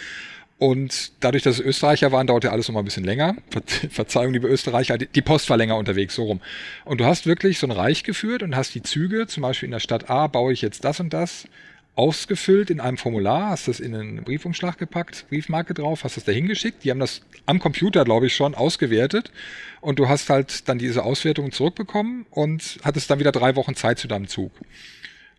Und 0.59 1.13
dadurch, 1.21 1.43
dass 1.43 1.59
es 1.59 1.65
Österreicher 1.65 2.13
waren, 2.13 2.27
dauerte 2.27 2.51
alles 2.51 2.69
noch 2.69 2.75
mal 2.75 2.81
ein 2.81 2.87
bisschen 2.87 3.05
länger. 3.05 3.37
Verzeihung, 3.91 4.33
liebe 4.33 4.49
Österreicher, 4.49 4.97
die 4.97 5.23
Post 5.23 5.51
war 5.51 5.59
länger 5.59 5.77
unterwegs, 5.77 6.15
so 6.15 6.25
rum. 6.25 6.41
Und 6.87 6.99
du 6.99 7.05
hast 7.05 7.27
wirklich 7.27 7.59
so 7.59 7.67
ein 7.67 7.73
Reich 7.73 8.05
geführt 8.05 8.43
und 8.43 8.57
hast 8.57 8.75
die 8.75 8.83
Züge, 8.83 9.27
zum 9.27 9.43
Beispiel 9.43 9.67
in 9.67 9.73
der 9.73 9.81
Stadt 9.81 10.09
A 10.09 10.29
baue 10.29 10.55
ich 10.55 10.63
jetzt 10.63 10.85
das 10.85 10.99
und 10.99 11.13
das, 11.13 11.47
ausgefüllt 11.95 12.71
in 12.71 12.79
einem 12.79 12.99
Formular, 12.99 13.51
hast 13.51 13.69
das 13.69 13.81
in 13.81 13.95
einen 13.95 14.23
Briefumschlag 14.23 14.79
gepackt, 14.79 15.27
Briefmarke 15.29 15.75
drauf, 15.75 16.05
hast 16.05 16.17
das 16.17 16.25
dahin 16.25 16.47
geschickt. 16.47 16.85
Die 16.85 16.91
haben 16.91 17.01
das 17.01 17.23
am 17.47 17.59
Computer, 17.59 18.05
glaube 18.05 18.27
ich, 18.27 18.37
schon 18.37 18.55
ausgewertet. 18.55 19.33
Und 19.81 19.99
du 19.99 20.09
hast 20.09 20.31
halt 20.31 20.69
dann 20.69 20.79
diese 20.79 21.05
Auswertungen 21.05 21.53
zurückbekommen 21.53 22.27
und 22.31 22.79
hattest 22.83 23.11
dann 23.11 23.19
wieder 23.19 23.33
drei 23.33 23.57
Wochen 23.57 23.75
Zeit 23.75 23.99
zu 23.99 24.09
deinem 24.09 24.29
Zug. 24.29 24.53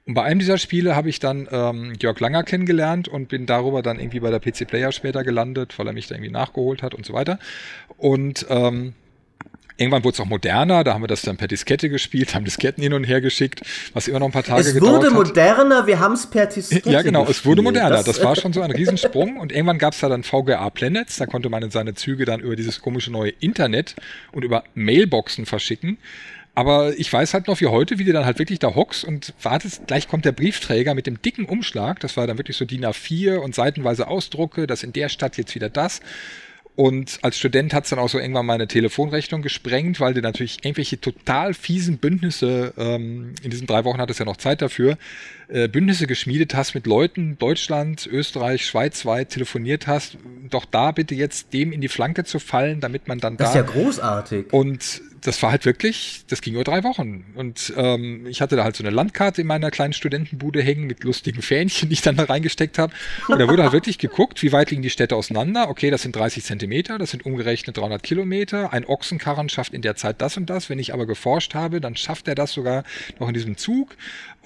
Und 0.07 0.13
bei 0.13 0.23
einem 0.23 0.39
dieser 0.39 0.57
Spiele 0.57 0.95
habe 0.95 1.09
ich 1.09 1.19
dann 1.19 1.47
ähm, 1.51 1.93
Jörg 2.01 2.19
Langer 2.21 2.43
kennengelernt 2.43 3.09
und 3.09 3.27
bin 3.27 3.45
darüber 3.45 3.81
dann 3.81 3.99
irgendwie 3.99 4.21
bei 4.21 4.31
der 4.31 4.39
PC 4.39 4.65
Player 4.65 4.93
später 4.93 5.25
gelandet, 5.25 5.77
weil 5.77 5.85
er 5.85 5.93
mich 5.93 6.07
da 6.07 6.15
irgendwie 6.15 6.31
nachgeholt 6.31 6.81
hat 6.81 6.95
und 6.95 7.05
so 7.05 7.13
weiter. 7.13 7.39
Und 7.97 8.45
ähm, 8.49 8.93
Irgendwann 9.79 10.03
wurde 10.03 10.15
es 10.15 10.19
auch 10.19 10.25
moderner, 10.25 10.83
da 10.83 10.95
haben 10.95 11.03
wir 11.03 11.07
das 11.07 11.21
dann 11.21 11.37
per 11.37 11.47
Diskette 11.47 11.87
gespielt, 11.89 12.33
haben 12.35 12.45
Disketten 12.45 12.81
hin 12.81 12.93
und 12.93 13.03
her 13.03 13.21
geschickt, 13.21 13.61
was 13.93 14.07
immer 14.07 14.17
noch 14.19 14.25
ein 14.25 14.31
paar 14.31 14.43
Tage 14.43 14.73
gedauert 14.73 14.95
hat. 14.95 15.03
Es 15.03 15.13
wurde 15.13 15.15
moderner, 15.15 15.85
wir 15.85 15.99
haben 15.99 16.13
es 16.13 16.25
per 16.25 16.47
Diskette 16.47 16.89
Ja, 16.89 17.03
genau, 17.03 17.25
gespielt. 17.25 17.37
es 17.37 17.45
wurde 17.45 17.61
moderner. 17.61 17.89
Das, 17.91 18.05
das 18.05 18.23
war 18.23 18.35
schon 18.41 18.53
so 18.53 18.61
ein 18.61 18.71
Riesensprung. 18.71 19.37
Und 19.37 19.51
irgendwann 19.51 19.77
gab 19.77 19.93
es 19.93 19.99
da 19.99 20.09
dann 20.09 20.23
VGA 20.23 20.67
Planets, 20.71 21.17
da 21.17 21.27
konnte 21.27 21.49
man 21.49 21.69
seine 21.69 21.93
Züge 21.93 22.25
dann 22.25 22.39
über 22.39 22.55
dieses 22.55 22.81
komische 22.81 23.11
neue 23.11 23.29
Internet 23.39 23.95
und 24.31 24.43
über 24.43 24.63
Mailboxen 24.73 25.45
verschicken. 25.45 25.99
Aber 26.57 26.97
ich 26.97 27.13
weiß 27.13 27.35
halt 27.35 27.45
noch 27.45 27.61
wie 27.61 27.67
heute, 27.67 27.99
wie 27.99 28.03
du 28.03 28.13
dann 28.13 28.25
halt 28.25 28.39
wirklich 28.39 28.57
da 28.57 28.73
hockst 28.73 29.03
und 29.03 29.31
wartest, 29.43 29.85
gleich 29.85 30.07
kommt 30.07 30.25
der 30.25 30.31
Briefträger 30.31 30.95
mit 30.95 31.05
dem 31.05 31.21
dicken 31.21 31.45
Umschlag. 31.45 31.99
Das 31.99 32.17
war 32.17 32.25
dann 32.25 32.39
wirklich 32.39 32.57
so 32.57 32.65
DIN 32.65 32.83
A4 32.83 33.35
und 33.35 33.53
seitenweise 33.53 34.07
Ausdrucke, 34.07 34.65
das 34.65 34.81
in 34.81 34.91
der 34.91 35.09
Stadt 35.09 35.37
jetzt 35.37 35.53
wieder 35.53 35.69
das. 35.69 35.99
Und 36.75 37.19
als 37.21 37.37
Student 37.37 37.75
hat 37.75 37.83
es 37.83 37.91
dann 37.91 37.99
auch 37.99 38.09
so 38.09 38.17
irgendwann 38.17 38.47
meine 38.47 38.67
Telefonrechnung 38.67 39.43
gesprengt, 39.43 39.99
weil 39.99 40.15
du 40.15 40.21
natürlich 40.21 40.63
irgendwelche 40.63 40.99
total 40.99 41.53
fiesen 41.53 41.99
Bündnisse, 41.99 42.73
ähm, 42.77 43.33
in 43.43 43.51
diesen 43.51 43.67
drei 43.67 43.83
Wochen 43.83 43.99
hattest 43.99 44.19
du 44.19 44.23
ja 44.23 44.25
noch 44.25 44.37
Zeit 44.37 44.63
dafür, 44.63 44.97
äh, 45.49 45.67
Bündnisse 45.67 46.07
geschmiedet 46.07 46.55
hast 46.55 46.73
mit 46.73 46.87
Leuten, 46.87 47.37
Deutschland, 47.37 48.07
Österreich, 48.11 48.65
Schweiz 48.65 49.05
weit 49.05 49.29
telefoniert 49.29 49.85
hast, 49.85 50.17
doch 50.49 50.65
da 50.65 50.91
bitte 50.91 51.13
jetzt 51.13 51.53
dem 51.53 51.71
in 51.71 51.81
die 51.81 51.87
Flanke 51.87 52.23
zu 52.23 52.39
fallen, 52.39 52.79
damit 52.79 53.07
man 53.07 53.19
dann 53.19 53.37
das 53.37 53.53
da. 53.53 53.59
Das 53.59 53.69
ist 53.69 53.75
ja 53.75 53.81
großartig. 53.83 54.53
Und 54.53 55.01
das 55.27 55.43
war 55.43 55.51
halt 55.51 55.65
wirklich, 55.65 56.21
das 56.29 56.41
ging 56.41 56.53
über 56.53 56.63
drei 56.63 56.85
Wochen. 56.85 57.25
Und 57.35 57.73
ähm, 57.75 58.25
ich 58.27 58.41
hatte 58.41 58.55
da 58.55 58.63
halt 58.63 58.77
so 58.77 58.83
eine 58.83 58.95
Landkarte 58.95 59.41
in 59.41 59.47
meiner 59.47 59.71
kleinen 59.71 59.91
Studentenbude 59.91 60.61
hängen 60.61 60.87
mit 60.87 61.03
lustigen 61.03 61.41
Fähnchen, 61.41 61.89
die 61.89 61.93
ich 61.93 62.01
dann 62.01 62.15
da 62.15 62.23
reingesteckt 62.23 62.79
habe. 62.79 62.93
Und 63.27 63.37
da 63.39 63.49
wurde 63.49 63.63
halt 63.63 63.73
wirklich 63.73 63.97
geguckt, 63.97 64.41
wie 64.41 64.53
weit 64.53 64.71
liegen 64.71 64.81
die 64.81 64.89
Städte 64.89 65.17
auseinander. 65.17 65.69
Okay, 65.69 65.91
das 65.91 66.03
sind 66.03 66.15
30 66.15 66.45
Zentimeter, 66.45 66.97
das 66.97 67.11
sind 67.11 67.25
umgerechnet 67.25 67.75
300 67.75 68.01
Kilometer. 68.01 68.71
Ein 68.71 68.85
Ochsenkarren 68.85 69.49
schafft 69.49 69.73
in 69.73 69.81
der 69.81 69.97
Zeit 69.97 70.21
das 70.21 70.37
und 70.37 70.49
das. 70.49 70.69
Wenn 70.69 70.79
ich 70.79 70.93
aber 70.93 71.05
geforscht 71.05 71.53
habe, 71.53 71.81
dann 71.81 71.97
schafft 71.97 72.29
er 72.29 72.35
das 72.35 72.53
sogar 72.53 72.85
noch 73.19 73.27
in 73.27 73.33
diesem 73.33 73.57
Zug 73.57 73.97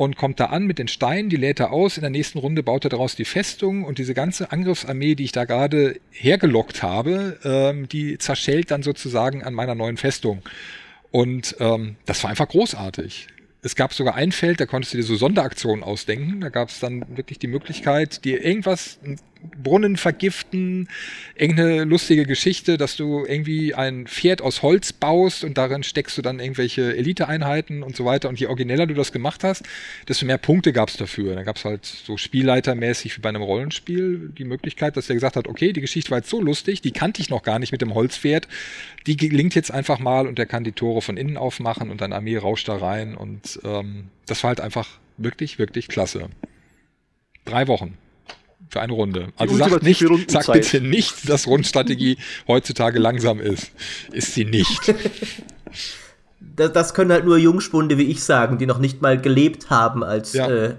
und 0.01 0.15
kommt 0.15 0.39
da 0.39 0.45
an 0.45 0.65
mit 0.65 0.79
den 0.79 0.87
Steinen, 0.87 1.29
die 1.29 1.35
lädt 1.35 1.59
er 1.59 1.71
aus. 1.71 1.95
In 1.95 2.01
der 2.01 2.09
nächsten 2.09 2.39
Runde 2.39 2.63
baut 2.63 2.83
er 2.85 2.89
daraus 2.89 3.15
die 3.15 3.23
Festung 3.23 3.83
und 3.85 3.99
diese 3.99 4.15
ganze 4.15 4.51
Angriffsarmee, 4.51 5.13
die 5.13 5.25
ich 5.25 5.31
da 5.31 5.45
gerade 5.45 5.99
hergelockt 6.09 6.81
habe, 6.81 7.37
ähm, 7.43 7.87
die 7.87 8.17
zerschellt 8.17 8.71
dann 8.71 8.81
sozusagen 8.81 9.43
an 9.43 9.53
meiner 9.53 9.75
neuen 9.75 9.97
Festung. 9.97 10.41
Und 11.11 11.55
ähm, 11.59 11.97
das 12.07 12.23
war 12.23 12.31
einfach 12.31 12.47
großartig. 12.47 13.27
Es 13.61 13.75
gab 13.75 13.93
sogar 13.93 14.15
ein 14.15 14.31
Feld, 14.31 14.59
da 14.59 14.65
konntest 14.65 14.95
du 14.95 14.97
dir 14.97 15.03
so 15.03 15.15
Sonderaktionen 15.15 15.83
ausdenken. 15.83 16.41
Da 16.41 16.49
gab 16.49 16.69
es 16.69 16.79
dann 16.79 17.05
wirklich 17.15 17.37
die 17.37 17.45
Möglichkeit, 17.45 18.25
dir 18.25 18.43
irgendwas, 18.43 18.97
Brunnen 19.63 19.97
vergiften, 19.97 20.87
irgendeine 21.35 21.83
lustige 21.83 22.25
Geschichte, 22.25 22.77
dass 22.77 22.95
du 22.95 23.25
irgendwie 23.25 23.73
ein 23.73 24.07
Pferd 24.07 24.41
aus 24.41 24.61
Holz 24.61 24.93
baust 24.93 25.43
und 25.43 25.57
darin 25.57 25.83
steckst 25.83 26.17
du 26.17 26.21
dann 26.21 26.39
irgendwelche 26.39 26.95
Eliteeinheiten 26.95 27.83
und 27.83 27.95
so 27.95 28.05
weiter. 28.05 28.29
Und 28.29 28.39
je 28.39 28.47
origineller 28.47 28.87
du 28.87 28.93
das 28.93 29.11
gemacht 29.11 29.43
hast, 29.43 29.63
desto 30.07 30.25
mehr 30.25 30.37
Punkte 30.37 30.73
gab 30.73 30.89
es 30.89 30.97
dafür. 30.97 31.35
Da 31.35 31.43
gab 31.43 31.57
es 31.57 31.65
halt 31.65 31.85
so 31.85 32.17
spielleitermäßig 32.17 33.17
wie 33.17 33.21
bei 33.21 33.29
einem 33.29 33.41
Rollenspiel 33.41 34.31
die 34.37 34.45
Möglichkeit, 34.45 34.97
dass 34.97 35.07
der 35.07 35.15
gesagt 35.15 35.35
hat, 35.35 35.47
okay, 35.47 35.73
die 35.73 35.81
Geschichte 35.81 36.11
war 36.11 36.19
jetzt 36.19 36.29
so 36.29 36.41
lustig, 36.41 36.81
die 36.81 36.91
kannte 36.91 37.21
ich 37.21 37.29
noch 37.29 37.43
gar 37.43 37.59
nicht 37.59 37.71
mit 37.71 37.81
dem 37.81 37.93
Holzpferd, 37.93 38.47
die 39.07 39.17
gelingt 39.17 39.55
jetzt 39.55 39.71
einfach 39.71 39.99
mal 39.99 40.27
und 40.27 40.37
der 40.37 40.45
kann 40.45 40.63
die 40.63 40.71
Tore 40.71 41.01
von 41.01 41.17
innen 41.17 41.37
aufmachen 41.37 41.89
und 41.89 42.01
deine 42.01 42.15
Armee 42.15 42.37
rauscht 42.37 42.67
da 42.67 42.77
rein 42.77 43.15
und 43.15 43.59
ähm, 43.63 44.09
das 44.27 44.43
war 44.43 44.49
halt 44.49 44.61
einfach 44.61 44.87
wirklich, 45.17 45.59
wirklich 45.59 45.87
klasse. 45.87 46.29
Drei 47.45 47.67
Wochen 47.67 47.97
für 48.69 48.81
eine 48.81 48.93
Runde. 48.93 49.33
Also 49.37 49.57
sagt, 49.57 49.83
nicht, 49.83 50.05
sag 50.27 50.51
bitte 50.51 50.81
nicht, 50.81 51.29
dass 51.29 51.47
Rundstrategie 51.47 52.17
heutzutage 52.47 52.99
langsam 52.99 53.39
ist. 53.39 53.71
Ist 54.11 54.33
sie 54.33 54.45
nicht. 54.45 54.93
Das, 56.55 56.73
das, 56.73 56.93
können 56.93 57.11
halt 57.11 57.23
nur 57.23 57.37
Jungspunde 57.37 57.97
wie 57.97 58.05
ich 58.11 58.23
sagen, 58.23 58.57
die 58.57 58.65
noch 58.65 58.79
nicht 58.79 59.01
mal 59.01 59.19
gelebt 59.19 59.69
haben, 59.69 60.03
als 60.03 60.33
ja. 60.33 60.49
äh, 60.49 60.75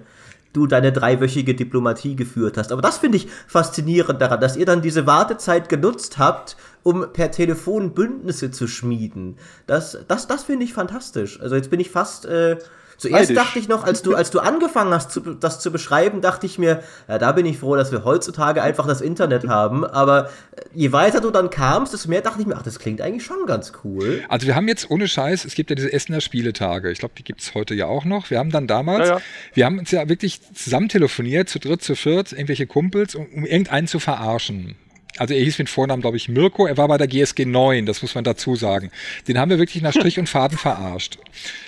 du 0.52 0.66
deine 0.66 0.92
dreiwöchige 0.92 1.54
Diplomatie 1.54 2.14
geführt 2.16 2.58
hast. 2.58 2.72
Aber 2.72 2.82
das 2.82 2.98
finde 2.98 3.16
ich 3.16 3.28
faszinierend 3.46 4.20
daran, 4.20 4.40
dass 4.40 4.56
ihr 4.56 4.66
dann 4.66 4.82
diese 4.82 5.06
Wartezeit 5.06 5.68
genutzt 5.68 6.18
habt, 6.18 6.56
um 6.82 7.12
per 7.12 7.30
Telefon 7.30 7.94
Bündnisse 7.94 8.50
zu 8.50 8.66
schmieden. 8.66 9.38
Das, 9.66 9.98
das, 10.08 10.26
das 10.26 10.44
finde 10.44 10.64
ich 10.64 10.74
fantastisch. 10.74 11.40
Also 11.40 11.54
jetzt 11.54 11.70
bin 11.70 11.80
ich 11.80 11.90
fast 11.90 12.26
äh, 12.26 12.58
Zuerst 12.96 13.30
Heidisch. 13.30 13.36
dachte 13.36 13.58
ich 13.58 13.68
noch, 13.68 13.84
als 13.84 14.02
du, 14.02 14.14
als 14.14 14.30
du 14.30 14.40
angefangen 14.40 14.92
hast, 14.92 15.10
zu, 15.10 15.20
das 15.20 15.60
zu 15.60 15.70
beschreiben, 15.70 16.20
dachte 16.20 16.46
ich 16.46 16.58
mir, 16.58 16.82
ja, 17.08 17.18
da 17.18 17.32
bin 17.32 17.46
ich 17.46 17.58
froh, 17.58 17.76
dass 17.76 17.92
wir 17.92 18.04
heutzutage 18.04 18.62
einfach 18.62 18.86
das 18.86 19.00
Internet 19.00 19.48
haben. 19.48 19.84
Aber 19.84 20.26
äh, 20.56 20.62
je 20.72 20.92
weiter 20.92 21.20
du 21.20 21.30
dann 21.30 21.50
kamst, 21.50 21.92
desto 21.92 22.08
mehr 22.08 22.20
dachte 22.20 22.40
ich 22.40 22.46
mir, 22.46 22.56
ach, 22.56 22.62
das 22.62 22.78
klingt 22.78 23.00
eigentlich 23.00 23.24
schon 23.24 23.46
ganz 23.46 23.72
cool. 23.84 24.22
Also 24.28 24.46
wir 24.46 24.54
haben 24.54 24.68
jetzt 24.68 24.90
ohne 24.90 25.08
Scheiß, 25.08 25.44
es 25.44 25.54
gibt 25.54 25.70
ja 25.70 25.76
diese 25.76 25.92
Essener 25.92 26.20
Spieletage. 26.20 26.90
Ich 26.90 26.98
glaube, 26.98 27.14
die 27.16 27.24
gibt 27.24 27.40
es 27.40 27.54
heute 27.54 27.74
ja 27.74 27.86
auch 27.86 28.04
noch. 28.04 28.30
Wir 28.30 28.38
haben 28.38 28.50
dann 28.50 28.66
damals, 28.66 29.08
ja, 29.08 29.14
ja. 29.16 29.22
wir 29.54 29.66
haben 29.66 29.78
uns 29.78 29.90
ja 29.90 30.08
wirklich 30.08 30.40
zusammen 30.54 30.88
telefoniert, 30.88 31.48
zu 31.48 31.58
dritt, 31.58 31.82
zu 31.82 31.94
viert, 31.94 32.32
irgendwelche 32.32 32.66
Kumpels, 32.66 33.14
um, 33.14 33.26
um 33.34 33.44
irgendeinen 33.44 33.86
zu 33.86 33.98
verarschen 33.98 34.76
also 35.18 35.34
er 35.34 35.42
hieß 35.42 35.58
mit 35.58 35.68
Vornamen, 35.68 36.00
glaube 36.00 36.16
ich, 36.16 36.28
Mirko, 36.28 36.66
er 36.66 36.76
war 36.76 36.88
bei 36.88 36.96
der 36.96 37.06
GSG 37.06 37.44
9, 37.44 37.86
das 37.86 38.02
muss 38.02 38.14
man 38.14 38.24
dazu 38.24 38.56
sagen. 38.56 38.90
Den 39.28 39.38
haben 39.38 39.50
wir 39.50 39.58
wirklich 39.58 39.82
nach 39.82 39.92
Strich 39.92 40.18
und 40.18 40.28
Faden 40.28 40.56
verarscht. 40.56 41.18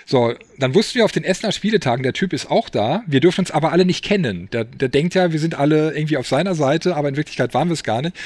So, 0.06 0.34
dann 0.58 0.74
wussten 0.74 0.96
wir 0.96 1.04
auf 1.04 1.12
den 1.12 1.24
Essener 1.24 1.52
Spieletagen, 1.52 2.02
der 2.02 2.14
Typ 2.14 2.32
ist 2.32 2.50
auch 2.50 2.68
da, 2.68 3.02
wir 3.06 3.20
dürfen 3.20 3.40
uns 3.40 3.50
aber 3.50 3.72
alle 3.72 3.84
nicht 3.84 4.04
kennen. 4.04 4.48
Der, 4.52 4.64
der 4.64 4.88
denkt 4.88 5.14
ja, 5.14 5.32
wir 5.32 5.40
sind 5.40 5.54
alle 5.54 5.94
irgendwie 5.94 6.16
auf 6.16 6.26
seiner 6.26 6.54
Seite, 6.54 6.96
aber 6.96 7.08
in 7.08 7.16
Wirklichkeit 7.16 7.52
waren 7.54 7.68
wir 7.68 7.74
es 7.74 7.84
gar 7.84 8.02
nicht. 8.02 8.16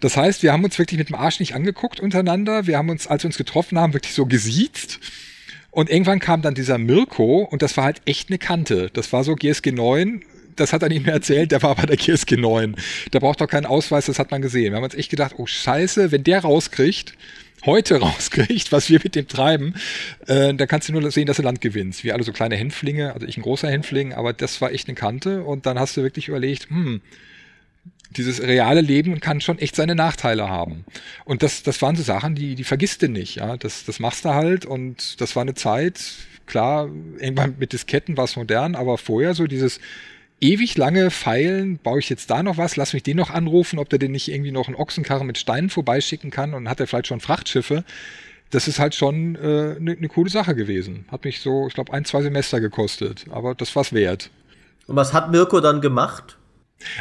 Das 0.00 0.16
heißt, 0.16 0.42
wir 0.42 0.52
haben 0.52 0.64
uns 0.64 0.78
wirklich 0.78 0.98
mit 0.98 1.08
dem 1.08 1.14
Arsch 1.14 1.38
nicht 1.40 1.54
angeguckt 1.54 2.00
untereinander, 2.00 2.66
wir 2.66 2.76
haben 2.76 2.90
uns, 2.90 3.06
als 3.06 3.22
wir 3.22 3.28
uns 3.28 3.38
getroffen 3.38 3.78
haben, 3.78 3.94
wirklich 3.94 4.14
so 4.14 4.26
gesiezt. 4.26 4.98
Und 5.70 5.88
irgendwann 5.88 6.18
kam 6.18 6.42
dann 6.42 6.54
dieser 6.54 6.76
Mirko 6.76 7.48
und 7.50 7.62
das 7.62 7.76
war 7.78 7.84
halt 7.84 8.02
echt 8.04 8.28
eine 8.28 8.38
Kante. 8.38 8.90
Das 8.92 9.12
war 9.12 9.24
so 9.24 9.34
GSG 9.34 9.72
9, 9.72 10.22
das 10.56 10.72
hat 10.72 10.82
er 10.82 10.88
nicht 10.88 11.04
mehr 11.04 11.14
erzählt, 11.14 11.52
der 11.52 11.62
war 11.62 11.74
bei 11.74 11.86
der 11.86 11.96
GSG 11.96 12.36
9. 12.36 12.76
Der 13.12 13.20
braucht 13.20 13.40
doch 13.40 13.46
keinen 13.46 13.66
Ausweis, 13.66 14.06
das 14.06 14.18
hat 14.18 14.30
man 14.30 14.42
gesehen. 14.42 14.72
Wir 14.72 14.76
haben 14.76 14.84
uns 14.84 14.94
echt 14.94 15.10
gedacht, 15.10 15.34
oh 15.38 15.46
scheiße, 15.46 16.12
wenn 16.12 16.24
der 16.24 16.40
rauskriegt, 16.40 17.14
heute 17.64 17.96
rauskriegt, 18.00 18.72
was 18.72 18.90
wir 18.90 19.00
mit 19.02 19.14
dem 19.14 19.28
treiben, 19.28 19.74
äh, 20.26 20.54
da 20.54 20.66
kannst 20.66 20.88
du 20.88 20.92
nur 20.92 21.10
sehen, 21.10 21.26
dass 21.26 21.36
du 21.36 21.42
Land 21.42 21.60
gewinnst. 21.60 22.04
Wir 22.04 22.14
alle 22.14 22.24
so 22.24 22.32
kleine 22.32 22.56
Hänflinge, 22.56 23.14
also 23.14 23.26
ich 23.26 23.36
ein 23.36 23.42
großer 23.42 23.68
Hänfling, 23.68 24.12
aber 24.12 24.32
das 24.32 24.60
war 24.60 24.72
echt 24.72 24.88
eine 24.88 24.94
Kante 24.94 25.42
und 25.42 25.66
dann 25.66 25.78
hast 25.78 25.96
du 25.96 26.02
wirklich 26.02 26.28
überlegt, 26.28 26.68
hm, 26.68 27.00
dieses 28.10 28.42
reale 28.42 28.82
Leben 28.82 29.20
kann 29.20 29.40
schon 29.40 29.58
echt 29.58 29.74
seine 29.74 29.94
Nachteile 29.94 30.48
haben. 30.48 30.84
Und 31.24 31.42
das, 31.42 31.62
das 31.62 31.80
waren 31.80 31.96
so 31.96 32.02
Sachen, 32.02 32.34
die, 32.34 32.54
die 32.54 32.64
vergisst 32.64 33.02
du 33.02 33.08
nicht, 33.08 33.36
ja. 33.36 33.56
Das, 33.56 33.84
das 33.84 34.00
machst 34.00 34.24
du 34.24 34.30
halt 34.30 34.66
und 34.66 35.20
das 35.20 35.34
war 35.34 35.42
eine 35.42 35.54
Zeit, 35.54 36.00
klar, 36.46 36.90
irgendwann 37.18 37.56
mit 37.58 37.72
Disketten 37.72 38.16
war 38.16 38.24
es 38.24 38.36
modern, 38.36 38.74
aber 38.74 38.98
vorher 38.98 39.34
so 39.34 39.46
dieses 39.46 39.80
ewig 40.42 40.76
lange 40.76 41.10
feilen, 41.10 41.78
baue 41.78 42.00
ich 42.00 42.10
jetzt 42.10 42.28
da 42.30 42.42
noch 42.42 42.58
was, 42.58 42.76
lass 42.76 42.92
mich 42.92 43.02
den 43.02 43.16
noch 43.16 43.30
anrufen, 43.30 43.78
ob 43.78 43.88
der 43.88 43.98
denn 43.98 44.12
nicht 44.12 44.28
irgendwie 44.28 44.50
noch 44.50 44.66
einen 44.66 44.76
Ochsenkarren 44.76 45.26
mit 45.26 45.38
Steinen 45.38 45.70
vorbeischicken 45.70 46.30
kann 46.30 46.52
und 46.52 46.68
hat 46.68 46.80
er 46.80 46.86
vielleicht 46.86 47.06
schon 47.06 47.20
Frachtschiffe. 47.20 47.84
Das 48.50 48.68
ist 48.68 48.78
halt 48.78 48.94
schon 48.94 49.36
eine 49.36 49.76
äh, 49.78 49.80
ne, 49.80 49.96
ne 49.98 50.08
coole 50.08 50.28
Sache 50.28 50.54
gewesen. 50.54 51.06
Hat 51.10 51.24
mich 51.24 51.40
so, 51.40 51.68
ich 51.68 51.74
glaube, 51.74 51.92
ein, 51.92 52.04
zwei 52.04 52.22
Semester 52.22 52.60
gekostet, 52.60 53.24
aber 53.30 53.54
das 53.54 53.74
war's 53.76 53.92
wert. 53.92 54.30
Und 54.86 54.96
was 54.96 55.12
hat 55.12 55.30
Mirko 55.30 55.60
dann 55.60 55.80
gemacht? 55.80 56.36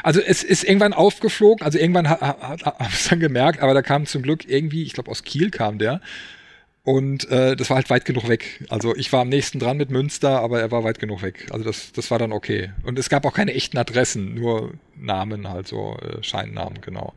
Also 0.03 0.21
es 0.21 0.43
ist 0.43 0.63
irgendwann 0.63 0.93
aufgeflogen, 0.93 1.65
also 1.65 1.79
irgendwann 1.79 2.07
hat 2.07 2.61
es 2.93 3.05
dann 3.09 3.19
gemerkt, 3.19 3.61
aber 3.61 3.73
da 3.73 3.81
kam 3.81 4.05
zum 4.05 4.21
Glück 4.21 4.47
irgendwie, 4.47 4.83
ich 4.83 4.93
glaube 4.93 5.09
aus 5.09 5.23
Kiel 5.23 5.49
kam 5.49 5.79
der, 5.79 6.01
und 6.83 7.29
äh, 7.29 7.55
das 7.55 7.69
war 7.69 7.77
halt 7.77 7.89
weit 7.89 8.05
genug 8.05 8.27
weg. 8.27 8.65
Also 8.69 8.95
ich 8.95 9.13
war 9.13 9.21
am 9.21 9.29
nächsten 9.29 9.59
dran 9.59 9.77
mit 9.77 9.91
Münster, 9.91 10.39
aber 10.39 10.59
er 10.59 10.71
war 10.71 10.83
weit 10.83 10.99
genug 10.99 11.21
weg. 11.21 11.47
Also 11.51 11.63
das, 11.63 11.91
das 11.91 12.09
war 12.09 12.17
dann 12.17 12.31
okay. 12.31 12.71
Und 12.83 12.97
es 12.97 13.09
gab 13.09 13.25
auch 13.25 13.33
keine 13.33 13.53
echten 13.53 13.77
Adressen, 13.77 14.33
nur 14.33 14.71
Namen, 14.95 15.47
halt 15.47 15.67
so 15.67 15.97
äh, 16.01 16.23
Scheinnamen, 16.23 16.81
genau. 16.81 17.13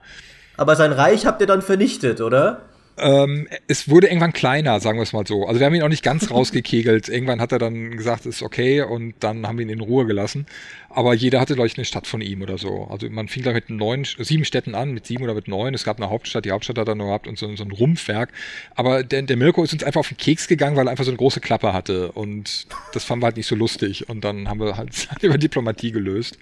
Aber 0.57 0.77
sein 0.77 0.93
Reich 0.93 1.27
habt 1.27 1.41
ihr 1.41 1.47
dann 1.47 1.63
vernichtet, 1.63 2.21
oder? 2.21 2.63
Ähm, 2.97 3.49
es 3.67 3.89
wurde 3.89 4.07
irgendwann 4.07 4.33
kleiner, 4.33 4.79
sagen 4.79 4.99
wir 4.99 5.03
es 5.03 5.13
mal 5.13 5.27
so. 5.27 5.47
Also 5.47 5.59
wir 5.59 5.67
haben 5.67 5.75
ihn 5.75 5.83
auch 5.83 5.89
nicht 5.89 6.05
ganz 6.05 6.31
rausgekegelt. 6.31 7.09
irgendwann 7.09 7.41
hat 7.41 7.51
er 7.51 7.59
dann 7.59 7.97
gesagt, 7.97 8.21
es 8.21 8.37
ist 8.37 8.43
okay 8.43 8.83
und 8.83 9.15
dann 9.21 9.47
haben 9.47 9.59
wir 9.59 9.65
ihn 9.65 9.71
in 9.71 9.81
Ruhe 9.81 10.07
gelassen. 10.07 10.47
Aber 10.91 11.13
jeder 11.13 11.41
hatte, 11.41 11.55
glaube 11.55 11.67
ich, 11.67 11.77
eine 11.77 11.85
Stadt 11.85 12.07
von 12.07 12.21
ihm 12.21 12.43
oder 12.43 12.57
so. 12.57 12.87
Also 12.89 13.11
man 13.11 13.27
fing 13.27 13.43
da 13.43 13.53
mit 13.53 13.69
neun, 13.69 14.05
sieben 14.05 14.45
Städten 14.45 14.77
an, 14.77 14.93
mit 14.93 15.07
sieben 15.07 15.25
oder 15.25 15.35
mit 15.35 15.49
neun. 15.49 15.75
Es 15.75 15.83
gab 15.83 15.97
eine 15.97 16.09
Hauptstadt, 16.09 16.45
die 16.45 16.53
Hauptstadt 16.53 16.79
hat 16.79 16.87
er 16.87 16.95
noch 16.95 17.07
gehabt 17.07 17.27
und 17.27 17.37
so, 17.37 17.55
so 17.57 17.65
ein 17.65 17.73
Rumpfwerk. 17.73 18.31
Aber 18.77 19.03
der, 19.03 19.23
der 19.23 19.37
Mirko 19.37 19.65
ist 19.65 19.73
uns 19.73 19.83
einfach 19.83 20.01
auf 20.01 20.09
den 20.09 20.17
Keks 20.17 20.47
gegangen, 20.47 20.77
weil 20.77 20.87
er 20.87 20.93
einfach 20.93 21.05
so 21.05 21.11
eine 21.11 21.19
große 21.19 21.41
Klappe 21.41 21.73
hatte. 21.73 22.13
Und 22.13 22.69
das 22.93 23.03
fanden 23.03 23.23
wir 23.23 23.27
halt 23.27 23.37
nicht 23.37 23.49
so 23.49 23.57
lustig. 23.57 24.09
Und 24.09 24.23
dann 24.23 24.49
haben 24.49 24.61
wir 24.61 24.77
halt 24.77 25.09
über 25.23 25.37
Diplomatie 25.37 25.91
gelöst. 25.91 26.39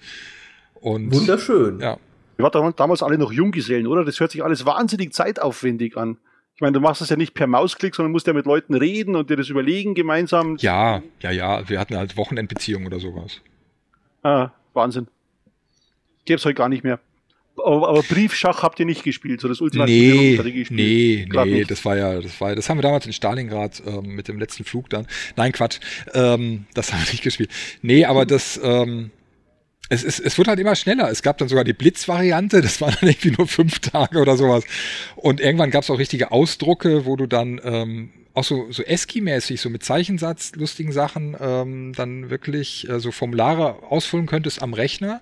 Und, 0.75 1.11
Wunderschön. 1.11 1.79
Ja. 1.79 1.97
Wir 2.37 2.45
waren 2.45 2.73
damals 2.75 3.01
alle 3.01 3.17
noch 3.17 3.31
Junggesellen, 3.31 3.87
oder? 3.87 4.05
Das 4.05 4.19
hört 4.19 4.31
sich 4.31 4.43
alles 4.43 4.65
wahnsinnig 4.65 5.13
zeitaufwendig 5.13 5.97
an. 5.97 6.17
Ich 6.55 6.61
meine, 6.61 6.73
du 6.73 6.79
machst 6.79 7.01
das 7.01 7.09
ja 7.09 7.15
nicht 7.15 7.33
per 7.33 7.47
Mausklick, 7.47 7.95
sondern 7.95 8.11
musst 8.11 8.27
ja 8.27 8.33
mit 8.33 8.45
Leuten 8.45 8.75
reden 8.75 9.15
und 9.15 9.29
dir 9.29 9.37
das 9.37 9.49
überlegen 9.49 9.95
gemeinsam. 9.95 10.57
Ja, 10.59 11.01
ja, 11.21 11.31
ja. 11.31 11.67
Wir 11.67 11.79
hatten 11.79 11.97
halt 11.97 12.15
Wochenendbeziehungen 12.15 12.87
oder 12.87 12.99
sowas. 12.99 13.41
Ah, 14.21 14.51
Wahnsinn. 14.73 15.07
Gäbe 16.25 16.37
es 16.37 16.45
heute 16.45 16.55
gar 16.55 16.69
nicht 16.69 16.83
mehr. 16.83 16.99
Aber, 17.57 17.89
aber, 17.89 18.01
Briefschach 18.01 18.63
habt 18.63 18.79
ihr 18.79 18.85
nicht 18.85 19.03
gespielt, 19.03 19.39
so 19.39 19.47
das 19.47 19.61
ultimative 19.61 20.15
nee, 20.15 20.33
Strategiespiel. 20.33 20.75
Nee, 20.75 21.27
nee, 21.29 21.45
nicht. 21.45 21.71
das 21.71 21.85
war 21.85 21.95
ja, 21.95 22.19
das 22.19 22.41
war, 22.41 22.55
das 22.55 22.67
haben 22.67 22.77
wir 22.77 22.81
damals 22.81 23.05
in 23.05 23.13
Stalingrad 23.13 23.83
ähm, 23.85 24.15
mit 24.15 24.27
dem 24.27 24.39
letzten 24.39 24.63
Flug 24.63 24.89
dann. 24.89 25.05
Nein, 25.35 25.51
Quatsch, 25.51 25.79
ähm, 26.13 26.65
das 26.73 26.91
haben 26.91 27.03
wir 27.03 27.11
nicht 27.11 27.23
gespielt. 27.23 27.51
Nee, 27.83 28.05
aber 28.05 28.25
das, 28.25 28.59
ähm, 28.63 29.11
es, 29.89 30.03
es, 30.03 30.19
es 30.19 30.37
wird 30.37 30.47
halt 30.47 30.59
immer 30.59 30.75
schneller. 30.75 31.09
Es 31.09 31.21
gab 31.21 31.37
dann 31.37 31.49
sogar 31.49 31.63
die 31.63 31.73
Blitz-Variante, 31.73 32.61
das 32.61 32.81
waren 32.81 32.95
dann 32.99 33.09
irgendwie 33.09 33.31
nur 33.31 33.47
fünf 33.47 33.79
Tage 33.79 34.19
oder 34.19 34.37
sowas. 34.37 34.63
Und 35.15 35.39
irgendwann 35.39 35.71
gab 35.71 35.83
es 35.83 35.89
auch 35.89 35.99
richtige 35.99 36.31
Ausdrucke, 36.31 37.05
wo 37.05 37.15
du 37.15 37.27
dann 37.27 37.59
ähm, 37.63 38.09
auch 38.33 38.43
so, 38.43 38.71
so 38.71 38.83
ESCI-mäßig, 38.83 39.61
so 39.61 39.69
mit 39.69 39.83
Zeichensatz, 39.83 40.53
lustigen 40.55 40.91
Sachen, 40.91 41.35
ähm, 41.39 41.93
dann 41.95 42.29
wirklich 42.29 42.89
äh, 42.89 42.99
so 42.99 43.11
Formulare 43.11 43.83
ausfüllen 43.83 44.25
könntest 44.25 44.61
am 44.61 44.73
Rechner. 44.73 45.21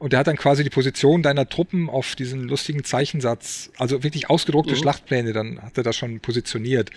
Und 0.00 0.14
der 0.14 0.20
hat 0.20 0.28
dann 0.28 0.38
quasi 0.38 0.64
die 0.64 0.70
Position 0.70 1.22
deiner 1.22 1.46
Truppen 1.46 1.90
auf 1.90 2.14
diesen 2.14 2.48
lustigen 2.48 2.84
Zeichensatz, 2.84 3.70
also 3.76 4.02
wirklich 4.02 4.30
ausgedruckte 4.30 4.72
mhm. 4.72 4.78
Schlachtpläne, 4.78 5.34
dann 5.34 5.60
hat 5.60 5.76
er 5.76 5.82
das 5.82 5.94
schon 5.94 6.20
positioniert. 6.20 6.88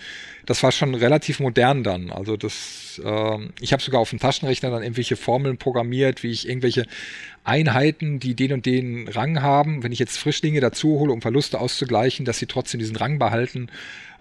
Das 0.46 0.62
war 0.62 0.72
schon 0.72 0.94
relativ 0.94 1.38
modern 1.38 1.84
dann. 1.84 2.10
Also 2.10 2.38
das, 2.38 2.98
äh, 3.04 3.38
ich 3.60 3.74
habe 3.74 3.82
sogar 3.82 4.00
auf 4.00 4.08
dem 4.08 4.20
Taschenrechner 4.20 4.70
dann 4.70 4.82
irgendwelche 4.82 5.16
Formeln 5.16 5.58
programmiert, 5.58 6.22
wie 6.22 6.30
ich 6.30 6.48
irgendwelche 6.48 6.86
Einheiten, 7.44 8.20
die 8.20 8.34
den 8.34 8.54
und 8.54 8.64
den 8.64 9.06
Rang 9.08 9.42
haben, 9.42 9.82
wenn 9.82 9.92
ich 9.92 9.98
jetzt 9.98 10.16
Frischlinge 10.16 10.60
dazu 10.60 10.98
hole, 10.98 11.12
um 11.12 11.20
Verluste 11.20 11.60
auszugleichen, 11.60 12.24
dass 12.24 12.38
sie 12.38 12.46
trotzdem 12.46 12.78
diesen 12.80 12.96
Rang 12.96 13.18
behalten. 13.18 13.68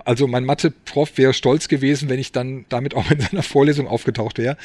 Also 0.03 0.27
mein 0.27 0.43
Mathe-Prof 0.43 1.17
wäre 1.17 1.33
stolz 1.33 1.69
gewesen, 1.69 2.09
wenn 2.09 2.19
ich 2.19 2.33
dann 2.33 2.65
damit 2.67 2.95
auch 2.95 3.09
in 3.09 3.21
seiner 3.21 3.43
Vorlesung 3.43 3.87
aufgetaucht 3.87 4.39
wäre. 4.39 4.57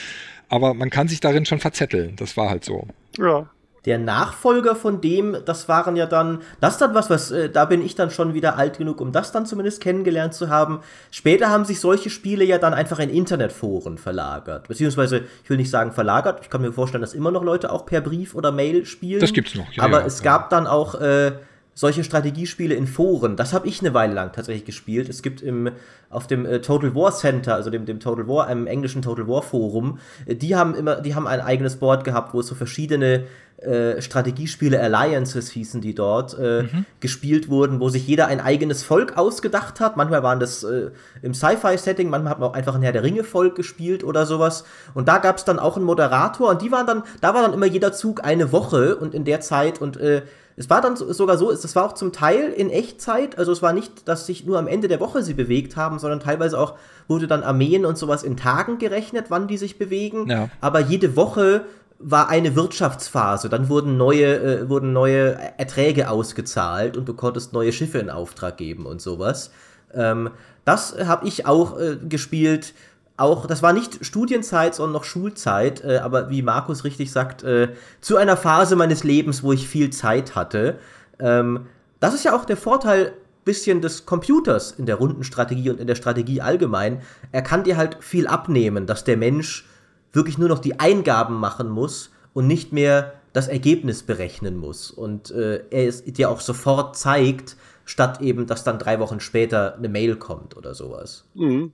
Aber 0.48 0.74
man 0.74 0.90
kann 0.90 1.06
sich 1.06 1.20
darin 1.20 1.46
schon 1.46 1.60
verzetteln. 1.60 2.16
Das 2.16 2.36
war 2.36 2.50
halt 2.50 2.64
so. 2.64 2.88
Ja 3.16 3.48
der 3.84 3.98
Nachfolger 3.98 4.74
von 4.74 5.00
dem, 5.00 5.36
das 5.44 5.68
waren 5.68 5.96
ja 5.96 6.06
dann, 6.06 6.40
das 6.60 6.78
dann 6.78 6.94
was, 6.94 7.10
was, 7.10 7.30
äh, 7.30 7.50
da 7.50 7.64
bin 7.64 7.84
ich 7.84 7.94
dann 7.94 8.10
schon 8.10 8.34
wieder 8.34 8.56
alt 8.56 8.78
genug, 8.78 9.00
um 9.00 9.12
das 9.12 9.32
dann 9.32 9.46
zumindest 9.46 9.80
kennengelernt 9.80 10.34
zu 10.34 10.48
haben. 10.48 10.80
Später 11.10 11.50
haben 11.50 11.64
sich 11.64 11.80
solche 11.80 12.10
Spiele 12.10 12.44
ja 12.44 12.58
dann 12.58 12.74
einfach 12.74 12.98
in 12.98 13.10
Internetforen 13.10 13.98
verlagert. 13.98 14.68
Beziehungsweise, 14.68 15.22
ich 15.42 15.50
will 15.50 15.56
nicht 15.56 15.70
sagen 15.70 15.92
verlagert, 15.92 16.40
ich 16.42 16.50
kann 16.50 16.62
mir 16.62 16.72
vorstellen, 16.72 17.02
dass 17.02 17.14
immer 17.14 17.30
noch 17.30 17.42
Leute 17.42 17.72
auch 17.72 17.86
per 17.86 18.00
Brief 18.00 18.34
oder 18.34 18.52
Mail 18.52 18.86
spielen. 18.86 19.20
Das 19.20 19.32
gibt's 19.32 19.54
noch, 19.54 19.70
ja. 19.72 19.82
Aber 19.82 20.00
ja, 20.00 20.06
es 20.06 20.18
ja. 20.18 20.24
gab 20.24 20.50
dann 20.50 20.66
auch 20.66 20.94
äh, 20.96 21.32
solche 21.78 22.02
Strategiespiele 22.02 22.74
in 22.74 22.88
Foren. 22.88 23.36
Das 23.36 23.52
habe 23.52 23.68
ich 23.68 23.78
eine 23.80 23.94
Weile 23.94 24.12
lang 24.12 24.32
tatsächlich 24.32 24.64
gespielt. 24.64 25.08
Es 25.08 25.22
gibt 25.22 25.40
im 25.40 25.70
auf 26.10 26.26
dem 26.26 26.44
äh, 26.44 26.60
Total 26.60 26.92
War 26.96 27.12
Center, 27.12 27.54
also 27.54 27.70
dem, 27.70 27.86
dem 27.86 28.00
Total 28.00 28.26
War, 28.26 28.48
einem 28.48 28.66
englischen 28.66 29.00
Total 29.00 29.28
War 29.28 29.42
Forum, 29.42 30.00
äh, 30.26 30.34
die 30.34 30.56
haben 30.56 30.74
immer, 30.74 30.96
die 30.96 31.14
haben 31.14 31.28
ein 31.28 31.40
eigenes 31.40 31.76
Board 31.76 32.02
gehabt, 32.02 32.34
wo 32.34 32.40
es 32.40 32.48
so 32.48 32.56
verschiedene 32.56 33.26
äh, 33.58 34.02
Strategiespiele, 34.02 34.80
Alliances 34.80 35.50
hießen 35.50 35.80
die 35.80 35.94
dort, 35.94 36.36
äh, 36.36 36.62
mhm. 36.62 36.84
gespielt 36.98 37.48
wurden, 37.48 37.78
wo 37.78 37.90
sich 37.90 38.08
jeder 38.08 38.26
ein 38.26 38.40
eigenes 38.40 38.82
Volk 38.82 39.16
ausgedacht 39.16 39.78
hat. 39.78 39.96
Manchmal 39.96 40.24
waren 40.24 40.40
das 40.40 40.64
äh, 40.64 40.90
im 41.22 41.32
Sci-Fi-Setting, 41.32 42.10
manchmal 42.10 42.32
hat 42.32 42.40
man 42.40 42.48
auch 42.48 42.54
einfach 42.54 42.74
ein 42.74 42.82
Herr 42.82 42.92
der 42.92 43.04
Ringe-Volk 43.04 43.54
gespielt 43.54 44.02
oder 44.02 44.26
sowas. 44.26 44.64
Und 44.94 45.06
da 45.06 45.18
gab 45.18 45.36
es 45.36 45.44
dann 45.44 45.60
auch 45.60 45.76
einen 45.76 45.84
Moderator 45.84 46.50
und 46.50 46.62
die 46.62 46.72
waren 46.72 46.88
dann, 46.88 47.04
da 47.20 47.34
war 47.34 47.42
dann 47.42 47.52
immer 47.52 47.66
jeder 47.66 47.92
Zug 47.92 48.24
eine 48.24 48.50
Woche 48.50 48.96
und 48.96 49.14
in 49.14 49.24
der 49.24 49.40
Zeit 49.40 49.80
und 49.80 49.96
äh, 49.96 50.22
es 50.58 50.68
war 50.68 50.80
dann 50.80 50.96
sogar 50.96 51.38
so, 51.38 51.50
es 51.52 51.76
war 51.76 51.84
auch 51.84 51.92
zum 51.92 52.12
Teil 52.12 52.50
in 52.50 52.68
Echtzeit, 52.68 53.38
also 53.38 53.52
es 53.52 53.62
war 53.62 53.72
nicht, 53.72 54.08
dass 54.08 54.26
sich 54.26 54.44
nur 54.44 54.58
am 54.58 54.66
Ende 54.66 54.88
der 54.88 54.98
Woche 54.98 55.22
sie 55.22 55.34
bewegt 55.34 55.76
haben, 55.76 56.00
sondern 56.00 56.18
teilweise 56.18 56.58
auch 56.58 56.74
wurde 57.06 57.28
dann 57.28 57.44
Armeen 57.44 57.86
und 57.86 57.96
sowas 57.96 58.24
in 58.24 58.36
Tagen 58.36 58.78
gerechnet, 58.78 59.26
wann 59.28 59.46
die 59.46 59.56
sich 59.56 59.78
bewegen. 59.78 60.28
Ja. 60.28 60.50
Aber 60.60 60.80
jede 60.80 61.14
Woche 61.14 61.64
war 62.00 62.28
eine 62.28 62.56
Wirtschaftsphase. 62.56 63.48
Dann 63.48 63.68
wurden 63.68 63.96
neue, 63.96 64.36
äh, 64.36 64.68
wurden 64.68 64.92
neue 64.92 65.38
Erträge 65.58 66.10
ausgezahlt 66.10 66.96
und 66.96 67.08
du 67.08 67.14
konntest 67.14 67.52
neue 67.52 67.72
Schiffe 67.72 67.98
in 67.98 68.10
Auftrag 68.10 68.56
geben 68.56 68.84
und 68.84 69.00
sowas. 69.00 69.50
Ähm, 69.94 70.30
das 70.64 70.96
habe 71.06 71.26
ich 71.26 71.46
auch 71.46 71.78
äh, 71.78 71.96
gespielt 71.96 72.74
auch, 73.18 73.46
das 73.46 73.62
war 73.62 73.72
nicht 73.72 74.04
Studienzeit, 74.04 74.74
sondern 74.74 74.92
noch 74.92 75.04
Schulzeit, 75.04 75.84
äh, 75.84 75.98
aber 75.98 76.30
wie 76.30 76.42
Markus 76.42 76.84
richtig 76.84 77.10
sagt, 77.10 77.42
äh, 77.42 77.68
zu 78.00 78.16
einer 78.16 78.36
Phase 78.36 78.76
meines 78.76 79.04
Lebens, 79.04 79.42
wo 79.42 79.52
ich 79.52 79.68
viel 79.68 79.90
Zeit 79.90 80.34
hatte. 80.34 80.78
Ähm, 81.18 81.66
das 82.00 82.14
ist 82.14 82.24
ja 82.24 82.34
auch 82.34 82.44
der 82.44 82.56
Vorteil 82.56 83.12
bisschen 83.44 83.80
des 83.80 84.04
Computers 84.04 84.72
in 84.72 84.84
der 84.84 84.96
Rundenstrategie 84.96 85.70
und 85.70 85.80
in 85.80 85.86
der 85.86 85.94
Strategie 85.94 86.42
allgemein. 86.42 87.00
Er 87.32 87.40
kann 87.40 87.64
dir 87.64 87.78
halt 87.78 87.96
viel 88.00 88.26
abnehmen, 88.26 88.86
dass 88.86 89.04
der 89.04 89.16
Mensch 89.16 89.66
wirklich 90.12 90.36
nur 90.36 90.50
noch 90.50 90.58
die 90.58 90.78
Eingaben 90.78 91.36
machen 91.36 91.70
muss 91.70 92.10
und 92.34 92.46
nicht 92.46 92.72
mehr 92.72 93.14
das 93.32 93.48
Ergebnis 93.48 94.02
berechnen 94.02 94.58
muss. 94.58 94.90
Und 94.90 95.30
äh, 95.30 95.62
er 95.70 95.88
es 95.88 96.04
dir 96.04 96.28
auch 96.28 96.40
sofort 96.40 96.96
zeigt, 96.96 97.56
statt 97.86 98.20
eben, 98.20 98.46
dass 98.46 98.64
dann 98.64 98.78
drei 98.78 99.00
Wochen 99.00 99.18
später 99.18 99.76
eine 99.76 99.88
Mail 99.88 100.16
kommt 100.16 100.54
oder 100.56 100.74
sowas. 100.74 101.24
Mhm. 101.34 101.72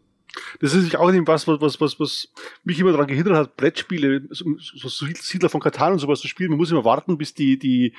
Das 0.61 0.75
ist 0.75 0.97
auch 0.97 1.13
was, 1.27 1.47
was, 1.47 1.81
was, 1.81 2.01
was 2.01 2.29
mich 2.65 2.81
immer 2.81 2.93
daran 2.93 3.07
gehindert 3.07 3.37
hat, 3.37 3.57
Brettspiele, 3.57 4.23
so, 4.31 4.45
so 4.59 4.89
Siedler 4.89 5.49
von 5.49 5.61
Katan 5.61 5.93
und 5.93 5.99
sowas 5.99 6.21
zu 6.21 6.29
spielen. 6.29 6.51
Man 6.51 6.59
muss 6.59 6.71
immer 6.71 6.85
warten, 6.85 7.19
bis 7.19 7.35
die, 7.35 7.59
die 7.59 7.95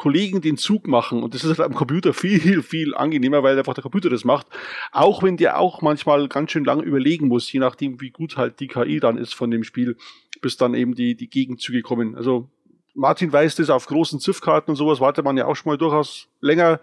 Kollegen 0.00 0.40
den 0.40 0.56
Zug 0.56 0.88
machen. 0.88 1.22
Und 1.22 1.34
das 1.34 1.44
ist 1.44 1.58
halt 1.58 1.60
am 1.60 1.74
Computer 1.74 2.14
viel, 2.14 2.62
viel 2.62 2.94
angenehmer, 2.94 3.42
weil 3.42 3.58
einfach 3.58 3.74
der 3.74 3.82
Computer 3.82 4.08
das 4.08 4.24
macht. 4.24 4.46
Auch 4.92 5.22
wenn 5.22 5.36
der 5.36 5.58
auch 5.58 5.82
manchmal 5.82 6.26
ganz 6.28 6.52
schön 6.52 6.64
lange 6.64 6.84
überlegen 6.84 7.28
muss, 7.28 7.52
je 7.52 7.60
nachdem, 7.60 8.00
wie 8.00 8.10
gut 8.10 8.36
halt 8.36 8.60
die 8.60 8.68
KI 8.68 8.98
dann 8.98 9.18
ist 9.18 9.34
von 9.34 9.50
dem 9.50 9.62
Spiel, 9.62 9.96
bis 10.40 10.56
dann 10.56 10.74
eben 10.74 10.94
die, 10.94 11.16
die 11.16 11.28
Gegenzüge 11.28 11.82
kommen. 11.82 12.14
Also 12.14 12.48
Martin 12.94 13.32
weiß 13.32 13.56
das, 13.56 13.70
auf 13.70 13.86
großen 13.86 14.20
Ziffkarten 14.20 14.72
und 14.72 14.76
sowas 14.76 15.00
wartet 15.00 15.24
man 15.24 15.36
ja 15.36 15.46
auch 15.46 15.54
schon 15.54 15.70
mal 15.70 15.78
durchaus 15.78 16.28
länger, 16.40 16.80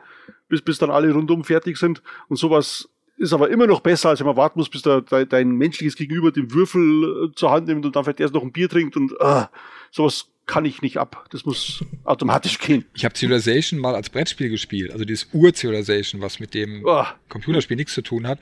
bis, 0.48 0.62
bis 0.62 0.78
dann 0.78 0.92
alle 0.92 1.12
rundum 1.12 1.44
fertig 1.44 1.78
sind. 1.78 2.04
Und 2.28 2.38
sowas 2.38 2.90
ist 3.18 3.34
aber 3.34 3.50
immer 3.50 3.68
noch 3.68 3.82
besser, 3.82 4.10
als 4.10 4.20
wenn 4.20 4.28
man 4.28 4.38
warten 4.38 4.60
muss, 4.60 4.70
bis 4.70 4.84
da 4.84 5.02
dein 5.02 5.52
menschliches 5.52 5.96
Gegenüber 5.96 6.32
den 6.32 6.52
Würfel 6.54 7.30
äh, 7.30 7.36
zur 7.36 7.52
Hand 7.52 7.68
nimmt 7.68 7.86
und 7.86 7.96
dann 7.96 8.04
vielleicht 8.04 8.20
erst 8.20 8.34
noch 8.34 8.44
ein 8.44 8.52
Bier 8.52 8.70
trinkt 8.70 8.96
und 8.96 9.12
uh, 9.14 9.46
sowas 9.92 10.28
kann 10.46 10.64
ich 10.64 10.82
nicht 10.82 10.98
ab. 10.98 11.28
Das 11.32 11.46
muss 11.46 11.84
automatisch 12.06 12.58
gehen. 12.60 12.86
Ich 12.94 13.04
habe 13.04 13.16
Civilization 13.16 13.80
mal 13.80 13.96
als 13.96 14.10
Brettspiel 14.10 14.50
gespielt, 14.50 14.92
also 14.94 15.04
dieses 15.04 15.28
Ur-Civilization, 15.34 16.22
was 16.22 16.40
mit 16.40 16.54
dem 16.54 16.84
oh. 16.86 17.04
Computerspiel 17.28 17.76
nichts 17.76 17.94
zu 17.94 18.02
tun 18.02 18.26
hat. 18.26 18.40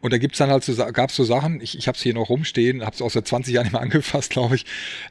Und 0.00 0.12
da 0.12 0.18
gibt's 0.18 0.36
dann 0.36 0.50
halt 0.50 0.64
so, 0.64 0.74
gab's 0.92 1.16
so 1.16 1.24
Sachen, 1.24 1.62
ich, 1.62 1.78
ich 1.78 1.88
habe 1.88 1.96
es 1.96 2.02
hier 2.02 2.12
noch 2.12 2.28
rumstehen, 2.28 2.84
habe 2.84 2.94
es 2.94 3.00
auch 3.00 3.10
seit 3.10 3.26
20 3.26 3.54
Jahren 3.54 3.64
nicht 3.64 3.72
mehr 3.72 3.80
angefasst, 3.80 4.30
glaube 4.30 4.56
ich. 4.56 4.66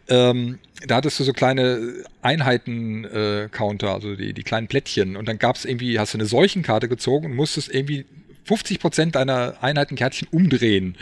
Ähm, 0.08 0.60
da 0.86 0.98
hattest 0.98 1.20
du 1.20 1.24
so 1.24 1.34
kleine 1.34 2.04
Einheiten-Counter, 2.22 3.88
äh, 3.88 3.90
also 3.90 4.16
die, 4.16 4.34
die 4.34 4.44
kleinen 4.44 4.68
Plättchen. 4.68 5.16
Und 5.16 5.28
dann 5.28 5.40
gab's 5.40 5.66
irgendwie, 5.66 5.98
hast 5.98 6.14
du 6.14 6.18
eine 6.18 6.28
Seuchenkarte 6.28 6.90
gezogen 6.90 7.26
und 7.26 7.36
musstest 7.36 7.74
irgendwie 7.74 8.06
50 8.46 8.80
Prozent 8.80 9.16
deiner 9.16 9.62
Einheitenkärtchen 9.62 10.28
umdrehen. 10.32 10.98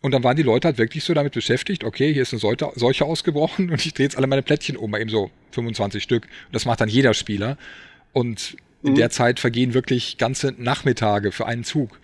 Und 0.00 0.12
dann 0.12 0.22
waren 0.22 0.36
die 0.36 0.42
Leute 0.42 0.68
halt 0.68 0.78
wirklich 0.78 1.02
so 1.02 1.12
damit 1.12 1.32
beschäftigt, 1.32 1.82
okay, 1.82 2.12
hier 2.12 2.22
ist 2.22 2.32
eine 2.32 2.40
Seuche 2.40 3.04
ausgebrochen 3.04 3.70
und 3.70 3.84
ich 3.84 3.94
drehe 3.94 4.04
jetzt 4.04 4.16
alle 4.16 4.26
meine 4.26 4.42
Plättchen 4.42 4.76
um, 4.76 4.94
eben 4.94 5.10
so 5.10 5.30
25 5.52 6.02
Stück. 6.02 6.24
Und 6.24 6.54
das 6.54 6.64
macht 6.64 6.80
dann 6.80 6.88
jeder 6.88 7.14
Spieler. 7.14 7.58
Und 8.12 8.56
in 8.82 8.92
mhm. 8.92 8.96
der 8.96 9.10
Zeit 9.10 9.40
vergehen 9.40 9.74
wirklich 9.74 10.18
ganze 10.18 10.54
Nachmittage 10.56 11.32
für 11.32 11.46
einen 11.46 11.64
Zug. 11.64 11.98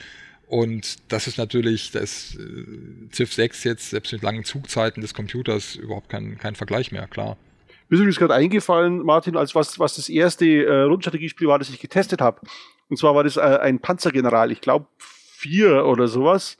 Und 0.46 0.96
das 1.08 1.26
ist 1.26 1.38
natürlich, 1.38 1.92
das 1.92 2.36
äh, 2.36 3.12
Civ 3.12 3.32
6 3.32 3.64
jetzt, 3.64 3.90
selbst 3.90 4.12
mit 4.12 4.22
langen 4.22 4.44
Zugzeiten 4.44 5.00
des 5.00 5.14
Computers, 5.14 5.76
überhaupt 5.76 6.08
kein, 6.08 6.38
kein 6.38 6.54
Vergleich 6.54 6.92
mehr, 6.92 7.06
klar. 7.06 7.36
Mir 7.88 7.96
ist 7.96 8.00
übrigens 8.00 8.18
gerade 8.18 8.34
eingefallen, 8.34 8.98
Martin, 9.02 9.36
als 9.36 9.54
was, 9.54 9.78
was 9.78 9.96
das 9.96 10.08
erste 10.08 10.46
äh, 10.46 10.82
Rundstrategiespiel 10.82 11.48
war, 11.48 11.58
das 11.58 11.70
ich 11.70 11.80
getestet 11.80 12.20
habe. 12.20 12.40
Und 12.88 12.98
zwar 12.98 13.14
war 13.14 13.24
das 13.24 13.36
äh, 13.36 13.40
ein 13.40 13.80
Panzergeneral, 13.80 14.52
ich 14.52 14.60
glaube 14.60 14.86
vier 14.98 15.84
oder 15.84 16.08
sowas 16.08 16.58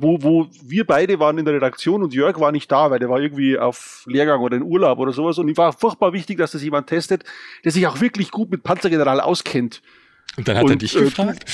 wo, 0.00 0.22
wo 0.22 0.48
wir 0.64 0.84
beide 0.84 1.20
waren 1.20 1.38
in 1.38 1.44
der 1.44 1.54
Redaktion 1.54 2.02
und 2.02 2.14
Jörg 2.14 2.40
war 2.40 2.52
nicht 2.52 2.70
da, 2.70 2.90
weil 2.90 2.98
der 2.98 3.08
war 3.08 3.20
irgendwie 3.20 3.58
auf 3.58 4.04
Lehrgang 4.06 4.40
oder 4.40 4.56
in 4.56 4.62
Urlaub 4.62 4.98
oder 4.98 5.12
sowas. 5.12 5.38
Und 5.38 5.48
ihm 5.48 5.56
war 5.56 5.72
furchtbar 5.72 6.12
wichtig, 6.12 6.38
dass 6.38 6.52
das 6.52 6.62
jemand 6.62 6.88
testet, 6.88 7.24
der 7.64 7.72
sich 7.72 7.86
auch 7.86 8.00
wirklich 8.00 8.30
gut 8.30 8.50
mit 8.50 8.62
Panzergeneral 8.62 9.20
auskennt. 9.20 9.82
Und 10.36 10.48
dann 10.48 10.56
hat 10.56 10.64
und, 10.64 10.70
er 10.70 10.76
dich 10.76 10.96
äh, 10.96 11.00
gefragt? 11.00 11.44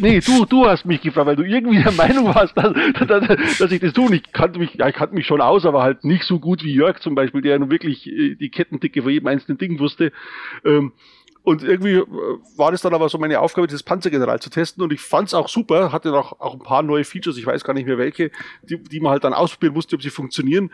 nee, 0.00 0.20
du, 0.20 0.44
du 0.44 0.66
hast 0.66 0.84
mich 0.84 1.00
gefragt, 1.00 1.26
weil 1.26 1.36
du 1.36 1.42
irgendwie 1.42 1.82
der 1.82 1.92
Meinung 1.92 2.26
warst, 2.34 2.54
dass, 2.54 2.74
dass, 3.06 3.58
dass 3.58 3.72
ich 3.72 3.80
das 3.80 3.94
tue. 3.94 4.06
Und 4.08 4.12
ich 4.12 4.30
kannte 4.32 4.58
mich, 4.58 4.74
ja, 4.74 4.88
ich 4.88 4.94
kannte 4.94 5.14
mich 5.14 5.26
schon 5.26 5.40
aus, 5.40 5.64
aber 5.64 5.82
halt 5.82 6.04
nicht 6.04 6.24
so 6.24 6.38
gut 6.38 6.62
wie 6.62 6.74
Jörg 6.74 7.00
zum 7.00 7.14
Beispiel, 7.14 7.40
der 7.40 7.58
nun 7.58 7.70
wirklich 7.70 8.06
äh, 8.06 8.34
die 8.34 8.50
Kettendicke 8.50 9.02
von 9.02 9.10
jedem 9.10 9.28
einzelnen 9.28 9.56
Ding 9.56 9.78
wusste. 9.78 10.12
Ähm, 10.66 10.92
und 11.42 11.62
irgendwie 11.62 11.94
äh, 11.94 12.06
war 12.56 12.70
das 12.72 12.82
dann 12.82 12.94
aber 12.94 13.08
so 13.08 13.18
meine 13.18 13.40
Aufgabe, 13.40 13.66
dieses 13.66 13.82
Panzergeneral 13.82 14.40
zu 14.40 14.50
testen. 14.50 14.82
Und 14.82 14.92
ich 14.92 15.00
fand 15.00 15.28
es 15.28 15.34
auch 15.34 15.48
super, 15.48 15.92
hatte 15.92 16.12
auch, 16.12 16.38
auch 16.40 16.54
ein 16.54 16.60
paar 16.60 16.82
neue 16.82 17.04
Features, 17.04 17.36
ich 17.36 17.46
weiß 17.46 17.64
gar 17.64 17.72
nicht 17.72 17.86
mehr 17.86 17.98
welche, 17.98 18.30
die, 18.62 18.82
die 18.82 19.00
man 19.00 19.12
halt 19.12 19.24
dann 19.24 19.32
ausprobieren 19.32 19.74
musste, 19.74 19.96
ob 19.96 20.02
sie 20.02 20.10
funktionieren. 20.10 20.70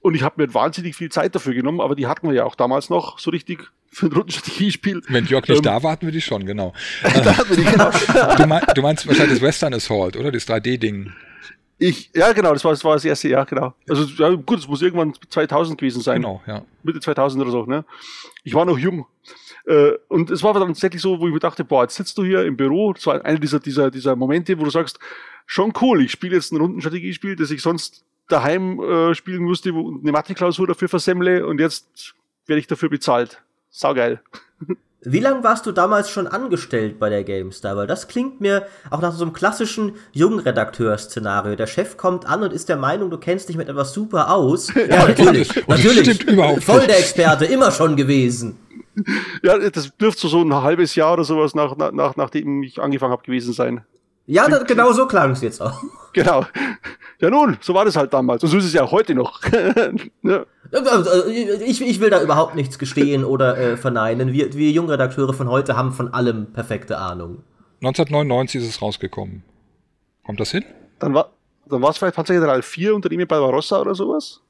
Und 0.00 0.14
ich 0.14 0.22
habe 0.22 0.40
mir 0.40 0.54
wahnsinnig 0.54 0.96
viel 0.96 1.10
Zeit 1.10 1.34
dafür 1.34 1.54
genommen, 1.54 1.80
aber 1.80 1.94
die 1.94 2.06
hatten 2.06 2.28
wir 2.28 2.34
ja 2.34 2.44
auch 2.44 2.54
damals 2.54 2.88
noch 2.88 3.18
so 3.18 3.30
richtig 3.30 3.70
für 3.90 4.06
ein 4.06 4.12
Rundenstrategiespiel. 4.12 5.02
Wenn 5.08 5.26
Jörg 5.26 5.48
nicht 5.48 5.58
ähm, 5.58 5.62
da 5.64 5.82
war, 5.82 5.92
hatten 5.92 6.06
wir 6.06 6.12
die 6.12 6.20
schon, 6.20 6.46
genau. 6.46 6.72
da 7.02 7.36
hatten 7.36 7.50
wir 7.50 7.56
die, 7.56 7.64
genau. 7.64 7.90
du, 8.36 8.46
mein, 8.46 8.62
du 8.74 8.82
meinst 8.82 9.06
wahrscheinlich 9.06 9.38
das 9.38 9.42
Western 9.42 9.74
Assault, 9.74 10.16
oder? 10.16 10.30
Das 10.30 10.46
3D-Ding. 10.46 11.12
Ich, 11.80 12.10
ja, 12.14 12.32
genau, 12.32 12.52
das 12.52 12.64
war, 12.64 12.72
das 12.72 12.84
war 12.84 12.94
das 12.94 13.04
erste 13.04 13.28
Jahr, 13.28 13.46
genau. 13.46 13.72
Also, 13.88 14.04
ja, 14.04 14.30
gut, 14.34 14.58
es 14.58 14.68
muss 14.68 14.82
irgendwann 14.82 15.14
2000 15.30 15.78
gewesen 15.78 16.02
sein. 16.02 16.22
Genau, 16.22 16.42
ja. 16.46 16.62
Mitte 16.82 17.00
2000 17.00 17.42
oder 17.42 17.52
so, 17.52 17.64
ne? 17.66 17.84
Ich 18.42 18.54
war 18.54 18.64
noch 18.64 18.78
jung. 18.78 19.06
Äh, 19.68 19.98
und 20.08 20.30
es 20.30 20.42
war 20.42 20.54
dann 20.54 20.68
tatsächlich 20.68 21.02
so, 21.02 21.20
wo 21.20 21.26
ich 21.26 21.32
mir 21.32 21.40
dachte, 21.40 21.62
boah, 21.62 21.82
jetzt 21.82 21.96
sitzt 21.96 22.16
du 22.16 22.24
hier 22.24 22.44
im 22.44 22.56
Büro. 22.56 22.94
Das 22.94 23.06
war 23.06 23.22
einer 23.24 23.38
dieser, 23.38 23.60
dieser, 23.60 23.90
dieser 23.90 24.16
Momente, 24.16 24.58
wo 24.58 24.64
du 24.64 24.70
sagst, 24.70 24.98
schon 25.46 25.74
cool, 25.82 26.02
ich 26.02 26.10
spiele 26.10 26.36
jetzt 26.36 26.52
ein 26.52 26.56
Rundenstrategiespiel, 26.56 27.36
das 27.36 27.50
ich 27.50 27.60
sonst 27.60 28.02
daheim 28.28 28.80
äh, 28.80 29.14
spielen 29.14 29.44
musste, 29.44 29.74
wo 29.74 29.98
eine 30.00 30.12
Mathe-Klausur 30.12 30.66
dafür 30.66 30.88
versemmle 30.88 31.46
und 31.46 31.60
jetzt 31.60 32.14
werde 32.46 32.60
ich 32.60 32.66
dafür 32.66 32.88
bezahlt. 32.88 33.42
Saugeil. 33.70 34.20
Wie 35.02 35.20
lange 35.20 35.44
warst 35.44 35.64
du 35.64 35.70
damals 35.70 36.10
schon 36.10 36.26
angestellt 36.26 36.98
bei 36.98 37.08
der 37.08 37.22
GameStar? 37.22 37.76
Weil 37.76 37.86
das 37.86 38.08
klingt 38.08 38.40
mir 38.40 38.66
auch 38.90 39.00
nach 39.00 39.14
so 39.14 39.22
einem 39.22 39.32
klassischen 39.32 39.92
Jungredakteur-Szenario. 40.12 41.54
Der 41.54 41.68
Chef 41.68 41.96
kommt 41.96 42.26
an 42.26 42.42
und 42.42 42.52
ist 42.52 42.68
der 42.68 42.76
Meinung, 42.76 43.08
du 43.08 43.16
kennst 43.16 43.48
dich 43.48 43.56
mit 43.56 43.68
etwas 43.68 43.92
super 43.92 44.30
aus. 44.30 44.72
Ja, 44.74 45.06
natürlich. 45.06 45.54
natürlich. 45.68 46.00
Stimmt 46.00 46.24
überhaupt 46.24 46.64
Voll 46.64 46.86
der 46.86 46.98
Experte, 46.98 47.44
immer 47.44 47.70
schon 47.70 47.94
gewesen. 47.94 48.58
Ja, 49.42 49.58
das 49.58 49.96
dürfte 49.96 50.28
so 50.28 50.42
ein 50.42 50.54
halbes 50.54 50.94
Jahr 50.94 51.14
oder 51.14 51.24
sowas 51.24 51.54
nach, 51.54 51.76
nach, 51.76 52.16
nachdem 52.16 52.62
ich 52.62 52.80
angefangen 52.80 53.12
habe 53.12 53.22
gewesen 53.22 53.52
sein. 53.52 53.84
Ja, 54.26 54.48
das, 54.48 54.66
genau 54.66 54.92
so 54.92 55.06
klang 55.06 55.32
es 55.32 55.40
jetzt 55.42 55.60
auch. 55.60 55.82
Genau. 56.14 56.46
Ja 57.20 57.30
nun, 57.30 57.58
so 57.60 57.74
war 57.74 57.84
das 57.84 57.94
halt 57.94 58.12
damals. 58.12 58.42
Und 58.42 58.48
so 58.48 58.56
ist 58.56 58.64
es 58.64 58.72
ja 58.72 58.82
auch 58.82 58.90
heute 58.90 59.14
noch. 59.14 59.40
ja. 60.22 60.44
ich, 61.64 61.80
ich 61.80 62.00
will 62.00 62.10
da 62.10 62.22
überhaupt 62.22 62.56
nichts 62.56 62.78
gestehen 62.78 63.24
oder 63.24 63.56
äh, 63.56 63.76
verneinen. 63.76 64.32
Wir, 64.32 64.52
wir 64.54 64.70
Jungredakteure 64.70 65.34
von 65.34 65.48
heute 65.48 65.76
haben 65.76 65.92
von 65.92 66.12
allem 66.12 66.46
perfekte 66.46 66.98
Ahnung. 66.98 67.44
1999 67.82 68.62
ist 68.62 68.68
es 68.68 68.82
rausgekommen. 68.82 69.44
Kommt 70.24 70.40
das 70.40 70.50
hin? 70.50 70.64
Dann 70.98 71.14
war 71.14 71.30
dann 71.68 71.82
war 71.82 71.90
es 71.90 71.98
vielleicht 71.98 72.16
Panzergeneral 72.16 72.62
4 72.62 72.94
unter 72.94 73.08
dem 73.08 73.26
Barbarossa 73.26 73.80
oder 73.80 73.94
sowas? 73.94 74.40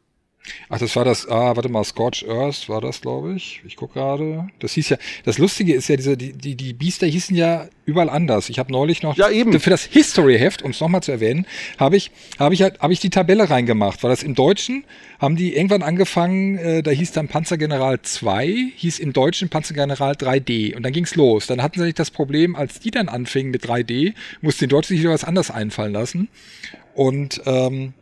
Ach, 0.68 0.78
das 0.78 0.94
war 0.96 1.04
das, 1.04 1.28
ah, 1.28 1.56
warte 1.56 1.68
mal, 1.68 1.84
Scorch 1.84 2.24
Earth 2.28 2.68
war 2.68 2.80
das, 2.80 3.00
glaube 3.00 3.34
ich. 3.34 3.60
Ich 3.66 3.76
gucke 3.76 3.94
gerade. 3.94 4.48
Das 4.60 4.72
hieß 4.72 4.90
ja, 4.90 4.96
das 5.24 5.38
Lustige 5.38 5.74
ist 5.74 5.88
ja, 5.88 5.96
diese, 5.96 6.16
die, 6.16 6.32
die, 6.32 6.54
die 6.54 6.72
Biester 6.72 7.06
hießen 7.06 7.36
ja 7.36 7.68
überall 7.84 8.10
anders. 8.10 8.48
Ich 8.48 8.58
habe 8.58 8.72
neulich 8.72 9.02
noch, 9.02 9.16
ja, 9.16 9.30
eben. 9.30 9.58
für 9.60 9.70
das 9.70 9.84
History-Heft, 9.84 10.62
um 10.62 10.70
es 10.70 10.80
nochmal 10.80 11.02
zu 11.02 11.12
erwähnen, 11.12 11.46
habe 11.78 11.96
ich, 11.96 12.10
habe 12.38 12.54
ich, 12.54 12.62
halt, 12.62 12.80
hab 12.80 12.90
ich 12.90 13.00
die 13.00 13.10
Tabelle 13.10 13.48
reingemacht, 13.50 14.02
weil 14.02 14.10
das 14.10 14.22
im 14.22 14.34
Deutschen 14.34 14.84
haben 15.18 15.36
die 15.36 15.56
irgendwann 15.56 15.82
angefangen, 15.82 16.58
äh, 16.58 16.82
da 16.82 16.90
hieß 16.90 17.12
dann 17.12 17.28
Panzergeneral 17.28 18.00
2, 18.02 18.72
hieß 18.76 18.98
im 19.00 19.12
Deutschen 19.12 19.48
Panzergeneral 19.48 20.12
3D. 20.14 20.76
Und 20.76 20.82
dann 20.82 20.92
ging's 20.92 21.14
los. 21.14 21.46
Dann 21.46 21.62
hatten 21.62 21.78
sie 21.80 21.86
nicht 21.86 21.98
das 21.98 22.10
Problem, 22.10 22.56
als 22.56 22.80
die 22.80 22.90
dann 22.90 23.08
anfingen 23.08 23.50
mit 23.50 23.64
3D, 23.64 24.14
mussten 24.40 24.64
die 24.64 24.68
Deutschen 24.68 24.94
sich 24.94 25.00
wieder 25.00 25.12
was 25.12 25.24
anderes 25.24 25.50
einfallen 25.50 25.92
lassen. 25.92 26.28
Und 26.94 27.42
ähm, 27.46 27.94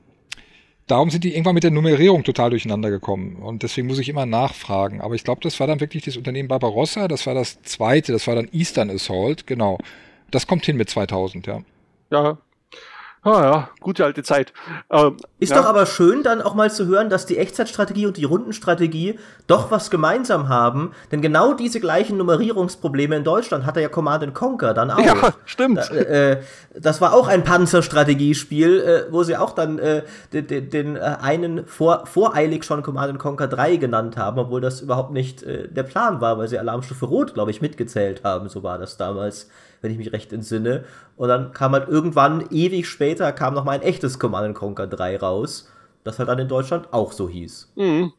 darum 0.86 1.10
sind 1.10 1.24
die 1.24 1.32
irgendwann 1.32 1.54
mit 1.54 1.64
der 1.64 1.70
Nummerierung 1.70 2.24
total 2.24 2.50
durcheinander 2.50 2.90
gekommen. 2.90 3.36
Und 3.36 3.62
deswegen 3.62 3.86
muss 3.86 3.98
ich 3.98 4.08
immer 4.08 4.26
nachfragen. 4.26 5.00
Aber 5.00 5.14
ich 5.14 5.24
glaube, 5.24 5.40
das 5.42 5.58
war 5.60 5.66
dann 5.66 5.80
wirklich 5.80 6.04
das 6.04 6.16
Unternehmen 6.16 6.48
Barbarossa. 6.48 7.08
Das 7.08 7.26
war 7.26 7.34
das 7.34 7.62
zweite. 7.62 8.12
Das 8.12 8.26
war 8.26 8.34
dann 8.34 8.48
Eastern 8.52 8.90
Assault. 8.90 9.46
Genau. 9.46 9.78
Das 10.30 10.46
kommt 10.46 10.64
hin 10.64 10.76
mit 10.76 10.90
2000, 10.90 11.46
ja. 11.46 11.62
Ja, 12.10 12.38
Ah 13.26 13.42
ja, 13.42 13.68
gute 13.80 14.04
alte 14.04 14.22
Zeit. 14.22 14.52
Ähm, 14.88 15.16
ist 15.40 15.50
ja. 15.50 15.60
doch 15.60 15.64
aber 15.68 15.84
schön, 15.86 16.22
dann 16.22 16.40
auch 16.40 16.54
mal 16.54 16.70
zu 16.70 16.86
hören, 16.86 17.10
dass 17.10 17.26
die 17.26 17.38
Echtzeitstrategie 17.38 18.06
und 18.06 18.16
die 18.16 18.24
Rundenstrategie 18.24 19.18
doch 19.48 19.72
was 19.72 19.90
gemeinsam 19.90 20.48
haben. 20.48 20.92
Denn 21.10 21.22
genau 21.22 21.52
diese 21.52 21.80
gleichen 21.80 22.18
Nummerierungsprobleme 22.18 23.16
in 23.16 23.24
Deutschland 23.24 23.66
hatte 23.66 23.80
ja 23.80 23.88
Command 23.88 24.32
Conquer 24.32 24.74
dann 24.74 24.92
auch. 24.92 25.00
Ja, 25.04 25.34
stimmt. 25.44 25.78
Da, 25.78 25.92
äh, 25.92 26.42
das 26.78 27.00
war 27.00 27.14
auch 27.14 27.26
ein 27.26 27.42
Panzerstrategiespiel, 27.42 28.80
äh, 29.08 29.12
wo 29.12 29.24
sie 29.24 29.36
auch 29.36 29.56
dann 29.56 29.80
äh, 29.80 30.04
den, 30.32 30.46
den, 30.46 30.70
den 30.70 30.96
äh, 30.96 31.16
einen 31.20 31.66
vor, 31.66 32.06
voreilig 32.06 32.62
schon 32.62 32.84
Command 32.84 33.18
Conquer 33.18 33.48
3 33.48 33.74
genannt 33.74 34.16
haben, 34.16 34.38
obwohl 34.38 34.60
das 34.60 34.80
überhaupt 34.82 35.10
nicht 35.10 35.42
äh, 35.42 35.66
der 35.66 35.82
Plan 35.82 36.20
war, 36.20 36.38
weil 36.38 36.46
sie 36.46 36.60
Alarmstufe 36.60 37.06
Rot, 37.06 37.34
glaube 37.34 37.50
ich, 37.50 37.60
mitgezählt 37.60 38.22
haben. 38.22 38.48
So 38.48 38.62
war 38.62 38.78
das 38.78 38.96
damals 38.96 39.48
wenn 39.80 39.92
ich 39.92 39.98
mich 39.98 40.12
recht 40.12 40.32
entsinne. 40.32 40.84
Und 41.16 41.28
dann 41.28 41.52
kam 41.52 41.72
halt 41.72 41.88
irgendwann 41.88 42.44
ewig 42.50 42.88
später 42.88 43.15
später 43.16 43.32
kam 43.32 43.54
noch 43.54 43.64
mal 43.64 43.72
ein 43.72 43.82
echtes 43.82 44.18
Command 44.18 44.54
Conquer 44.54 44.86
3 44.86 45.16
raus, 45.18 45.70
das 46.04 46.18
halt 46.18 46.28
dann 46.28 46.38
in 46.38 46.48
Deutschland 46.48 46.92
auch 46.92 47.12
so 47.12 47.28
hieß. 47.28 47.72
Mhm. 47.76 48.12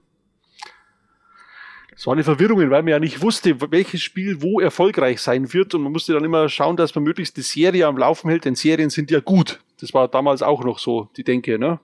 Es 1.95 2.05
war 2.07 2.13
eine 2.13 2.23
Verwirrung, 2.23 2.57
weil 2.57 2.83
man 2.83 2.87
ja 2.87 2.99
nicht 2.99 3.21
wusste, 3.21 3.59
welches 3.71 4.01
Spiel 4.01 4.41
wo 4.41 4.59
erfolgreich 4.59 5.21
sein 5.21 5.51
wird 5.53 5.75
und 5.75 5.83
man 5.83 5.91
musste 5.91 6.13
dann 6.13 6.23
immer 6.23 6.49
schauen, 6.49 6.77
dass 6.77 6.93
man 6.95 7.03
möglichst 7.03 7.37
die 7.37 7.41
Serie 7.41 7.85
am 7.87 7.97
Laufen 7.97 8.29
hält, 8.29 8.45
denn 8.45 8.55
Serien 8.55 8.89
sind 8.89 9.11
ja 9.11 9.19
gut. 9.19 9.59
Das 9.79 9.93
war 9.93 10.07
damals 10.07 10.41
auch 10.41 10.63
noch 10.63 10.79
so 10.79 11.09
die 11.15 11.23
Denke, 11.23 11.59
ne? 11.59 11.79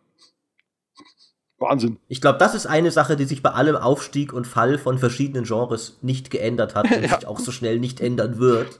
Wahnsinn. 1.59 1.97
Ich 2.07 2.19
glaube, 2.19 2.39
das 2.39 2.55
ist 2.55 2.65
eine 2.65 2.91
Sache, 2.91 3.15
die 3.15 3.25
sich 3.25 3.41
bei 3.43 3.51
allem 3.51 3.75
Aufstieg 3.75 4.33
und 4.33 4.45
Fall 4.45 4.77
von 4.77 4.97
verschiedenen 4.97 5.45
Genres 5.45 5.99
nicht 6.01 6.31
geändert 6.31 6.75
hat 6.75 6.85
und 6.91 7.01
ja. 7.03 7.19
sich 7.19 7.27
auch 7.27 7.39
so 7.39 7.51
schnell 7.51 7.79
nicht 7.79 8.01
ändern 8.01 8.39
wird. 8.39 8.79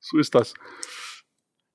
So 0.00 0.18
ist 0.18 0.34
das. 0.34 0.54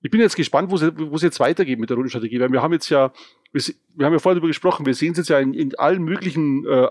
Ich 0.02 0.10
bin 0.10 0.20
jetzt 0.20 0.36
gespannt, 0.36 0.72
wo 0.72 1.16
es 1.16 1.22
jetzt 1.22 1.40
weitergeht 1.40 1.80
mit 1.80 1.90
der 1.90 1.96
Rundenstrategie, 1.96 2.40
weil 2.40 2.52
wir 2.52 2.62
haben 2.62 2.74
jetzt 2.74 2.90
ja, 2.90 3.12
wir, 3.52 3.62
wir 3.96 4.06
haben 4.06 4.14
ja 4.14 4.20
vorhin 4.20 4.38
darüber 4.38 4.48
gesprochen, 4.48 4.86
wir 4.86 4.96
sehen 4.96 5.12
es 5.12 5.20
jetzt 5.20 5.30
ja 5.30 5.40
in, 5.40 5.54
in 5.54 5.76
allen 5.78 6.04
möglichen 6.04 6.66
äh, 6.66 6.88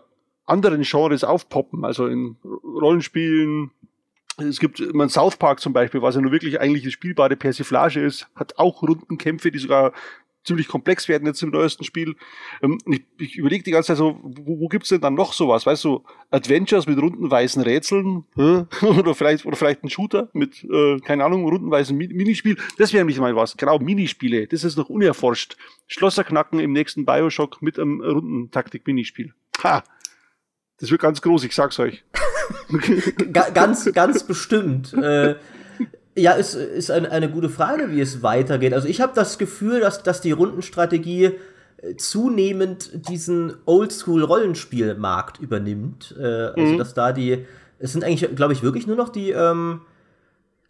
anderen 0.47 0.83
Genres 0.83 1.25
aufpoppen, 1.25 1.85
also 1.85 2.07
in 2.07 2.37
Rollenspielen. 2.45 3.71
Es 4.39 4.61
gibt 4.61 4.81
man 4.95 5.09
South 5.09 5.37
Park 5.37 5.61
zum 5.61 5.73
Beispiel, 5.73 6.03
was 6.03 6.15
ja 6.15 6.21
nur 6.21 6.33
wirklich 6.33 6.61
eigentlich 6.61 6.85
eine 6.85 6.93
spielbare 6.93 7.37
Persiflage 7.37 8.01
ist, 8.01 8.29
hat 8.35 8.59
auch 8.59 8.83
Rundenkämpfe, 8.83 9.51
die 9.51 9.59
sogar 9.59 9.93
ziemlich 10.45 10.69
komplex 10.69 11.09
werden 11.09 11.27
jetzt 11.27 11.43
im 11.43 11.51
neuesten 11.51 11.85
Spiel. 11.85 12.17
Ähm, 12.63 12.79
ich, 12.87 13.03
ich 13.19 13.37
überlege 13.37 13.65
die 13.65 13.71
ganze 13.71 13.89
Zeit 13.89 13.99
so, 13.99 14.19
wo, 14.23 14.61
wo 14.61 14.69
gibt's 14.69 14.89
denn 14.89 15.01
dann 15.01 15.15
noch 15.15 15.33
sowas? 15.33 15.67
Weißt 15.67 15.85
du, 15.85 16.05
Adventures 16.31 16.87
mit 16.87 16.99
rundenweisen 16.99 17.63
Rätseln 17.63 18.25
oder 18.37 19.15
vielleicht 19.15 19.47
oder 19.47 19.57
vielleicht 19.57 19.85
ein 19.85 19.91
Shooter 19.91 20.31
mit 20.33 20.65
äh, 20.65 20.99
keine 21.01 21.25
Ahnung 21.25 21.49
rundenweisen 21.49 21.97
Minispiel. 21.97 22.57
Das 22.79 22.93
wäre 22.93 23.03
nämlich 23.03 23.19
mal 23.19 23.37
was. 23.37 23.57
Genau 23.57 23.79
Minispiele. 23.79 24.47
Das 24.47 24.65
ist 24.65 24.77
noch 24.77 24.89
unerforscht. 24.89 25.57
Schlosser 25.87 26.25
knacken 26.25 26.61
im 26.61 26.73
nächsten 26.73 27.05
Bioshock 27.05 27.63
mit 27.63 27.79
einem 27.79 28.01
Rundentaktik 28.01 28.87
Minispiel. 28.87 29.35
Ha. 29.63 29.85
Das 30.79 30.91
wird 30.91 31.03
ganz 31.03 31.21
groß, 31.21 31.45
ich 31.45 31.55
sag's 31.55 31.79
euch. 31.79 32.05
ganz, 33.33 33.93
ganz 33.93 34.25
bestimmt. 34.25 34.95
Äh, 34.95 35.37
ja, 36.21 36.33
ist, 36.33 36.55
ist 36.55 36.91
ein, 36.91 37.07
eine 37.07 37.31
gute 37.31 37.49
Frage, 37.49 37.91
wie 37.91 38.01
es 38.01 38.23
weitergeht. 38.23 38.75
Also 38.75 38.89
ich 38.89 39.01
habe 39.01 39.13
das 39.15 39.39
Gefühl, 39.39 39.81
dass, 39.81 40.03
dass 40.03 40.21
die 40.21 40.33
Rundenstrategie 40.33 41.25
äh, 41.83 41.97
zunehmend 41.97 43.09
diesen 43.09 43.55
Oldschool-Rollenspielmarkt 43.67 45.41
übernimmt. 45.41 46.15
Äh, 46.19 46.25
also 46.25 46.61
mhm. 46.61 46.79
dass 46.79 46.95
da 46.95 47.13
die, 47.13 47.47
es 47.79 47.93
sind 47.93 48.05
eigentlich, 48.05 48.35
glaube 48.37 48.53
ich, 48.53 48.63
wirklich 48.63 48.87
nur 48.87 48.97
noch 48.97 49.09
die, 49.09 49.31
ähm, 49.31 49.83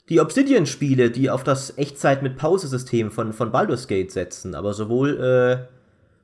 die 0.09 0.21
Obsidian-Spiele, 0.21 1.11
die 1.11 1.31
auf 1.31 1.45
das 1.45 1.77
Echtzeit 1.79 2.23
mit 2.23 2.37
Pause-System 2.37 3.11
von, 3.11 3.33
von 3.33 3.53
Baldur's 3.53 3.87
Gate 3.87 4.11
setzen. 4.11 4.55
Aber 4.55 4.73
sowohl 4.73 5.21
äh, 5.21 5.67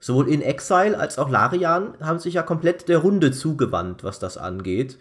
sowohl 0.00 0.28
in 0.28 0.42
Exile 0.42 0.98
als 0.98 1.18
auch 1.18 1.30
Larian 1.30 1.94
haben 2.00 2.18
sich 2.18 2.34
ja 2.34 2.42
komplett 2.42 2.88
der 2.88 2.98
Runde 2.98 3.32
zugewandt, 3.32 4.04
was 4.04 4.18
das 4.18 4.38
angeht. 4.38 4.98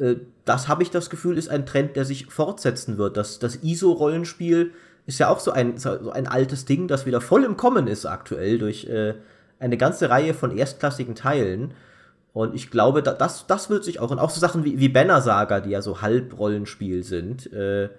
Äh, 0.00 0.16
das 0.44 0.68
habe 0.68 0.82
ich 0.82 0.90
das 0.90 1.10
Gefühl, 1.10 1.38
ist 1.38 1.48
ein 1.48 1.66
Trend, 1.66 1.96
der 1.96 2.04
sich 2.04 2.26
fortsetzen 2.26 2.98
wird. 2.98 3.16
Das, 3.16 3.38
das 3.38 3.56
ISO-Rollenspiel 3.62 4.72
ist 5.06 5.18
ja 5.18 5.28
auch 5.28 5.40
so 5.40 5.52
ein, 5.52 5.78
so 5.78 6.10
ein 6.10 6.26
altes 6.26 6.64
Ding, 6.64 6.88
das 6.88 7.06
wieder 7.06 7.20
voll 7.20 7.44
im 7.44 7.56
Kommen 7.56 7.86
ist 7.86 8.06
aktuell 8.06 8.58
durch 8.58 8.86
äh, 8.86 9.14
eine 9.58 9.76
ganze 9.76 10.10
Reihe 10.10 10.34
von 10.34 10.56
erstklassigen 10.56 11.14
Teilen. 11.14 11.74
Und 12.32 12.54
ich 12.54 12.70
glaube, 12.70 13.02
das, 13.02 13.46
das 13.46 13.70
wird 13.70 13.84
sich 13.84 14.00
auch, 14.00 14.10
und 14.10 14.18
auch 14.18 14.30
so 14.30 14.40
Sachen 14.40 14.64
wie, 14.64 14.78
wie 14.78 14.88
Banner 14.88 15.20
Saga, 15.20 15.60
die 15.60 15.70
ja 15.70 15.82
so 15.82 16.00
halb 16.00 16.38
Rollenspiel 16.38 17.02
sind, 17.02 17.52
äh, 17.52 17.90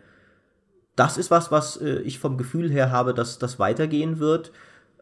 das 0.96 1.18
ist 1.18 1.32
was, 1.32 1.52
was 1.52 1.78
äh, 1.78 2.00
ich 2.00 2.20
vom 2.20 2.38
Gefühl 2.38 2.70
her 2.70 2.92
habe, 2.92 3.14
dass 3.14 3.40
das 3.40 3.60
weitergehen 3.60 4.20
wird. 4.20 4.52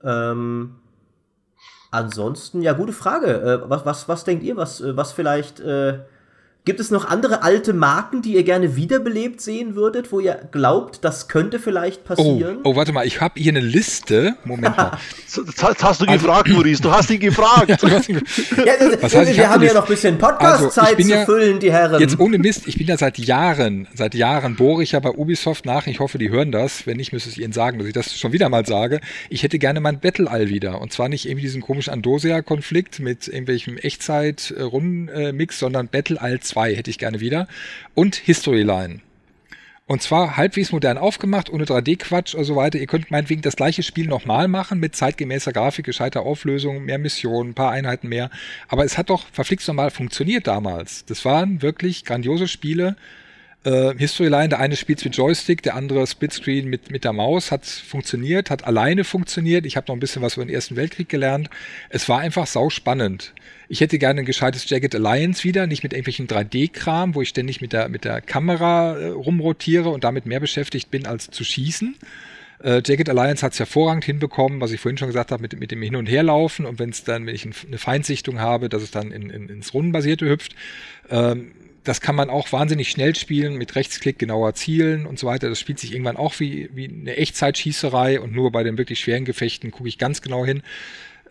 Ähm, 0.04 0.76
Ansonsten, 1.92 2.62
ja, 2.62 2.74
gute 2.74 2.94
Frage. 2.94 3.42
Äh, 3.42 3.70
was, 3.70 3.86
was, 3.86 4.08
was 4.08 4.24
denkt 4.24 4.44
ihr, 4.44 4.56
was, 4.58 4.80
äh, 4.82 4.96
was 4.96 5.12
vielleicht 5.12 5.60
Gibt 6.70 6.80
es 6.80 6.92
noch 6.92 7.06
andere 7.06 7.42
alte 7.42 7.74
Marken, 7.74 8.22
die 8.22 8.36
ihr 8.36 8.44
gerne 8.44 8.76
wiederbelebt 8.76 9.42
sehen 9.42 9.74
würdet, 9.74 10.12
wo 10.12 10.20
ihr 10.20 10.40
glaubt, 10.52 11.04
das 11.04 11.28
könnte 11.28 11.58
vielleicht 11.58 12.04
passieren? 12.04 12.60
Oh, 12.64 12.70
oh 12.70 12.76
warte 12.76 12.92
mal, 12.92 13.08
ich 13.08 13.22
habe 13.22 13.40
hier 13.40 13.54
eine 13.54 13.60
Liste. 13.60 14.36
Moment 14.46 14.78
mal. 14.78 14.92
das 15.36 15.64
hast 15.82 16.02
du 16.02 16.06
also, 16.06 16.06
gefragt, 16.06 16.48
Maurice. 16.54 16.84
Du 16.84 16.92
hast 16.92 17.10
ihn 17.10 17.22
gefragt. 17.22 17.70
ja, 17.82 17.90
hast 17.90 18.08
ihn 18.08 18.22
ja, 18.56 18.74
Was 19.02 19.16
heißt, 19.16 19.36
wir 19.36 19.50
haben 19.50 19.64
ja 19.64 19.74
noch 19.74 19.82
ein 19.82 19.88
bisschen 19.88 20.20
Podcast-Zeit 20.20 20.96
also, 20.96 21.02
zu 21.02 21.10
ja, 21.10 21.26
füllen, 21.26 21.60
die 21.60 21.72
Herren. 21.72 22.00
Jetzt 22.00 22.20
ohne 22.20 22.38
Mist, 22.38 22.68
ich 22.68 22.78
bin 22.78 22.86
ja 22.86 22.98
seit 22.98 23.18
Jahren, 23.18 23.88
seit 23.96 24.14
Jahren 24.14 24.56
bohre 24.56 24.84
ich 24.84 24.92
ja 24.92 25.00
bei 25.00 25.10
Ubisoft 25.10 25.66
nach. 25.66 25.88
Ich 25.88 26.00
hoffe, 26.00 26.20
die 26.20 26.30
hören 26.30 26.52
das. 26.52 26.86
Wenn 26.86 26.98
nicht, 26.98 27.14
müsste 27.14 27.32
ich 27.32 27.42
ihnen 27.42 27.52
sagen, 27.52 27.80
dass 27.80 27.88
ich 27.88 27.94
das 27.96 28.16
schon 28.16 28.32
wieder 28.32 28.48
mal 28.48 28.68
sage. 28.68 29.00
Ich 29.32 29.42
hätte 29.42 29.58
gerne 29.58 29.80
mein 29.80 30.00
Battle-All 30.00 30.50
wieder. 30.50 30.82
Und 30.82 30.94
zwar 30.94 31.10
nicht 31.10 31.26
irgendwie 31.26 31.48
diesen 31.48 31.64
komischen 31.64 31.94
Andosia-Konflikt 31.94 33.00
mit 33.00 33.28
irgendwelchem 33.28 33.78
Echtzeit-Rundenmix, 33.78 35.58
sondern 35.58 35.88
Battle-All 35.88 36.40
2 36.42 36.59
hätte 36.68 36.90
ich 36.90 36.98
gerne 36.98 37.20
wieder. 37.20 37.48
Und 37.94 38.16
Historyline. 38.16 39.02
Und 39.90 40.04
zwar 40.04 40.38
halbwegs 40.38 40.72
modern 40.72 41.00
aufgemacht, 41.00 41.50
ohne 41.50 41.66
3D-Quatsch 41.66 42.36
und 42.36 42.44
so 42.44 42.56
weiter. 42.56 42.78
Ihr 42.78 42.86
könnt 42.86 43.10
meinetwegen 43.10 43.42
das 43.42 43.56
gleiche 43.56 43.82
Spiel 43.82 44.06
nochmal 44.06 44.48
machen, 44.48 44.80
mit 44.80 44.96
zeitgemäßer 44.96 45.52
Grafik, 45.52 45.84
gescheiter 45.84 46.22
Auflösung, 46.22 46.86
mehr 46.86 47.00
Missionen, 47.00 47.50
ein 47.50 47.56
paar 47.56 47.72
Einheiten 47.72 48.08
mehr. 48.08 48.30
Aber 48.68 48.86
es 48.86 49.00
hat 49.00 49.10
doch 49.10 49.26
verflixt 49.32 49.68
normal 49.68 49.90
funktioniert 49.90 50.46
damals. 50.46 51.06
Das 51.06 51.26
waren 51.26 51.64
wirklich 51.64 52.06
grandiose 52.06 52.48
Spiele. 52.48 52.98
Äh, 53.66 53.94
Historyline, 53.98 54.50
der 54.50 54.60
eine 54.60 54.78
spielt 54.78 55.04
mit 55.04 55.18
Joystick, 55.18 55.62
der 55.64 55.76
andere 55.76 56.08
Splitscreen 56.08 56.70
mit, 56.70 56.92
mit 56.92 57.04
der 57.04 57.12
Maus, 57.12 57.52
hat 57.52 57.66
funktioniert, 57.66 58.50
hat 58.50 58.64
alleine 58.64 59.04
funktioniert. 59.04 59.66
Ich 59.66 59.76
habe 59.76 59.88
noch 59.90 59.96
ein 59.96 60.00
bisschen 60.00 60.22
was 60.22 60.36
über 60.36 60.46
den 60.46 60.54
Ersten 60.54 60.78
Weltkrieg 60.78 61.10
gelernt. 61.10 61.50
Es 61.90 62.08
war 62.08 62.20
einfach 62.20 62.48
sau 62.48 62.70
spannend. 62.70 63.34
Ich 63.68 63.82
hätte 63.82 64.00
gerne 64.00 64.22
ein 64.22 64.26
gescheites 64.26 64.70
Jagged 64.70 64.96
Alliance 64.96 65.44
wieder, 65.44 65.68
nicht 65.68 65.84
mit 65.84 65.92
irgendwelchen 65.92 66.28
3D-Kram, 66.28 67.16
wo 67.16 67.22
ich 67.22 67.30
ständig 67.30 67.60
mit 67.60 67.74
der, 67.74 67.90
mit 67.90 68.06
der 68.06 68.22
Kamera 68.22 68.98
äh, 68.98 69.08
rumrotiere 69.10 69.90
und 69.90 70.06
damit 70.06 70.26
mehr 70.26 70.40
beschäftigt 70.40 70.90
bin, 70.90 71.06
als 71.06 71.30
zu 71.30 71.44
schießen. 71.44 71.96
Äh, 72.64 72.82
Jagged 72.86 73.10
Alliance 73.10 73.46
hat 73.46 73.54
es 73.54 73.60
hervorragend 73.60 74.06
hinbekommen, 74.06 74.62
was 74.62 74.72
ich 74.72 74.80
vorhin 74.80 74.98
schon 74.98 75.10
gesagt 75.10 75.32
habe, 75.32 75.42
mit, 75.42 75.60
mit 75.60 75.72
dem 75.72 75.82
Hin- 75.82 75.98
und 75.98 76.08
Herlaufen 76.08 76.66
und 76.66 76.80
wenn 76.80 76.90
es 76.90 77.04
dann, 77.04 77.26
wenn 77.26 77.36
ich 77.36 77.46
ein, 77.46 77.54
eine 77.68 77.78
Feinsichtung 77.78 78.40
habe, 78.40 78.70
dass 78.70 78.82
es 78.82 78.92
dann 78.92 79.12
in, 79.12 79.30
in, 79.30 79.50
ins 79.50 79.74
Rundenbasierte 79.74 80.28
hüpft. 80.28 80.56
Ähm, 81.10 81.52
das 81.90 82.02
kann 82.02 82.16
man 82.16 82.30
auch 82.30 82.52
wahnsinnig 82.52 82.92
schnell 82.92 83.16
spielen, 83.16 83.56
mit 83.56 83.76
Rechtsklick 83.76 84.20
genauer 84.20 84.54
zielen 84.54 85.08
und 85.08 85.18
so 85.18 85.26
weiter. 85.26 85.50
Das 85.50 85.60
spielt 85.60 85.80
sich 85.80 85.92
irgendwann 85.92 86.18
auch 86.18 86.40
wie, 86.40 86.70
wie 86.72 86.88
eine 86.88 87.18
Echtzeitschießerei 87.18 88.20
und 88.20 88.32
nur 88.32 88.52
bei 88.52 88.62
den 88.62 88.78
wirklich 88.78 89.00
schweren 89.00 89.26
Gefechten 89.26 89.72
gucke 89.72 89.90
ich 89.90 89.98
ganz 89.98 90.22
genau 90.22 90.46
hin. 90.46 90.62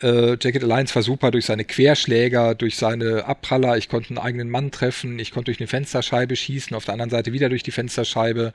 Äh, 0.02 0.36
Jacket 0.40 0.64
Alliance 0.64 0.96
war 0.96 1.04
super 1.04 1.30
durch 1.30 1.44
seine 1.44 1.64
Querschläger, 1.64 2.56
durch 2.56 2.76
seine 2.76 3.26
Abpraller. 3.26 3.76
Ich 3.76 3.88
konnte 3.88 4.08
einen 4.08 4.18
eigenen 4.18 4.50
Mann 4.50 4.72
treffen. 4.72 5.20
Ich 5.20 5.30
konnte 5.30 5.52
durch 5.52 5.60
eine 5.60 5.68
Fensterscheibe 5.68 6.34
schießen. 6.34 6.74
Auf 6.74 6.84
der 6.84 6.94
anderen 6.94 7.10
Seite 7.10 7.32
wieder 7.32 7.48
durch 7.48 7.62
die 7.62 7.70
Fensterscheibe 7.70 8.52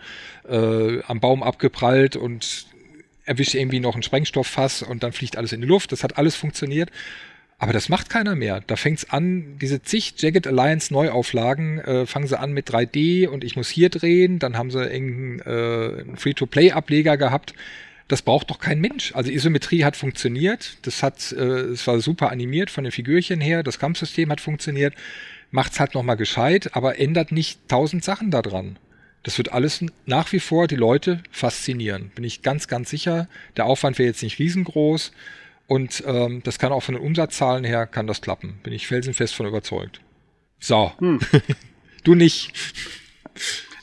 äh, 0.50 1.02
am 1.04 1.22
Baum 1.22 1.42
abgeprallt 1.42 2.18
und 2.18 2.66
erwische 3.24 3.58
irgendwie 3.58 3.80
noch 3.80 3.96
ein 3.96 4.04
Sprengstofffass 4.04 4.82
und 4.82 5.04
dann 5.04 5.14
fliegt 5.14 5.38
alles 5.38 5.54
in 5.54 5.62
die 5.62 5.68
Luft. 5.68 5.94
Das 5.94 6.04
hat 6.04 6.18
alles 6.18 6.36
funktioniert. 6.36 6.90
Aber 7.64 7.72
das 7.72 7.88
macht 7.88 8.10
keiner 8.10 8.36
mehr. 8.36 8.60
Da 8.68 8.76
fängt's 8.76 9.10
an, 9.10 9.58
diese 9.58 9.82
zig 9.82 10.16
Jagged 10.18 10.48
Alliance 10.48 10.94
Neuauflagen, 10.94 11.80
äh, 11.80 12.06
fangen 12.06 12.28
sie 12.28 12.38
an 12.38 12.52
mit 12.52 12.70
3D 12.70 13.26
und 13.30 13.46
ich 13.46 13.56
muss 13.56 13.70
hier 13.70 13.88
drehen. 13.88 14.38
Dann 14.38 14.58
haben 14.58 14.70
sie 14.70 14.84
irgendeinen 14.84 15.40
äh, 15.40 16.18
Free-to-Play-Ableger 16.18 17.16
gehabt 17.16 17.54
das 18.10 18.22
braucht 18.22 18.50
doch 18.50 18.60
kein 18.60 18.82
Mensch. 18.82 19.16
Also 19.16 19.32
Isometrie 19.32 19.86
hat 19.86 19.96
funktioniert, 19.96 20.78
das 20.82 21.02
hat, 21.02 21.32
äh, 21.32 21.72
es 21.72 21.88
war 21.88 22.02
super 22.02 22.32
animiert 22.32 22.70
von 22.70 22.84
den 22.84 22.92
Figürchen 22.92 23.40
her, 23.40 23.64
das 23.64 23.80
Kampfsystem 23.80 24.30
hat 24.30 24.42
funktioniert, 24.42 24.94
macht's 25.50 25.80
halt 25.80 25.96
nochmal 25.96 26.18
gescheit, 26.18 26.76
aber 26.76 27.00
ändert 27.00 27.32
nicht 27.32 27.70
tausend 27.70 28.04
Sachen 28.04 28.30
daran. 28.30 28.78
Das 29.24 29.38
wird 29.38 29.54
alles 29.54 29.86
nach 30.06 30.34
wie 30.34 30.42
vor 30.42 30.68
die 30.68 30.76
Leute 30.76 31.24
faszinieren. 31.32 32.12
Bin 32.14 32.26
ich 32.26 32.42
ganz, 32.42 32.68
ganz 32.68 32.90
sicher. 32.90 33.30
Der 33.56 33.66
Aufwand 33.66 33.98
wäre 33.98 34.10
jetzt 34.10 34.22
nicht 34.22 34.38
riesengroß 34.38 35.14
und 35.74 36.04
ähm, 36.06 36.42
das 36.44 36.60
kann 36.60 36.72
auch 36.72 36.84
von 36.84 36.94
den 36.94 37.04
Umsatzzahlen 37.04 37.64
her 37.64 37.88
kann 37.88 38.06
das 38.06 38.22
klappen. 38.22 38.60
Bin 38.62 38.74
ich 38.74 38.86
felsenfest 38.86 39.34
von 39.34 39.48
überzeugt. 39.48 40.02
So. 40.60 40.92
Hm. 41.00 41.20
du 42.04 42.14
nicht. 42.14 42.54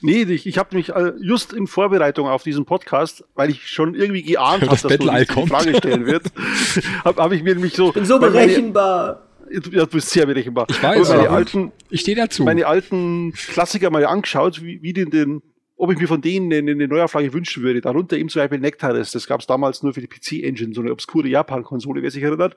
Nee, 0.01 0.23
ich, 0.23 0.47
ich 0.47 0.57
habe 0.57 0.77
mich 0.77 0.91
äh, 0.91 1.15
just 1.21 1.53
in 1.53 1.67
Vorbereitung 1.67 2.29
auf 2.29 2.45
diesen 2.45 2.65
Podcast, 2.65 3.25
weil 3.35 3.51
ich 3.51 3.69
schon 3.69 3.97
irgendwie 3.97 4.23
geahnt 4.23 4.63
habe, 4.63 4.71
dass 4.71 4.83
du 4.83 4.89
die 4.89 5.49
Frage 5.49 5.75
stellen 5.75 6.07
wird, 6.07 6.27
habe 7.05 7.21
hab 7.21 7.33
ich 7.33 7.43
mir 7.43 7.55
nämlich 7.55 7.75
so. 7.75 7.89
Ich 7.89 7.95
bin 7.95 8.05
so 8.05 8.21
berechenbar. 8.21 9.27
Meine, 9.47 9.61
du 9.61 9.87
bist 9.89 10.11
sehr 10.11 10.27
berechenbar. 10.27 10.67
Ich 10.71 10.81
weiß. 10.81 11.09
Meine 11.09 11.29
alten, 11.29 11.73
ich 11.89 12.03
stehe 12.03 12.17
dazu. 12.17 12.45
Meine 12.45 12.69
alten 12.69 13.33
Klassiker 13.33 13.91
mal 13.91 14.07
angeschaut, 14.07 14.63
wie, 14.63 14.81
wie 14.81 14.93
den, 14.93 15.11
den 15.11 15.43
ob 15.81 15.91
ich 15.93 15.99
mir 15.99 16.09
von 16.09 16.21
denen 16.21 16.53
eine, 16.53 16.73
eine 16.73 16.89
Neuauflage 16.89 17.33
wünschen 17.33 17.63
würde. 17.63 17.81
Darunter 17.81 18.19
eben 18.19 18.29
zum 18.29 18.41
Beispiel 18.41 18.59
Nectaris. 18.59 19.13
Das 19.13 19.27
gab 19.27 19.41
es 19.41 19.47
damals 19.47 19.83
nur 19.83 19.95
für 19.95 20.03
die 20.03 20.09
PC-Engine, 20.09 20.75
so 20.75 20.83
eine 20.83 20.93
obskure 20.93 21.27
Japan-Konsole, 21.27 22.03
wer 22.03 22.11
sich 22.11 22.23
erinnert. 22.23 22.55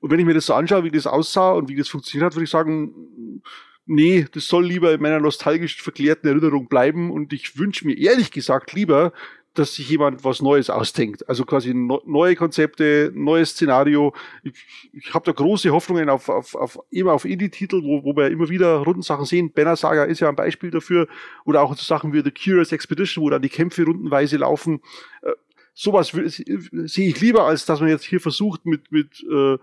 Und 0.00 0.10
wenn 0.10 0.20
ich 0.20 0.26
mir 0.26 0.34
das 0.34 0.44
so 0.44 0.52
anschaue, 0.52 0.84
wie 0.84 0.90
das 0.90 1.06
aussah 1.06 1.52
und 1.52 1.70
wie 1.70 1.76
das 1.76 1.88
funktioniert 1.88 2.26
hat, 2.26 2.34
würde 2.36 2.44
ich 2.44 2.50
sagen, 2.50 3.42
nee, 3.86 4.26
das 4.30 4.48
soll 4.48 4.66
lieber 4.66 4.92
in 4.92 5.00
meiner 5.00 5.18
nostalgisch 5.18 5.80
verklärten 5.80 6.28
Erinnerung 6.28 6.68
bleiben 6.68 7.10
und 7.10 7.32
ich 7.32 7.58
wünsche 7.58 7.86
mir 7.86 7.96
ehrlich 7.96 8.30
gesagt 8.30 8.74
lieber, 8.74 9.14
dass 9.58 9.74
sich 9.74 9.88
jemand 9.88 10.24
was 10.24 10.42
Neues 10.42 10.70
ausdenkt. 10.70 11.28
Also 11.28 11.44
quasi 11.44 11.74
neue 11.74 12.36
Konzepte, 12.36 13.12
neues 13.14 13.50
Szenario. 13.50 14.14
Ich, 14.42 14.90
ich 14.92 15.14
habe 15.14 15.24
da 15.24 15.32
große 15.32 15.70
Hoffnungen 15.70 16.08
auf, 16.08 16.28
auf, 16.28 16.54
auf 16.54 16.78
immer 16.90 17.12
auf 17.12 17.24
Indie-Titel, 17.24 17.82
wo, 17.82 18.04
wo 18.04 18.16
wir 18.16 18.30
immer 18.30 18.48
wieder 18.48 18.76
Rundensachen 18.78 19.24
sehen. 19.24 19.52
Banner 19.52 19.76
Saga 19.76 20.04
ist 20.04 20.20
ja 20.20 20.28
ein 20.28 20.36
Beispiel 20.36 20.70
dafür. 20.70 21.08
Oder 21.44 21.62
auch 21.62 21.74
so 21.76 21.82
Sachen 21.82 22.12
wie 22.12 22.22
The 22.22 22.30
Curious 22.30 22.72
Expedition, 22.72 23.24
wo 23.24 23.30
dann 23.30 23.42
die 23.42 23.48
Kämpfe 23.48 23.84
rundenweise 23.84 24.36
laufen. 24.36 24.80
Äh, 25.22 25.32
sowas 25.74 26.08
sehe 26.08 27.08
ich 27.08 27.20
lieber, 27.20 27.44
als 27.44 27.66
dass 27.66 27.80
man 27.80 27.88
jetzt 27.88 28.04
hier 28.04 28.20
versucht, 28.20 28.66
mit, 28.66 28.90
mit 28.92 29.24
äh, 29.30 29.58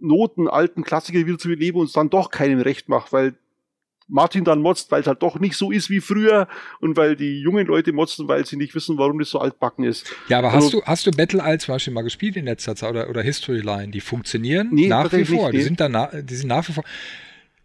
Noten 0.00 0.48
alten 0.48 0.84
Klassiker 0.84 1.26
wieder 1.26 1.38
zu 1.38 1.48
beleben 1.48 1.80
und 1.80 1.86
es 1.86 1.92
dann 1.92 2.10
doch 2.10 2.30
keinem 2.30 2.60
recht 2.60 2.88
macht, 2.88 3.12
weil 3.12 3.34
Martin 4.08 4.44
dann 4.44 4.60
motzt, 4.60 4.90
weil 4.90 5.02
es 5.02 5.06
halt 5.06 5.22
doch 5.22 5.38
nicht 5.38 5.56
so 5.56 5.70
ist 5.70 5.90
wie 5.90 6.00
früher 6.00 6.48
und 6.80 6.96
weil 6.96 7.14
die 7.14 7.40
jungen 7.40 7.66
Leute 7.66 7.92
motzen, 7.92 8.26
weil 8.26 8.46
sie 8.46 8.56
nicht 8.56 8.74
wissen, 8.74 8.98
warum 8.98 9.18
das 9.18 9.30
so 9.30 9.38
altbacken 9.38 9.84
ist. 9.84 10.10
Ja, 10.28 10.38
aber 10.38 10.52
also, 10.52 10.66
hast 10.66 10.72
du, 10.72 10.82
hast 10.84 11.06
du 11.06 11.10
Battle 11.10 11.42
Isle 11.44 11.58
zum 11.58 11.74
Beispiel 11.74 11.92
mal 11.92 12.02
gespielt 12.02 12.36
in 12.36 12.46
letzter 12.46 12.74
Zeit 12.74 12.90
oder, 12.90 13.08
oder 13.10 13.22
History 13.22 13.60
Line? 13.60 13.88
Die 13.88 14.00
funktionieren 14.00 14.68
nee, 14.72 14.88
nach 14.88 15.12
wie 15.12 15.24
vor. 15.24 15.50
Nicht, 15.50 15.60
die, 15.60 15.62
sind 15.62 15.80
dann 15.80 16.08
die 16.24 16.34
sind 16.34 16.48
nach 16.48 16.66
wie 16.68 16.72
vor. 16.72 16.84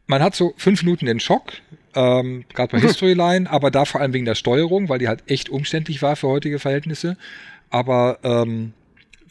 Man 0.06 0.22
hat 0.22 0.36
so 0.36 0.54
fünf 0.58 0.84
Minuten 0.84 1.06
den 1.06 1.22
Schock, 1.22 1.54
ähm, 1.96 2.44
gerade 2.54 2.76
bei 2.76 2.82
History 2.82 3.14
Line, 3.16 3.50
aber 3.50 3.72
da 3.72 3.86
vor 3.86 4.02
allem 4.02 4.14
wegen 4.14 4.26
der 4.26 4.36
Steuerung, 4.36 4.90
weil 4.90 5.00
die 5.00 5.08
halt 5.08 5.24
echt 5.28 5.50
umständlich 5.50 6.02
war 6.02 6.16
für 6.16 6.28
heutige 6.28 6.60
Verhältnisse. 6.60 7.18
Aber 7.70 8.20
ähm, 8.24 8.74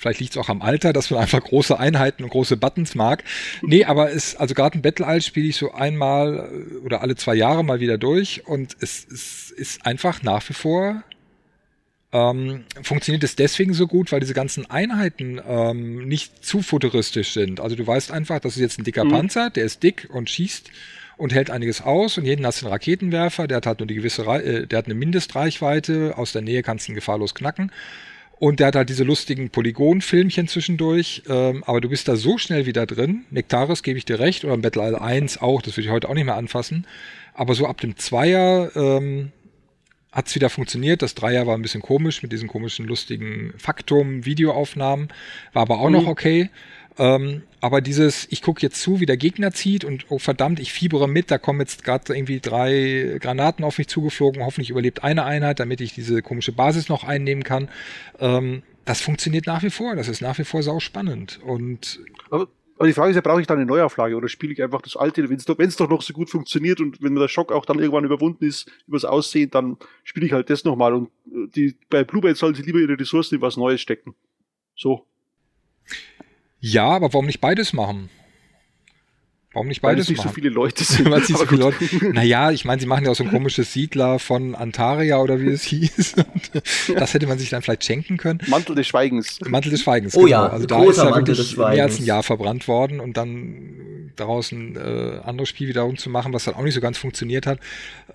Vielleicht 0.02 0.18
liegt 0.18 0.32
es 0.32 0.36
auch 0.36 0.48
am 0.48 0.62
Alter, 0.62 0.92
dass 0.92 1.12
man 1.12 1.20
einfach 1.20 1.40
große 1.40 1.78
Einheiten 1.78 2.24
und 2.24 2.30
große 2.30 2.56
Buttons 2.56 2.96
mag. 2.96 3.22
Nee, 3.62 3.84
aber 3.84 4.12
es, 4.12 4.34
also 4.34 4.52
gerade 4.52 4.76
ein 4.76 4.82
Battle 4.82 5.06
Isle 5.08 5.22
spiele 5.22 5.46
ich 5.46 5.56
so 5.56 5.72
einmal 5.72 6.50
äh, 6.52 6.84
oder 6.84 7.02
alle 7.02 7.14
zwei 7.14 7.36
Jahre 7.36 7.62
mal 7.62 7.78
wieder 7.78 7.98
durch 7.98 8.44
und 8.44 8.76
es, 8.80 9.06
es 9.08 9.52
ist 9.52 9.86
einfach 9.86 10.24
nach 10.24 10.48
wie 10.48 10.54
vor 10.54 11.04
ähm, 12.10 12.64
funktioniert 12.82 13.22
es 13.22 13.36
deswegen 13.36 13.74
so 13.74 13.86
gut, 13.86 14.10
weil 14.10 14.18
diese 14.18 14.34
ganzen 14.34 14.68
Einheiten 14.68 15.40
ähm, 15.46 16.08
nicht 16.08 16.44
zu 16.44 16.62
futuristisch 16.62 17.32
sind. 17.32 17.60
Also 17.60 17.76
du 17.76 17.86
weißt 17.86 18.10
einfach, 18.10 18.40
das 18.40 18.56
ist 18.56 18.60
jetzt 18.60 18.80
ein 18.80 18.84
dicker 18.84 19.04
mhm. 19.04 19.10
Panzer, 19.10 19.50
der 19.50 19.64
ist 19.64 19.84
dick 19.84 20.08
und 20.12 20.28
schießt 20.28 20.68
und 21.16 21.32
hält 21.32 21.48
einiges 21.50 21.80
aus 21.80 22.18
und 22.18 22.24
jeden 22.24 22.44
hast 22.44 22.60
du 22.60 22.66
einen 22.66 22.72
Raketenwerfer, 22.72 23.46
der 23.46 23.58
hat 23.58 23.66
halt 23.66 23.78
nur 23.78 23.86
die 23.86 23.94
gewisse, 23.94 24.24
äh, 24.24 24.66
der 24.66 24.78
hat 24.78 24.86
eine 24.86 24.94
Mindestreichweite, 24.94 26.18
aus 26.18 26.32
der 26.32 26.42
Nähe 26.42 26.64
kannst 26.64 26.88
du 26.88 26.92
ihn 26.92 26.96
gefahrlos 26.96 27.36
knacken 27.36 27.70
und 28.42 28.58
der 28.58 28.66
hat 28.66 28.74
halt 28.74 28.88
diese 28.88 29.04
lustigen 29.04 29.50
Polygon-Filmchen 29.50 30.48
zwischendurch, 30.48 31.22
ähm, 31.28 31.62
aber 31.64 31.80
du 31.80 31.88
bist 31.88 32.08
da 32.08 32.16
so 32.16 32.38
schnell 32.38 32.66
wieder 32.66 32.86
drin. 32.86 33.24
Nektaris 33.30 33.84
gebe 33.84 33.98
ich 33.98 34.04
dir 34.04 34.18
recht, 34.18 34.44
oder 34.44 34.56
Battle 34.56 34.82
Isle 34.82 35.00
1 35.00 35.40
auch, 35.40 35.62
das 35.62 35.76
würde 35.76 35.86
ich 35.86 35.92
heute 35.92 36.08
auch 36.08 36.14
nicht 36.14 36.24
mehr 36.24 36.34
anfassen. 36.34 36.84
Aber 37.34 37.54
so 37.54 37.68
ab 37.68 37.80
dem 37.80 37.96
Zweier 37.96 38.72
ähm, 38.74 39.30
hat 40.10 40.26
es 40.26 40.34
wieder 40.34 40.50
funktioniert. 40.50 41.02
Das 41.02 41.14
Dreier 41.14 41.46
war 41.46 41.54
ein 41.54 41.62
bisschen 41.62 41.82
komisch 41.82 42.20
mit 42.24 42.32
diesen 42.32 42.48
komischen, 42.48 42.84
lustigen 42.84 43.54
Faktum-Videoaufnahmen, 43.58 45.10
war 45.52 45.62
aber 45.62 45.78
auch 45.78 45.86
mhm. 45.86 45.94
noch 45.94 46.06
okay. 46.08 46.50
Ähm, 46.98 47.42
aber 47.60 47.80
dieses, 47.80 48.26
ich 48.30 48.42
gucke 48.42 48.60
jetzt 48.60 48.80
zu, 48.80 49.00
wie 49.00 49.06
der 49.06 49.16
Gegner 49.16 49.52
zieht 49.52 49.84
und 49.84 50.06
oh 50.08 50.18
verdammt, 50.18 50.60
ich 50.60 50.72
fiebere 50.72 51.08
mit, 51.08 51.30
da 51.30 51.38
kommen 51.38 51.60
jetzt 51.60 51.84
gerade 51.84 52.14
irgendwie 52.14 52.40
drei 52.40 53.18
Granaten 53.20 53.64
auf 53.64 53.78
mich 53.78 53.88
zugeflogen, 53.88 54.44
hoffentlich 54.44 54.70
überlebt 54.70 55.02
eine 55.02 55.24
Einheit, 55.24 55.60
damit 55.60 55.80
ich 55.80 55.94
diese 55.94 56.22
komische 56.22 56.52
Basis 56.52 56.88
noch 56.88 57.04
einnehmen 57.04 57.44
kann. 57.44 57.68
Ähm, 58.18 58.62
das 58.84 59.00
funktioniert 59.00 59.46
nach 59.46 59.62
wie 59.62 59.70
vor, 59.70 59.94
das 59.94 60.08
ist 60.08 60.20
nach 60.20 60.38
wie 60.38 60.44
vor 60.44 60.62
sau 60.62 60.80
spannend. 60.80 61.40
Und 61.44 62.00
aber, 62.30 62.48
die 62.84 62.92
Frage 62.92 63.10
ist 63.10 63.16
ja, 63.16 63.22
brauche 63.22 63.40
ich 63.40 63.46
dann 63.46 63.58
eine 63.58 63.66
Neuauflage 63.66 64.16
oder 64.16 64.28
spiele 64.28 64.52
ich 64.52 64.62
einfach 64.62 64.82
das 64.82 64.96
alte, 64.96 65.28
wenn 65.28 65.36
es 65.36 65.44
doch, 65.44 65.56
doch 65.56 65.88
noch 65.88 66.02
so 66.02 66.12
gut 66.12 66.30
funktioniert 66.30 66.80
und 66.80 67.00
wenn 67.00 67.14
der 67.14 67.28
Schock 67.28 67.52
auch 67.52 67.64
dann 67.64 67.78
irgendwann 67.78 68.04
überwunden 68.04 68.44
ist, 68.44 68.68
übers 68.88 69.04
Aussehen, 69.04 69.50
dann 69.50 69.76
spiele 70.02 70.26
ich 70.26 70.32
halt 70.32 70.50
das 70.50 70.64
nochmal 70.64 70.92
und 70.92 71.10
äh, 71.26 71.46
die, 71.54 71.76
bei 71.88 72.02
Bluebird 72.02 72.36
sollen 72.36 72.56
sie 72.56 72.62
lieber 72.62 72.80
ihre 72.80 72.98
Ressourcen 72.98 73.36
in 73.36 73.40
was 73.40 73.56
Neues 73.56 73.80
stecken. 73.80 74.14
So. 74.74 75.06
Ja, 76.64 76.86
aber 76.86 77.12
warum 77.12 77.26
nicht 77.26 77.40
beides 77.40 77.72
machen? 77.72 78.08
Warum 79.52 79.66
nicht 79.66 79.82
beides 79.82 79.96
Weil 79.96 80.00
es 80.02 80.08
nicht 80.08 80.18
machen? 80.18 80.28
so 80.28 80.34
viele 80.34 80.48
Leute 80.48 80.84
sind. 80.84 81.10
Weil 81.10 81.20
es 81.20 81.28
nicht 81.28 81.38
so 81.38 81.44
viele 81.44 81.60
Leute. 81.60 81.84
Naja, 82.12 82.52
ich 82.52 82.64
meine, 82.64 82.80
sie 82.80 82.86
machen 82.86 83.04
ja 83.04 83.10
auch 83.10 83.16
so 83.16 83.24
ein 83.24 83.30
komisches 83.30 83.72
Siedler 83.72 84.20
von 84.20 84.54
Antaria 84.54 85.18
oder 85.18 85.40
wie 85.40 85.48
es 85.48 85.64
hieß. 85.64 86.14
das 86.96 87.14
hätte 87.14 87.26
man 87.26 87.38
sich 87.38 87.50
dann 87.50 87.62
vielleicht 87.62 87.84
schenken 87.84 88.16
können. 88.16 88.38
Mantel 88.46 88.76
des 88.76 88.86
Schweigens. 88.86 89.40
Mantel 89.44 89.72
des 89.72 89.82
Schweigens. 89.82 90.14
Oh 90.14 90.20
genau. 90.20 90.30
ja, 90.30 90.46
also 90.46 90.66
da 90.66 90.84
ist 90.84 90.98
ja 90.98 91.14
wirklich 91.14 91.56
mehr 91.56 91.82
als 91.82 91.98
ein 91.98 92.06
Jahr 92.06 92.22
verbrannt 92.22 92.68
worden 92.68 93.00
und 93.00 93.16
dann 93.16 93.91
daraus 94.16 94.52
ein 94.52 94.76
äh, 94.76 95.20
anderes 95.24 95.48
Spiel 95.48 95.68
wiederum 95.68 95.96
zu 95.96 96.10
machen, 96.10 96.32
was 96.32 96.44
dann 96.44 96.54
auch 96.54 96.62
nicht 96.62 96.74
so 96.74 96.80
ganz 96.80 96.98
funktioniert 96.98 97.46
hat. 97.46 97.58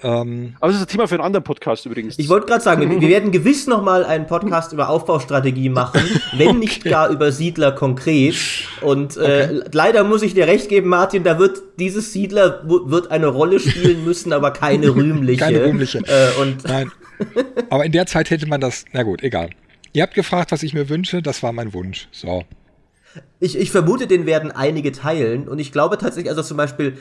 Ähm, 0.04 0.56
Aber 0.60 0.72
das 0.72 0.82
ist 0.82 0.88
ein 0.88 0.91
Thema 0.91 1.08
für 1.08 1.16
einen 1.16 1.24
anderen 1.24 1.43
Podcast 1.43 1.86
übrigens. 1.86 2.18
Ich 2.20 2.30
wollte 2.30 2.48
gerade 2.48 2.64
sagen, 2.64 2.89
wir, 2.89 3.02
wir, 3.02 3.10
werden 3.10 3.32
gewiss 3.32 3.68
noch 3.68 3.82
mal 3.84 4.06
einen 4.06 4.28
Podcast 4.28 4.74
über 4.74 4.89
Aufbaustrategie 4.89 5.70
machen, 5.70 6.02
wenn 6.38 6.50
okay. 6.50 6.58
nicht 6.58 6.84
gar 6.84 7.10
über 7.10 7.32
Siedler 7.32 7.72
konkret. 7.72 8.36
Und 8.82 9.18
äh, 9.18 9.20
okay. 9.20 9.70
leider 9.72 10.04
muss 10.04 10.22
ich 10.22 10.34
dir 10.34 10.48
recht 10.48 10.70
geben, 10.70 10.89
Martin, 10.89 11.24
da 11.24 11.39
wird 11.39 11.62
dieses 11.80 12.14
Siedler 12.14 12.62
wird 12.66 13.12
eine 13.12 13.28
Rolle 13.28 13.60
spielen 13.60 14.04
müssen, 14.04 14.34
aber 14.34 14.52
keine 14.52 14.89
rühmliche. 14.95 15.39
keine 15.39 15.64
rühmliche. 15.64 16.00
Äh, 16.00 16.41
und 16.41 16.64
Nein. 16.66 16.91
Aber 17.70 17.86
in 17.86 17.91
der 17.91 18.06
Zeit 18.06 18.30
hätte 18.30 18.48
man 18.48 18.62
das, 18.62 18.86
na 18.93 19.04
gut, 19.04 19.24
egal. 19.24 19.50
Ihr 19.93 20.04
habt 20.04 20.14
gefragt, 20.14 20.52
was 20.52 20.64
ich 20.64 20.74
mir 20.74 20.89
wünsche, 20.89 21.22
das 21.22 21.41
war 21.43 21.52
mein 21.52 21.74
Wunsch. 21.74 22.08
So. 22.12 22.43
Ich, 23.39 23.57
ich 23.57 23.72
vermute, 23.72 24.07
den 24.07 24.26
werden 24.26 24.51
einige 24.51 24.91
teilen. 24.91 25.47
Und 25.47 25.59
ich 25.59 25.72
glaube 25.72 25.97
tatsächlich, 25.97 26.30
also 26.30 26.43
zum 26.43 26.57
Beispiel 26.57 26.97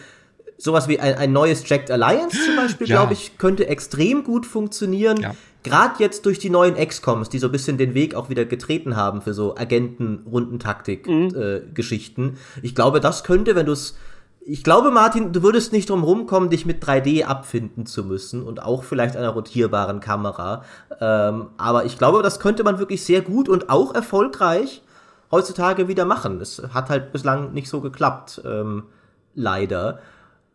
sowas 0.58 0.88
wie 0.88 0.98
ein, 1.00 1.14
ein 1.14 1.32
neues 1.32 1.68
Jacked 1.68 1.90
Alliance 1.90 2.38
zum 2.44 2.54
Beispiel, 2.56 2.86
ja. 2.88 2.96
glaube 2.96 3.12
ich, 3.12 3.36
könnte 3.38 3.68
extrem 3.68 4.24
gut 4.24 4.46
funktionieren. 4.46 5.20
Ja. 5.20 5.34
Gerade 5.62 5.94
jetzt 5.98 6.24
durch 6.26 6.38
die 6.38 6.50
neuen 6.50 6.74
XCOMs, 6.76 7.28
die 7.28 7.38
so 7.38 7.46
ein 7.48 7.52
bisschen 7.52 7.78
den 7.78 7.94
Weg 7.94 8.14
auch 8.14 8.30
wieder 8.30 8.44
getreten 8.44 8.96
haben 8.96 9.20
für 9.20 9.34
so 9.34 9.56
Agenten-Rundentaktik-Geschichten. 9.56 12.22
Mhm. 12.22 12.30
Äh, 12.30 12.62
ich 12.62 12.74
glaube, 12.74 13.00
das 13.00 13.22
könnte, 13.24 13.56
wenn 13.56 13.66
du 13.66 13.72
es 13.72 13.96
ich 14.48 14.62
glaube, 14.62 14.92
Martin, 14.92 15.32
du 15.32 15.42
würdest 15.42 15.72
nicht 15.72 15.90
drum 15.90 16.04
rumkommen, 16.04 16.50
dich 16.50 16.66
mit 16.66 16.84
3D 16.84 17.24
abfinden 17.24 17.84
zu 17.84 18.04
müssen 18.04 18.44
und 18.44 18.62
auch 18.62 18.84
vielleicht 18.84 19.16
einer 19.16 19.30
rotierbaren 19.30 19.98
Kamera. 19.98 20.62
Ähm, 21.00 21.46
aber 21.56 21.84
ich 21.84 21.98
glaube, 21.98 22.22
das 22.22 22.38
könnte 22.38 22.62
man 22.62 22.78
wirklich 22.78 23.04
sehr 23.04 23.22
gut 23.22 23.48
und 23.48 23.70
auch 23.70 23.92
erfolgreich 23.92 24.82
heutzutage 25.37 25.87
wieder 25.87 26.07
machen. 26.07 26.41
Es 26.41 26.62
hat 26.72 26.89
halt 26.89 27.12
bislang 27.12 27.53
nicht 27.53 27.68
so 27.68 27.80
geklappt, 27.80 28.41
ähm, 28.45 28.84
leider. 29.34 30.01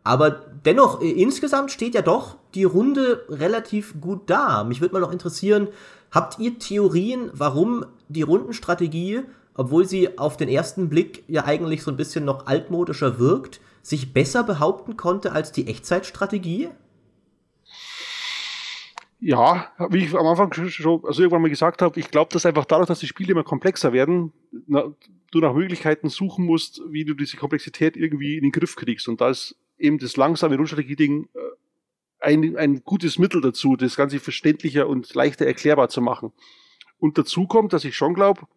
Aber 0.04 0.30
dennoch, 0.64 1.00
insgesamt 1.00 1.70
steht 1.70 1.94
ja 1.94 2.02
doch 2.02 2.36
die 2.54 2.64
Runde 2.64 3.24
relativ 3.28 4.00
gut 4.00 4.22
da. 4.26 4.64
Mich 4.64 4.80
würde 4.80 4.94
mal 4.94 5.00
noch 5.00 5.12
interessieren, 5.12 5.68
habt 6.10 6.40
ihr 6.40 6.58
Theorien, 6.58 7.30
warum 7.32 7.86
die 8.08 8.22
Rundenstrategie, 8.22 9.22
obwohl 9.54 9.86
sie 9.86 10.18
auf 10.18 10.36
den 10.36 10.48
ersten 10.48 10.88
Blick 10.88 11.22
ja 11.28 11.44
eigentlich 11.44 11.84
so 11.84 11.92
ein 11.92 11.96
bisschen 11.96 12.24
noch 12.24 12.46
altmodischer 12.46 13.20
wirkt, 13.20 13.60
sich 13.82 14.12
besser 14.12 14.42
behaupten 14.42 14.96
konnte 14.96 15.30
als 15.32 15.52
die 15.52 15.68
Echtzeitstrategie? 15.68 16.70
Ja, 19.24 19.70
wie 19.90 20.04
ich 20.04 20.14
am 20.16 20.26
Anfang 20.26 20.52
schon 20.52 21.04
also 21.04 21.22
irgendwann 21.22 21.42
mal 21.42 21.48
gesagt 21.48 21.80
habe, 21.80 22.00
ich 22.00 22.10
glaube, 22.10 22.32
dass 22.32 22.44
einfach 22.44 22.64
dadurch, 22.64 22.88
dass 22.88 22.98
die 22.98 23.06
Spiele 23.06 23.30
immer 23.30 23.44
komplexer 23.44 23.92
werden, 23.92 24.32
na, 24.66 24.92
du 25.30 25.38
nach 25.38 25.54
Möglichkeiten 25.54 26.08
suchen 26.08 26.44
musst, 26.44 26.82
wie 26.88 27.04
du 27.04 27.14
diese 27.14 27.36
Komplexität 27.36 27.96
irgendwie 27.96 28.36
in 28.36 28.42
den 28.42 28.50
Griff 28.50 28.74
kriegst. 28.74 29.06
Und 29.06 29.20
da 29.20 29.30
ist 29.30 29.54
eben 29.78 29.98
das 29.98 30.16
langsame 30.16 30.56
Rundstrategie-Ding 30.56 31.28
äh, 31.34 31.38
ein, 32.18 32.56
ein 32.56 32.82
gutes 32.82 33.16
Mittel 33.16 33.40
dazu, 33.40 33.76
das 33.76 33.94
Ganze 33.94 34.18
verständlicher 34.18 34.88
und 34.88 35.14
leichter 35.14 35.46
erklärbar 35.46 35.88
zu 35.88 36.00
machen. 36.00 36.32
Und 36.98 37.16
dazu 37.16 37.46
kommt, 37.46 37.72
dass 37.72 37.84
ich 37.84 37.94
schon 37.94 38.14
glaube, 38.14 38.48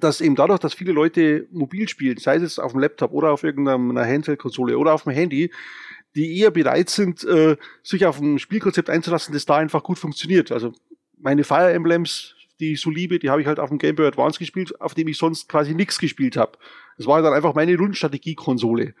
dass 0.00 0.20
eben 0.20 0.34
dadurch, 0.34 0.58
dass 0.58 0.74
viele 0.74 0.90
Leute 0.90 1.46
mobil 1.52 1.88
spielen, 1.88 2.16
sei 2.16 2.34
es 2.34 2.58
auf 2.58 2.72
dem 2.72 2.80
Laptop 2.80 3.12
oder 3.12 3.30
auf 3.30 3.44
irgendeiner 3.44 4.04
Handheld-Konsole 4.04 4.76
oder 4.76 4.92
auf 4.92 5.04
dem 5.04 5.12
Handy, 5.12 5.52
die 6.14 6.38
eher 6.38 6.50
bereit 6.50 6.90
sind, 6.90 7.24
äh, 7.24 7.56
sich 7.82 8.06
auf 8.06 8.20
ein 8.20 8.38
Spielkonzept 8.38 8.88
einzulassen, 8.88 9.34
das 9.34 9.46
da 9.46 9.56
einfach 9.56 9.82
gut 9.82 9.98
funktioniert. 9.98 10.52
Also 10.52 10.72
meine 11.18 11.44
Fire 11.44 11.72
Emblems, 11.72 12.34
die 12.60 12.72
ich 12.72 12.80
so 12.80 12.90
liebe, 12.90 13.18
die 13.18 13.30
habe 13.30 13.40
ich 13.40 13.46
halt 13.46 13.58
auf 13.58 13.68
dem 13.68 13.78
Game 13.78 13.96
Boy 13.96 14.06
Advance 14.06 14.38
gespielt, 14.38 14.80
auf 14.80 14.94
dem 14.94 15.08
ich 15.08 15.18
sonst 15.18 15.48
quasi 15.48 15.74
nichts 15.74 15.98
gespielt 15.98 16.36
habe. 16.36 16.58
Das 16.96 17.06
war 17.06 17.20
dann 17.22 17.32
einfach 17.32 17.54
meine 17.54 17.76
Rundstrategie-Konsole. 17.76 18.94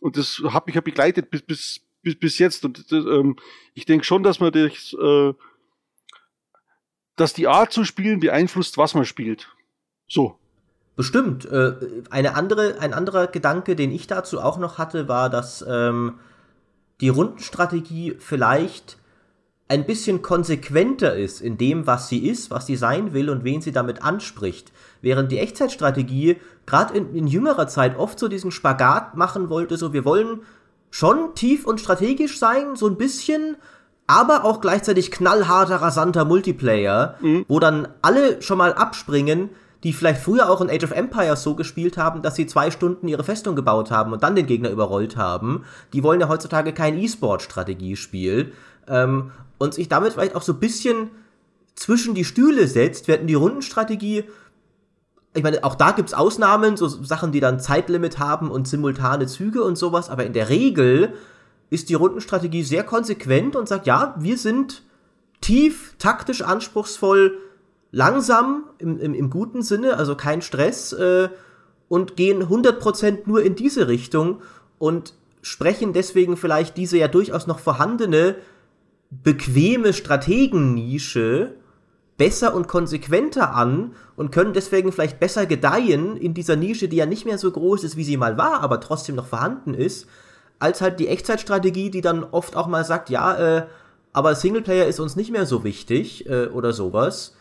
Und 0.00 0.16
das 0.16 0.42
hat 0.48 0.66
mich 0.66 0.74
ja 0.74 0.80
begleitet 0.80 1.30
bis, 1.30 1.42
bis, 1.42 1.80
bis, 2.02 2.18
bis 2.18 2.38
jetzt. 2.38 2.64
Und 2.64 2.90
das, 2.90 3.04
ähm, 3.04 3.36
ich 3.74 3.86
denke 3.86 4.04
schon, 4.04 4.22
dass 4.22 4.40
man 4.40 4.52
das, 4.52 4.94
äh, 5.00 5.34
dass 7.14 7.32
die 7.32 7.46
Art 7.46 7.72
zu 7.72 7.84
spielen 7.84 8.20
beeinflusst, 8.20 8.76
was 8.76 8.94
man 8.94 9.04
spielt. 9.04 9.48
So. 10.08 10.38
Bestimmt. 10.96 11.44
Äh, 11.44 11.74
eine 12.10 12.34
andere, 12.34 12.80
ein 12.80 12.92
anderer 12.92 13.26
Gedanke, 13.26 13.76
den 13.76 13.92
ich 13.92 14.06
dazu 14.06 14.40
auch 14.40 14.58
noch 14.58 14.78
hatte, 14.78 15.08
war, 15.08 15.30
dass 15.30 15.64
ähm, 15.68 16.18
die 17.00 17.08
Rundenstrategie 17.08 18.16
vielleicht 18.18 18.98
ein 19.68 19.84
bisschen 19.84 20.22
konsequenter 20.22 21.16
ist 21.16 21.40
in 21.40 21.58
dem, 21.58 21.86
was 21.86 22.08
sie 22.08 22.26
ist, 22.26 22.50
was 22.50 22.66
sie 22.66 22.76
sein 22.76 23.12
will 23.12 23.28
und 23.28 23.42
wen 23.42 23.60
sie 23.60 23.72
damit 23.72 24.02
anspricht. 24.02 24.72
Während 25.02 25.32
die 25.32 25.38
Echtzeitstrategie 25.38 26.36
gerade 26.66 26.96
in, 26.96 27.14
in 27.14 27.26
jüngerer 27.26 27.66
Zeit 27.66 27.98
oft 27.98 28.18
so 28.18 28.28
diesen 28.28 28.52
Spagat 28.52 29.16
machen 29.16 29.50
wollte, 29.50 29.76
so 29.76 29.92
wir 29.92 30.04
wollen 30.04 30.42
schon 30.90 31.34
tief 31.34 31.66
und 31.66 31.80
strategisch 31.80 32.38
sein, 32.38 32.76
so 32.76 32.86
ein 32.86 32.96
bisschen, 32.96 33.56
aber 34.06 34.44
auch 34.44 34.60
gleichzeitig 34.60 35.10
knallharter, 35.10 35.76
rasanter 35.76 36.24
Multiplayer, 36.24 37.16
mhm. 37.20 37.44
wo 37.48 37.58
dann 37.58 37.88
alle 38.02 38.40
schon 38.42 38.58
mal 38.58 38.72
abspringen, 38.72 39.50
die 39.86 39.92
vielleicht 39.92 40.20
früher 40.20 40.50
auch 40.50 40.60
in 40.60 40.68
Age 40.68 40.82
of 40.82 40.90
Empires 40.90 41.44
so 41.44 41.54
gespielt 41.54 41.96
haben, 41.96 42.20
dass 42.20 42.34
sie 42.34 42.48
zwei 42.48 42.72
Stunden 42.72 43.06
ihre 43.06 43.22
Festung 43.22 43.54
gebaut 43.54 43.92
haben 43.92 44.12
und 44.12 44.24
dann 44.24 44.34
den 44.34 44.46
Gegner 44.46 44.70
überrollt 44.70 45.16
haben. 45.16 45.62
Die 45.92 46.02
wollen 46.02 46.20
ja 46.20 46.26
heutzutage 46.26 46.72
kein 46.72 46.98
E-Sport-Strategiespiel. 46.98 48.52
Ähm, 48.88 49.30
und 49.58 49.74
sich 49.74 49.88
damit 49.88 50.14
vielleicht 50.14 50.34
auch 50.34 50.42
so 50.42 50.54
ein 50.54 50.58
bisschen 50.58 51.10
zwischen 51.76 52.16
die 52.16 52.24
Stühle 52.24 52.66
setzt. 52.66 53.06
Hatten 53.06 53.28
die 53.28 53.34
Rundenstrategie. 53.34 54.24
Ich 55.34 55.44
meine, 55.44 55.62
auch 55.62 55.76
da 55.76 55.92
gibt's 55.92 56.14
Ausnahmen, 56.14 56.76
so 56.76 56.88
Sachen, 56.88 57.30
die 57.30 57.38
dann 57.38 57.60
Zeitlimit 57.60 58.18
haben 58.18 58.50
und 58.50 58.66
simultane 58.66 59.28
Züge 59.28 59.62
und 59.62 59.78
sowas, 59.78 60.10
aber 60.10 60.26
in 60.26 60.32
der 60.32 60.48
Regel 60.48 61.12
ist 61.70 61.90
die 61.90 61.94
Rundenstrategie 61.94 62.64
sehr 62.64 62.82
konsequent 62.82 63.54
und 63.54 63.68
sagt, 63.68 63.86
ja, 63.86 64.16
wir 64.18 64.36
sind 64.36 64.82
tief, 65.40 65.94
taktisch 66.00 66.42
anspruchsvoll, 66.42 67.38
langsam 67.96 68.64
im, 68.78 69.00
im, 69.00 69.14
im 69.14 69.30
guten 69.30 69.62
Sinne, 69.62 69.96
also 69.96 70.16
kein 70.16 70.42
Stress 70.42 70.92
äh, 70.92 71.30
und 71.88 72.14
gehen 72.14 72.42
100% 72.42 73.20
nur 73.24 73.42
in 73.42 73.56
diese 73.56 73.88
Richtung 73.88 74.42
und 74.78 75.14
sprechen 75.40 75.94
deswegen 75.94 76.36
vielleicht 76.36 76.76
diese 76.76 76.98
ja 76.98 77.08
durchaus 77.08 77.46
noch 77.46 77.58
vorhandene 77.58 78.36
bequeme 79.10 79.94
Strategennische 79.94 81.54
besser 82.18 82.54
und 82.54 82.68
konsequenter 82.68 83.54
an 83.54 83.94
und 84.14 84.30
können 84.30 84.52
deswegen 84.52 84.92
vielleicht 84.92 85.18
besser 85.18 85.46
gedeihen 85.46 86.18
in 86.18 86.34
dieser 86.34 86.56
Nische, 86.56 86.88
die 86.88 86.96
ja 86.96 87.06
nicht 87.06 87.24
mehr 87.24 87.38
so 87.38 87.50
groß 87.50 87.82
ist, 87.82 87.96
wie 87.96 88.04
sie 88.04 88.18
mal 88.18 88.36
war, 88.36 88.60
aber 88.60 88.80
trotzdem 88.80 89.16
noch 89.16 89.26
vorhanden 89.26 89.72
ist, 89.72 90.06
als 90.58 90.82
halt 90.82 91.00
die 91.00 91.08
Echtzeitstrategie, 91.08 91.90
die 91.90 92.02
dann 92.02 92.24
oft 92.24 92.56
auch 92.56 92.66
mal 92.66 92.84
sagt, 92.84 93.08
ja, 93.08 93.56
äh, 93.58 93.66
aber 94.12 94.34
Singleplayer 94.34 94.86
ist 94.86 95.00
uns 95.00 95.16
nicht 95.16 95.30
mehr 95.30 95.46
so 95.46 95.64
wichtig 95.64 96.28
äh, 96.28 96.48
oder 96.48 96.74
sowas 96.74 97.36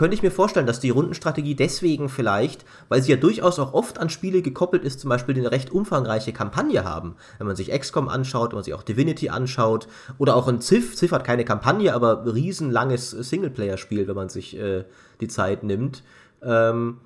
könnte 0.00 0.14
ich 0.14 0.22
mir 0.22 0.30
vorstellen, 0.30 0.66
dass 0.66 0.80
die 0.80 0.88
Rundenstrategie 0.88 1.54
deswegen 1.54 2.08
vielleicht, 2.08 2.64
weil 2.88 3.02
sie 3.02 3.10
ja 3.10 3.18
durchaus 3.18 3.58
auch 3.58 3.74
oft 3.74 3.98
an 3.98 4.08
Spiele 4.08 4.40
gekoppelt 4.40 4.82
ist, 4.82 4.98
zum 4.98 5.10
Beispiel 5.10 5.36
eine 5.36 5.52
recht 5.52 5.70
umfangreiche 5.70 6.32
Kampagne 6.32 6.84
haben. 6.84 7.16
Wenn 7.36 7.46
man 7.46 7.54
sich 7.54 7.70
XCOM 7.70 8.08
anschaut, 8.08 8.52
wenn 8.52 8.56
man 8.56 8.64
sich 8.64 8.72
auch 8.72 8.82
Divinity 8.82 9.28
anschaut 9.28 9.88
oder 10.16 10.36
auch 10.36 10.48
ein 10.48 10.62
Civ. 10.62 10.96
Civ 10.96 11.12
hat 11.12 11.24
keine 11.24 11.44
Kampagne, 11.44 11.92
aber 11.92 12.24
riesenlanges 12.24 13.10
Singleplayer-Spiel, 13.10 14.08
wenn 14.08 14.14
man 14.14 14.30
sich 14.30 14.56
äh, 14.56 14.84
die 15.20 15.28
Zeit 15.28 15.64
nimmt. 15.64 16.02
Ähm, 16.42 16.96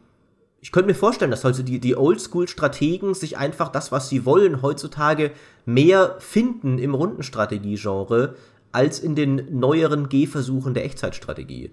ich 0.61 0.71
könnte 0.71 0.87
mir 0.87 0.95
vorstellen, 0.95 1.33
dass 1.33 1.45
also 1.45 1.65
die, 1.65 1.81
die 1.81 1.97
Oldschool-Strategen 1.97 3.15
sich 3.15 3.37
einfach 3.37 3.71
das, 3.71 3.91
was 3.91 4.09
sie 4.09 4.25
wollen, 4.25 4.63
heutzutage 4.63 5.33
mehr 5.67 6.15
finden 6.21 6.79
im 6.79 6.95
Rundenstrategie-Genre 6.95 8.37
als 8.71 9.01
in 9.01 9.17
den 9.17 9.59
neueren 9.59 10.09
Gehversuchen 10.09 10.75
der 10.75 10.85
Echtzeitstrategie. 10.85 11.73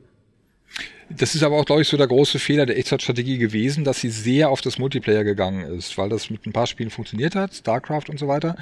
Das 1.17 1.35
ist 1.35 1.43
aber 1.43 1.57
auch, 1.57 1.65
glaube 1.65 1.81
ich, 1.81 1.87
so 1.87 1.97
der 1.97 2.07
große 2.07 2.39
Fehler 2.39 2.65
der 2.65 2.77
Echtzeitstrategie 2.77 3.37
gewesen, 3.37 3.83
dass 3.83 3.99
sie 3.99 4.09
sehr 4.09 4.49
auf 4.49 4.61
das 4.61 4.77
Multiplayer 4.77 5.23
gegangen 5.23 5.77
ist, 5.77 5.97
weil 5.97 6.09
das 6.09 6.29
mit 6.29 6.45
ein 6.45 6.53
paar 6.53 6.67
Spielen 6.67 6.89
funktioniert 6.89 7.35
hat, 7.35 7.53
StarCraft 7.53 8.09
und 8.09 8.19
so 8.19 8.27
weiter. 8.27 8.55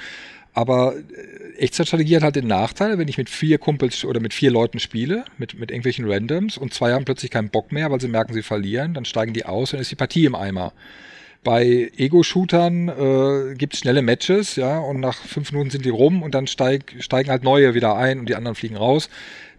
Aber 0.53 0.95
äh, 0.95 1.57
Echtzeitstrategie 1.57 2.15
hat 2.15 2.23
halt 2.23 2.35
den 2.35 2.47
Nachteil, 2.47 2.97
wenn 2.97 3.07
ich 3.07 3.17
mit 3.17 3.29
vier 3.29 3.57
Kumpels 3.57 4.03
oder 4.03 4.19
mit 4.19 4.33
vier 4.33 4.51
Leuten 4.51 4.79
spiele, 4.79 5.25
mit, 5.37 5.59
mit 5.59 5.71
irgendwelchen 5.71 6.09
Randoms 6.09 6.57
und 6.57 6.73
zwei 6.73 6.93
haben 6.93 7.05
plötzlich 7.05 7.31
keinen 7.31 7.49
Bock 7.49 7.71
mehr, 7.71 7.91
weil 7.91 8.01
sie 8.01 8.07
merken, 8.07 8.33
sie 8.33 8.43
verlieren, 8.43 8.93
dann 8.93 9.05
steigen 9.05 9.33
die 9.33 9.45
aus 9.45 9.73
und 9.73 9.79
ist 9.79 9.91
die 9.91 9.95
Partie 9.95 10.25
im 10.25 10.35
Eimer. 10.35 10.73
Bei 11.43 11.91
Ego-Shootern 11.95 12.89
äh, 12.89 13.55
gibt 13.55 13.73
es 13.73 13.79
schnelle 13.79 14.01
Matches, 14.01 14.55
ja, 14.57 14.79
und 14.79 14.99
nach 14.99 15.17
fünf 15.17 15.51
Minuten 15.51 15.69
sind 15.69 15.85
die 15.85 15.89
rum 15.89 16.21
und 16.21 16.35
dann 16.35 16.47
steig, 16.47 16.95
steigen 16.99 17.29
halt 17.29 17.43
neue 17.43 17.73
wieder 17.73 17.95
ein 17.95 18.19
und 18.19 18.27
die 18.27 18.35
anderen 18.35 18.55
fliegen 18.55 18.75
raus 18.75 19.09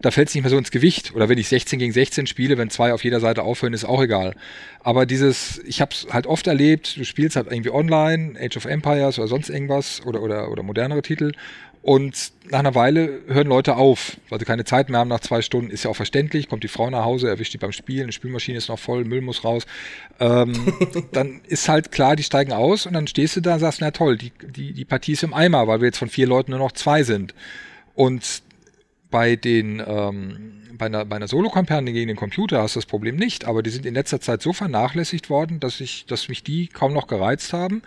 da 0.01 0.11
fällt 0.11 0.29
es 0.29 0.35
nicht 0.35 0.43
mehr 0.43 0.49
so 0.49 0.57
ins 0.57 0.71
Gewicht. 0.71 1.13
Oder 1.15 1.29
wenn 1.29 1.37
ich 1.37 1.47
16 1.47 1.79
gegen 1.79 1.93
16 1.93 2.27
spiele, 2.27 2.57
wenn 2.57 2.69
zwei 2.69 2.93
auf 2.93 3.03
jeder 3.03 3.19
Seite 3.19 3.43
aufhören, 3.43 3.73
ist 3.73 3.85
auch 3.85 4.01
egal. 4.01 4.35
Aber 4.81 5.05
dieses, 5.05 5.59
ich 5.65 5.81
habe 5.81 5.91
es 5.91 6.07
halt 6.11 6.27
oft 6.27 6.47
erlebt, 6.47 6.97
du 6.97 7.03
spielst 7.03 7.35
halt 7.35 7.51
irgendwie 7.51 7.71
online, 7.71 8.39
Age 8.39 8.57
of 8.57 8.65
Empires 8.65 9.19
oder 9.19 9.27
sonst 9.27 9.49
irgendwas 9.49 10.01
oder, 10.05 10.21
oder, 10.21 10.49
oder 10.49 10.63
modernere 10.63 11.01
Titel 11.01 11.31
und 11.83 12.31
nach 12.49 12.59
einer 12.59 12.75
Weile 12.75 13.21
hören 13.27 13.47
Leute 13.47 13.75
auf, 13.75 14.17
weil 14.29 14.39
sie 14.39 14.45
keine 14.45 14.65
Zeit 14.65 14.89
mehr 14.89 14.99
haben 14.99 15.07
nach 15.07 15.21
zwei 15.21 15.41
Stunden. 15.41 15.71
Ist 15.71 15.83
ja 15.83 15.89
auch 15.89 15.95
verständlich. 15.95 16.47
Kommt 16.47 16.63
die 16.63 16.67
Frau 16.67 16.89
nach 16.89 17.03
Hause, 17.03 17.27
erwischt 17.27 17.53
die 17.53 17.57
beim 17.57 17.71
Spielen, 17.71 18.07
die 18.07 18.13
Spülmaschine 18.13 18.57
ist 18.57 18.69
noch 18.69 18.77
voll, 18.77 19.03
Müll 19.03 19.21
muss 19.21 19.43
raus. 19.43 19.65
Ähm, 20.19 20.53
dann 21.11 21.41
ist 21.47 21.69
halt 21.69 21.91
klar, 21.91 22.15
die 22.15 22.23
steigen 22.23 22.53
aus 22.53 22.85
und 22.85 22.93
dann 22.93 23.07
stehst 23.07 23.35
du 23.35 23.41
da 23.41 23.55
und 23.55 23.61
sagst, 23.61 23.81
na 23.81 23.91
toll, 23.91 24.17
die, 24.17 24.31
die, 24.43 24.73
die 24.73 24.85
Partie 24.85 25.13
ist 25.13 25.23
im 25.23 25.33
Eimer, 25.33 25.67
weil 25.67 25.81
wir 25.81 25.87
jetzt 25.87 25.97
von 25.97 26.09
vier 26.09 26.27
Leuten 26.27 26.51
nur 26.51 26.59
noch 26.59 26.73
zwei 26.73 27.01
sind. 27.01 27.33
Und 27.95 28.43
bei 29.09 29.35
den 29.35 29.81
ähm, 29.85 30.61
bei 30.81 30.87
einer, 30.87 31.05
bei 31.05 31.15
einer 31.15 31.27
Solo-Kampagne 31.27 31.93
gegen 31.93 32.07
den 32.07 32.17
Computer 32.17 32.59
hast 32.61 32.75
du 32.75 32.79
das 32.79 32.87
Problem 32.87 33.15
nicht, 33.15 33.45
aber 33.45 33.61
die 33.61 33.69
sind 33.69 33.85
in 33.85 33.93
letzter 33.93 34.19
Zeit 34.19 34.41
so 34.41 34.51
vernachlässigt 34.51 35.29
worden, 35.29 35.59
dass 35.59 35.79
ich, 35.79 36.07
dass 36.07 36.27
mich 36.27 36.43
die 36.43 36.67
kaum 36.67 36.91
noch 36.91 37.05
gereizt 37.05 37.53
haben. 37.53 37.83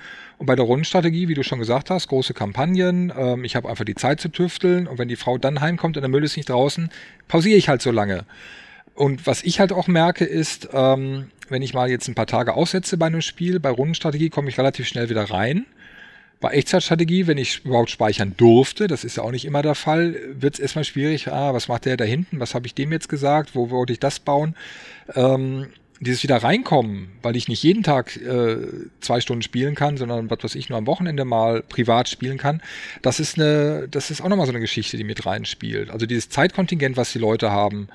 Bei 0.47 0.57
der 0.57 0.64
Rundenstrategie, 0.64 1.28
wie 1.28 1.34
du 1.34 1.42
schon 1.42 1.59
gesagt 1.59 1.90
hast, 1.90 2.09
große 2.09 2.34
Kampagnen, 2.34 3.12
ähm, 3.16 3.45
ich 3.45 3.57
habe 3.57 3.68
einfach 3.68 3.84
die 3.84 3.95
Zeit 3.95 4.20
zu 4.20 4.28
tüfteln 4.28 4.86
und 4.86 4.99
wenn 4.99 5.09
die 5.09 5.16
Frau 5.16 5.38
dann 5.38 5.61
heimkommt 5.61 5.97
und 5.97 6.03
der 6.03 6.11
Müll 6.11 6.24
ist 6.24 6.36
nicht 6.36 6.49
draußen, 6.49 6.90
pausiere 7.28 7.57
ich 7.57 7.68
halt 7.68 7.82
so 7.82 7.90
lange. 7.90 8.24
Und 8.95 9.26
was 9.26 9.42
ich 9.42 9.61
halt 9.61 9.72
auch 9.72 9.88
merke, 9.88 10.24
ist, 10.24 10.68
ähm, 10.72 11.30
wenn 11.49 11.62
ich 11.62 11.74
mal 11.74 11.90
jetzt 11.90 12.09
ein 12.09 12.14
paar 12.14 12.26
Tage 12.26 12.55
aussetze 12.55 12.97
bei 12.97 13.07
einem 13.07 13.22
Spiel, 13.22 13.61
bei 13.61 13.70
Rundenstrategie 13.70 14.30
komme 14.30 14.49
ich 14.49 14.59
relativ 14.59 14.86
schnell 14.86 15.09
wieder 15.11 15.24
rein. 15.30 15.66
Bei 16.40 16.51
Echtzeitstrategie, 16.51 17.26
wenn 17.26 17.38
ich 17.38 17.64
überhaupt 17.64 17.90
speichern 17.90 18.34
durfte, 18.36 18.86
das 18.86 19.05
ist 19.05 19.16
ja 19.16 19.22
auch 19.22 19.30
nicht 19.30 19.45
immer 19.45 19.62
der 19.62 19.74
Fall, 19.74 20.16
wird 20.34 20.55
es 20.55 20.61
erstmal 20.61 20.84
schwierig, 20.84 21.28
ah, 21.28 21.55
was 21.55 21.68
macht 21.68 21.86
der 21.86 21.97
da 21.97 22.05
hinten, 22.05 22.38
was 22.38 22.55
habe 22.55 22.66
ich 22.66 22.74
dem 22.74 22.92
jetzt 22.92 23.09
gesagt, 23.09 23.55
wo 23.55 23.70
wollte 23.70 23.92
ich 23.92 24.01
das 24.01 24.20
bauen? 24.20 24.55
Ähm, 25.14 25.68
dieses 26.05 26.22
wieder 26.22 26.36
reinkommen, 26.36 27.09
weil 27.22 27.36
ich 27.36 27.48
nicht 27.48 27.62
jeden 27.62 27.82
Tag 27.82 28.16
äh, 28.16 28.57
zwei 29.00 29.20
Stunden 29.20 29.42
spielen 29.42 29.74
kann, 29.74 29.96
sondern 29.96 30.30
was 30.30 30.42
weiß 30.42 30.55
ich 30.55 30.68
nur 30.68 30.78
am 30.78 30.86
Wochenende 30.86 31.24
mal 31.24 31.62
privat 31.62 32.09
spielen 32.09 32.38
kann, 32.38 32.62
das 33.02 33.20
ist 33.20 33.38
eine, 33.38 33.88
das 33.90 34.11
ist 34.11 34.20
auch 34.20 34.28
nochmal 34.28 34.46
so 34.46 34.52
eine 34.52 34.61
Geschichte, 34.61 34.96
die 34.96 35.05
mit 35.05 35.26
reinspielt. 35.26 35.90
Also 35.90 36.07
dieses 36.07 36.28
Zeitkontingent, 36.28 36.96
was 36.96 37.12
die 37.12 37.18
Leute 37.18 37.50
haben, 37.50 37.88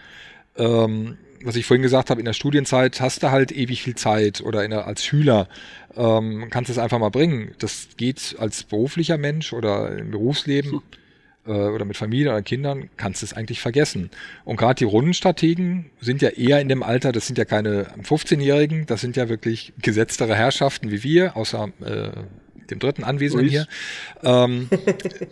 ähm, 0.58 1.18
was 1.44 1.56
ich 1.56 1.66
vorhin 1.66 1.84
gesagt 1.84 2.10
habe, 2.10 2.20
in 2.20 2.26
der 2.26 2.34
Studienzeit 2.34 3.00
hast 3.00 3.24
du 3.24 3.32
halt 3.32 3.52
ewig 3.52 3.82
viel 3.84 3.96
Zeit 3.96 4.42
oder 4.42 4.68
der, 4.68 4.86
als 4.88 5.06
Schüler 5.06 5.48
ähm, 5.96 6.48
kannst 6.50 6.70
du 6.70 6.74
es 6.74 6.78
einfach 6.78 7.00
mal 7.00 7.10
bringen. 7.10 7.52
Das 7.60 7.90
geht 7.98 8.36
als 8.40 8.64
beruflicher 8.64 9.18
Mensch 9.18 9.54
oder 9.54 9.98
im 9.98 10.12
Berufsleben 10.12 10.72
hm. 10.72 10.82
Äh, 11.46 11.52
oder 11.52 11.86
mit 11.86 11.98
Familie 11.98 12.32
oder 12.32 12.42
Kindern, 12.42 12.90
kannst 12.98 13.22
du 13.22 13.26
es 13.26 13.34
eigentlich 13.34 13.62
vergessen. 13.62 14.10
Und 14.46 14.58
gerade 14.58 14.76
die 14.76 14.86
Rundenstrategen 14.86 15.90
sind 16.00 16.22
ja 16.22 16.30
eher 16.30 16.62
in 16.62 16.70
dem 16.70 16.84
Alter, 16.84 17.12
das 17.12 17.28
sind 17.28 17.38
ja 17.38 17.46
keine 17.46 17.88
15-Jährigen, 18.04 18.86
das 18.86 19.02
sind 19.02 19.18
ja 19.18 19.30
wirklich 19.30 19.74
gesetztere 19.82 20.36
Herrschaften 20.36 20.92
wie 20.92 21.04
wir, 21.04 21.36
außer 21.36 21.70
äh, 21.82 22.12
dem 22.70 22.80
dritten 22.80 23.04
Anwesenden 23.04 23.48
hier. 23.48 23.68
Ähm, 24.24 24.70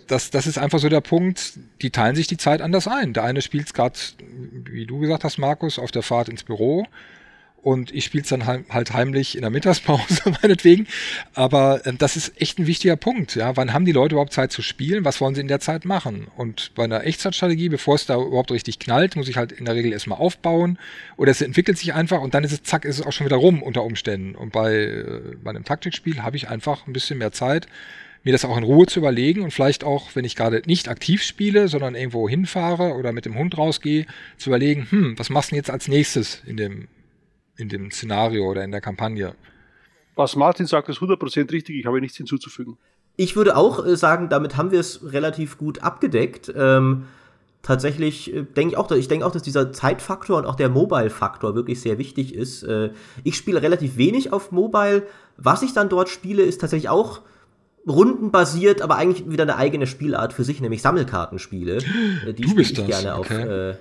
das, 0.08 0.32
das 0.32 0.47
ist 0.47 0.58
einfach 0.58 0.80
so 0.80 0.89
der 0.89 1.01
Punkt, 1.01 1.53
die 1.82 1.91
teilen 1.91 2.16
sich 2.16 2.28
die 2.28 2.38
Zeit 2.38 2.62
anders 2.62 2.88
ein. 2.88 3.14
Der 3.14 3.24
eine 3.24 3.41
spielt 3.41 3.68
es 3.68 3.74
gerade, 3.74 3.97
wie 4.72 4.86
du 4.86 4.99
gesagt 4.99 5.24
hast, 5.24 5.38
Markus, 5.38 5.80
auf 5.80 5.91
der 5.91 6.01
Fahrt 6.01 6.30
ins 6.30 6.43
Büro 6.43 6.86
und 7.62 7.93
ich 7.93 8.05
spiele 8.05 8.24
es 8.24 8.30
dann 8.30 8.45
halt 8.45 8.93
heimlich 8.93 9.36
in 9.36 9.41
der 9.41 9.49
Mittagspause, 9.49 10.32
meinetwegen. 10.41 10.88
Aber 11.34 11.86
äh, 11.86 11.93
das 11.93 12.16
ist 12.16 12.39
echt 12.39 12.60
ein 12.60 12.68
wichtiger 12.68 12.95
Punkt. 12.95 13.36
Ja, 13.36 13.58
wann 13.58 13.74
haben 13.74 13.86
die 13.86 13.91
Leute 13.91 14.16
überhaupt 14.16 14.34
Zeit 14.34 14.51
zu 14.51 14.62
spielen? 14.62 15.03
Was 15.03 15.20
wollen 15.20 15.36
sie 15.36 15.41
in 15.41 15.47
der 15.47 15.60
Zeit 15.60 15.84
machen? 15.84 16.28
Und 16.38 16.72
bei 16.76 16.86
einer 16.86 17.03
Echtzeitstrategie, 17.03 17.70
bevor 17.70 17.95
es 17.95 18.05
da 18.05 18.16
überhaupt 18.16 18.51
richtig 18.51 18.80
knallt, 18.80 19.16
muss 19.16 19.28
ich 19.28 19.38
halt 19.38 19.51
in 19.51 19.66
der 19.66 19.76
Regel 19.76 19.91
erstmal 19.91 20.20
aufbauen 20.20 20.80
oder 21.18 21.32
es 21.32 21.41
entwickelt 21.41 21.78
sich 21.78 21.93
einfach 21.93 22.22
und 22.22 22.34
dann 22.34 22.43
ist 22.43 22.53
es 22.53 22.64
zack, 22.64 22.86
ist 22.86 22.99
es 22.99 23.05
auch 23.05 23.12
schon 23.12 23.26
wieder 23.26 23.38
rum 23.38 23.62
unter 23.62 23.84
Umständen. 23.84 24.36
Und 24.36 24.53
bei, 24.53 24.74
äh, 24.74 25.36
bei 25.43 25.49
einem 25.49 25.66
Taktikspiel 25.66 26.22
habe 26.24 26.38
ich 26.38 26.49
einfach 26.49 26.88
ein 26.88 26.93
bisschen 26.93 27.18
mehr 27.18 27.32
Zeit, 27.32 27.68
mir 28.24 28.32
das 28.32 28.45
auch 28.45 28.58
in 28.58 28.64
Ruhe 28.64 28.86
zu 28.86 28.99
überlegen 28.99 29.41
und 29.41 29.51
vielleicht 29.51 29.84
auch, 29.84 30.16
wenn 30.16 30.26
ich 30.26 30.36
gerade 30.36 30.62
nicht 30.66 30.89
aktiv 30.89 31.24
spiele, 31.24 31.68
sondern 31.68 31.95
irgendwo 31.95 32.28
hinfahre 32.28 32.93
oder 32.93 33.12
mit 33.12 33.26
dem 33.26 33.38
Hund 33.38 33.58
rausgehe, 33.58 34.05
zu 34.38 34.49
überlegen, 34.49 34.88
hm, 34.89 35.20
was 35.20 35.30
machst 35.30 35.51
du 35.51 35.55
jetzt 35.55 35.70
als 35.70 35.88
nächstes 35.88 36.43
in 36.45 36.58
dem, 36.58 36.88
in 37.58 37.70
dem 37.70 37.91
Szenario 37.91 38.45
oder 38.45 38.64
in 38.64 38.72
der 38.72 38.82
Kampagne. 38.82 39.36
Was 40.16 40.36
Martin 40.36 40.66
sagt, 40.66 40.89
ist 40.89 40.99
100% 40.99 41.51
richtig. 41.51 41.78
Ich 41.78 41.86
habe 41.86 42.01
nichts 42.01 42.18
hinzuzufügen. 42.18 42.78
Ich 43.18 43.36
würde 43.36 43.55
auch 43.55 43.86
äh, 43.86 43.95
sagen, 43.95 44.30
damit 44.30 44.58
haben 44.58 44.72
wir 44.72 44.80
es 44.80 45.12
relativ 45.12 45.58
gut 45.58 45.84
abgedeckt. 45.84 46.51
Ähm, 46.55 47.05
tatsächlich 47.62 48.34
äh, 48.34 48.43
denke 48.43 48.74
ich 48.74 48.78
auch, 48.78 48.89
ich 48.91 49.08
denke 49.08 49.26
auch, 49.26 49.32
dass 49.32 49.43
dieser 49.43 49.72
Zeitfaktor 49.72 50.38
und 50.38 50.45
auch 50.45 50.55
der 50.55 50.70
Mobile-Faktor 50.70 51.55
wirklich 51.55 51.82
sehr 51.82 51.97
wichtig 51.97 52.34
ist. 52.34 52.64
Äh, 52.64 52.91
ich 53.24 53.36
spiele 53.36 53.62
relativ 53.62 53.97
wenig 53.97 54.34
auf 54.34 54.51
Mobile. 54.51 55.03
Was 55.38 55.62
ich 55.62 55.74
dann 55.74 55.89
dort 55.89 56.10
spiele, 56.10 56.43
ist 56.43 56.62
tatsächlich 56.62 56.89
auch 56.89 57.22
rundenbasiert, 57.88 58.82
aber 58.82 58.97
eigentlich 58.97 59.30
wieder 59.30 59.43
eine 59.43 59.55
eigene 59.55 59.88
Spielart 59.88 60.34
für 60.34 60.43
sich, 60.43 60.62
nämlich 60.62 60.82
Sammelkartenspiele. 60.82 61.78
Äh, 62.28 62.34
die 62.34 62.43
du 62.43 62.55
bist 62.55 62.72
ich 62.72 62.78
das. 62.78 62.88
gerne 62.88 63.20
okay. 63.20 63.43
auf. 63.43 63.49
Äh, 63.49 63.76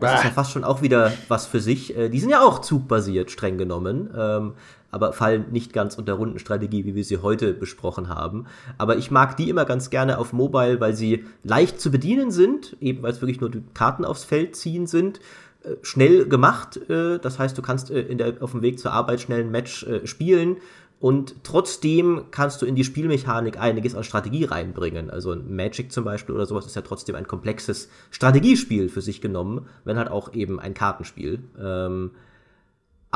Das 0.00 0.20
ist 0.20 0.24
ja 0.24 0.30
fast 0.30 0.52
schon 0.52 0.64
auch 0.64 0.82
wieder 0.82 1.12
was 1.28 1.46
für 1.46 1.60
sich. 1.60 1.96
Äh, 1.96 2.08
die 2.08 2.20
sind 2.20 2.30
ja 2.30 2.42
auch 2.42 2.60
zugbasiert, 2.60 3.30
streng 3.30 3.58
genommen. 3.58 4.10
Ähm, 4.16 4.52
aber 4.90 5.12
fallen 5.12 5.46
nicht 5.50 5.72
ganz 5.72 5.96
unter 5.96 6.14
Rundenstrategie, 6.14 6.84
wie 6.86 6.94
wir 6.94 7.04
sie 7.04 7.18
heute 7.18 7.52
besprochen 7.52 8.08
haben. 8.08 8.46
Aber 8.78 8.96
ich 8.96 9.10
mag 9.10 9.36
die 9.36 9.50
immer 9.50 9.64
ganz 9.64 9.90
gerne 9.90 10.18
auf 10.18 10.32
Mobile, 10.32 10.80
weil 10.80 10.94
sie 10.94 11.24
leicht 11.42 11.80
zu 11.80 11.90
bedienen 11.90 12.30
sind, 12.30 12.76
eben 12.80 13.02
weil 13.02 13.12
es 13.12 13.20
wirklich 13.20 13.40
nur 13.40 13.50
die 13.50 13.62
Karten 13.74 14.04
aufs 14.04 14.24
Feld 14.24 14.56
ziehen 14.56 14.86
sind. 14.86 15.20
Äh, 15.64 15.74
schnell 15.82 16.28
gemacht, 16.28 16.78
äh, 16.88 17.18
das 17.18 17.38
heißt, 17.38 17.58
du 17.58 17.62
kannst 17.62 17.90
in 17.90 18.18
der, 18.18 18.34
auf 18.40 18.52
dem 18.52 18.62
Weg 18.62 18.78
zur 18.78 18.92
Arbeit 18.92 19.20
schnell 19.20 19.40
ein 19.40 19.50
Match 19.50 19.84
spielen 20.04 20.58
und 20.98 21.44
trotzdem 21.44 22.24
kannst 22.30 22.62
du 22.62 22.66
in 22.66 22.74
die 22.74 22.84
Spielmechanik 22.84 23.58
einiges 23.58 23.94
an 23.94 24.04
Strategie 24.04 24.44
reinbringen. 24.44 25.10
Also 25.10 25.36
Magic 25.36 25.92
zum 25.92 26.04
Beispiel 26.04 26.34
oder 26.34 26.46
sowas 26.46 26.66
ist 26.66 26.76
ja 26.76 26.82
trotzdem 26.82 27.16
ein 27.16 27.28
komplexes 27.28 27.90
Strategiespiel 28.10 28.88
für 28.88 29.02
sich 29.02 29.20
genommen, 29.20 29.66
wenn 29.84 29.98
halt 29.98 30.10
auch 30.10 30.32
eben 30.32 30.58
ein 30.58 30.72
Kartenspiel. 30.72 31.40
Ähm, 31.60 32.12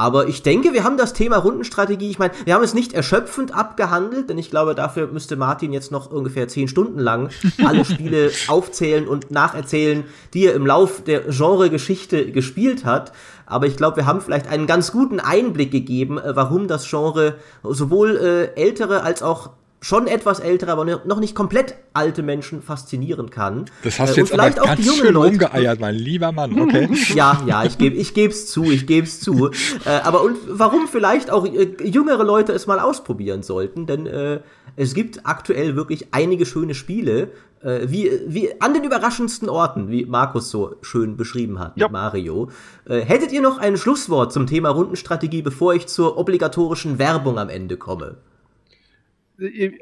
aber 0.00 0.28
ich 0.28 0.42
denke, 0.42 0.72
wir 0.72 0.82
haben 0.82 0.96
das 0.96 1.12
Thema 1.12 1.36
Rundenstrategie, 1.36 2.08
ich 2.08 2.18
meine, 2.18 2.32
wir 2.46 2.54
haben 2.54 2.64
es 2.64 2.72
nicht 2.72 2.94
erschöpfend 2.94 3.54
abgehandelt, 3.54 4.30
denn 4.30 4.38
ich 4.38 4.48
glaube, 4.48 4.74
dafür 4.74 5.08
müsste 5.08 5.36
Martin 5.36 5.74
jetzt 5.74 5.92
noch 5.92 6.10
ungefähr 6.10 6.48
zehn 6.48 6.68
Stunden 6.68 6.98
lang 6.98 7.28
alle 7.62 7.84
Spiele 7.84 8.30
aufzählen 8.48 9.06
und 9.06 9.30
nacherzählen, 9.30 10.04
die 10.32 10.46
er 10.46 10.54
im 10.54 10.64
Lauf 10.64 11.04
der 11.04 11.20
Genregeschichte 11.24 12.32
gespielt 12.32 12.86
hat. 12.86 13.12
Aber 13.44 13.66
ich 13.66 13.76
glaube, 13.76 13.98
wir 13.98 14.06
haben 14.06 14.22
vielleicht 14.22 14.48
einen 14.48 14.66
ganz 14.66 14.90
guten 14.90 15.20
Einblick 15.20 15.70
gegeben, 15.70 16.16
äh, 16.16 16.34
warum 16.34 16.66
das 16.66 16.88
Genre 16.88 17.34
sowohl 17.62 18.16
äh, 18.16 18.58
ältere 18.58 19.02
als 19.02 19.22
auch 19.22 19.50
schon 19.80 20.06
etwas 20.06 20.40
ältere, 20.40 20.72
aber 20.72 20.84
noch 20.84 21.20
nicht 21.20 21.34
komplett 21.34 21.74
alte 21.94 22.22
Menschen 22.22 22.62
faszinieren 22.62 23.30
kann. 23.30 23.64
Das 23.82 23.98
hast 23.98 24.16
du 24.16 24.20
äh, 24.20 24.24
jetzt 24.24 24.32
aber 24.32 24.50
ganz 24.50 24.94
schön 24.94 25.14
Leute. 25.14 25.30
rumgeeiert, 25.30 25.80
mein 25.80 25.94
lieber 25.94 26.32
Mann, 26.32 26.60
okay? 26.60 26.88
ja, 27.14 27.42
ja, 27.46 27.64
ich 27.64 27.78
gebe 27.78 27.96
ich 27.96 28.12
geb's 28.12 28.46
zu, 28.46 28.64
ich 28.64 28.86
geb's 28.86 29.20
zu. 29.20 29.50
äh, 29.86 29.90
aber 30.04 30.22
und 30.22 30.36
warum 30.48 30.86
vielleicht 30.86 31.30
auch 31.30 31.46
äh, 31.46 31.76
jüngere 31.82 32.24
Leute 32.24 32.52
es 32.52 32.66
mal 32.66 32.78
ausprobieren 32.78 33.42
sollten, 33.42 33.86
denn 33.86 34.06
äh, 34.06 34.40
es 34.76 34.94
gibt 34.94 35.26
aktuell 35.26 35.76
wirklich 35.76 36.08
einige 36.12 36.44
schöne 36.44 36.74
Spiele, 36.74 37.30
äh, 37.62 37.80
wie, 37.90 38.10
wie 38.26 38.60
an 38.60 38.74
den 38.74 38.84
überraschendsten 38.84 39.48
Orten, 39.48 39.88
wie 39.88 40.04
Markus 40.04 40.50
so 40.50 40.76
schön 40.82 41.16
beschrieben 41.16 41.58
hat 41.58 41.72
ja. 41.76 41.86
mit 41.86 41.92
Mario. 41.92 42.50
Äh, 42.86 43.00
hättet 43.00 43.32
ihr 43.32 43.40
noch 43.40 43.58
ein 43.58 43.76
Schlusswort 43.76 44.32
zum 44.32 44.46
Thema 44.46 44.70
Rundenstrategie, 44.70 45.42
bevor 45.42 45.74
ich 45.74 45.86
zur 45.86 46.18
obligatorischen 46.18 46.98
Werbung 46.98 47.38
am 47.38 47.48
Ende 47.48 47.76
komme? 47.76 48.16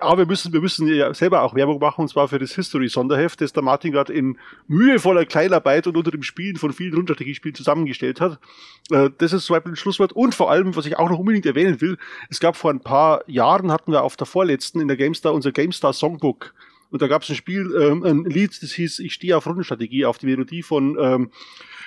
Aber 0.01 0.19
wir 0.19 0.27
müssen, 0.27 0.53
wir 0.53 0.61
müssen 0.61 0.87
ja 0.87 1.13
selber 1.15 1.43
auch 1.43 1.55
Werbung 1.55 1.81
machen, 1.81 2.03
und 2.03 2.09
zwar 2.09 2.29
für 2.29 2.39
das 2.39 2.55
History-Sonderheft, 2.55 3.41
das 3.41 3.53
der 3.53 3.63
Martin 3.63 3.93
gerade 3.93 4.13
in 4.13 4.39
mühevoller 4.69 5.25
Kleinarbeit 5.25 5.87
und 5.87 5.97
unter 5.97 6.11
dem 6.11 6.23
Spielen 6.23 6.57
von 6.57 6.73
vielen 6.73 6.95
Rundenstrategiespielen 6.95 7.55
zusammengestellt 7.55 8.21
hat. 8.21 8.39
Äh, 8.91 9.11
das 9.19 9.33
ist 9.33 9.47
so 9.47 9.55
ein 9.55 9.77
Schlusswort. 9.77 10.13
Und 10.13 10.35
vor 10.35 10.51
allem, 10.51 10.77
was 10.77 10.87
ich 10.87 10.97
auch 10.97 11.11
noch 11.11 11.19
unbedingt 11.19 11.47
erwähnen 11.47 11.81
will, 11.81 11.99
es 12.31 12.41
gab 12.41 12.57
vor 12.57 12.71
ein 12.71 12.81
paar 12.81 13.23
Jahren, 13.29 13.73
hatten 13.73 13.93
wir 13.93 14.03
auf 14.03 14.17
der 14.17 14.27
vorletzten 14.27 14.81
in 14.81 14.89
der 14.89 14.97
GameStar 14.97 15.35
unser 15.35 15.53
GameStar 15.53 15.93
Songbook. 15.93 16.55
Und 16.91 17.03
da 17.03 17.07
gab 17.07 17.23
es 17.23 17.29
ein 17.29 17.37
Spiel, 17.37 17.75
ähm, 17.79 18.03
ein 18.05 18.25
Lied, 18.25 18.63
das 18.63 18.73
hieß 18.73 19.01
Ich 19.01 19.15
stehe 19.15 19.37
auf 19.37 19.47
Rundenstrategie, 19.47 20.07
auf 20.07 20.19
die 20.19 20.27
Melodie 20.27 20.63
von 20.63 20.97
ähm, 21.01 21.31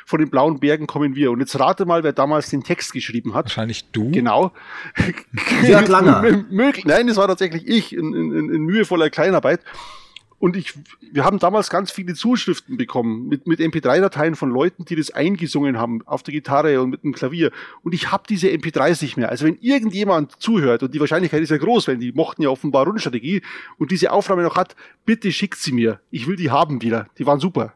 von 0.06 0.20
den 0.20 0.30
blauen 0.30 0.60
Bergen 0.60 0.88
kommen 0.88 1.16
wir. 1.16 1.32
Und 1.32 1.40
jetzt 1.40 1.60
rate 1.60 1.86
mal, 1.86 2.04
wer 2.04 2.14
damals 2.14 2.50
den 2.50 2.64
Text 2.64 2.94
geschrieben 2.94 3.34
hat. 3.34 3.46
Wahrscheinlich 3.46 3.90
du. 3.92 4.12
Genau. 4.12 4.52
Jörg 5.64 5.88
Langer. 5.88 6.44
Nein, 6.50 7.08
das 7.08 7.18
war 7.18 7.28
tatsächlich 7.28 7.68
ich 7.68 7.94
in, 7.94 8.14
in, 8.14 8.54
in 8.54 8.62
mühevoller 8.64 9.10
Kleinarbeit. 9.10 9.62
Und 10.42 10.56
ich, 10.56 10.74
wir 11.12 11.24
haben 11.24 11.38
damals 11.38 11.70
ganz 11.70 11.92
viele 11.92 12.16
Zuschriften 12.16 12.76
bekommen 12.76 13.28
mit, 13.28 13.46
mit 13.46 13.60
MP3-Dateien 13.60 14.36
von 14.36 14.50
Leuten, 14.50 14.86
die 14.86 14.96
das 14.96 15.12
eingesungen 15.12 15.78
haben 15.78 16.02
auf 16.08 16.24
der 16.24 16.34
Gitarre 16.34 16.82
und 16.82 16.90
mit 16.90 17.04
dem 17.04 17.14
Klavier. 17.14 17.52
Und 17.84 17.94
ich 17.94 18.12
habe 18.12 18.24
diese 18.28 18.48
MP3s 18.48 19.04
nicht 19.04 19.18
mehr. 19.18 19.30
Also 19.30 19.46
wenn 19.46 19.60
irgendjemand 19.62 20.42
zuhört, 20.42 20.82
und 20.82 20.96
die 20.96 21.00
Wahrscheinlichkeit 21.00 21.44
ist 21.44 21.52
ja 21.52 21.58
groß, 21.58 21.88
weil 21.88 21.98
die 21.98 22.12
mochten 22.12 22.42
ja 22.42 22.50
offenbar 22.50 22.86
Rundenstrategie 22.86 23.44
und 23.78 23.92
diese 23.92 24.12
Aufnahme 24.12 24.42
noch 24.42 24.56
hat, 24.56 24.76
bitte 25.06 25.32
schickt 25.32 25.60
sie 25.60 25.74
mir. 25.74 26.00
Ich 26.10 26.26
will 26.26 26.38
die 26.38 26.50
haben 26.50 26.82
wieder. 26.82 27.06
Die 27.20 27.28
waren 27.28 27.40
super. 27.40 27.76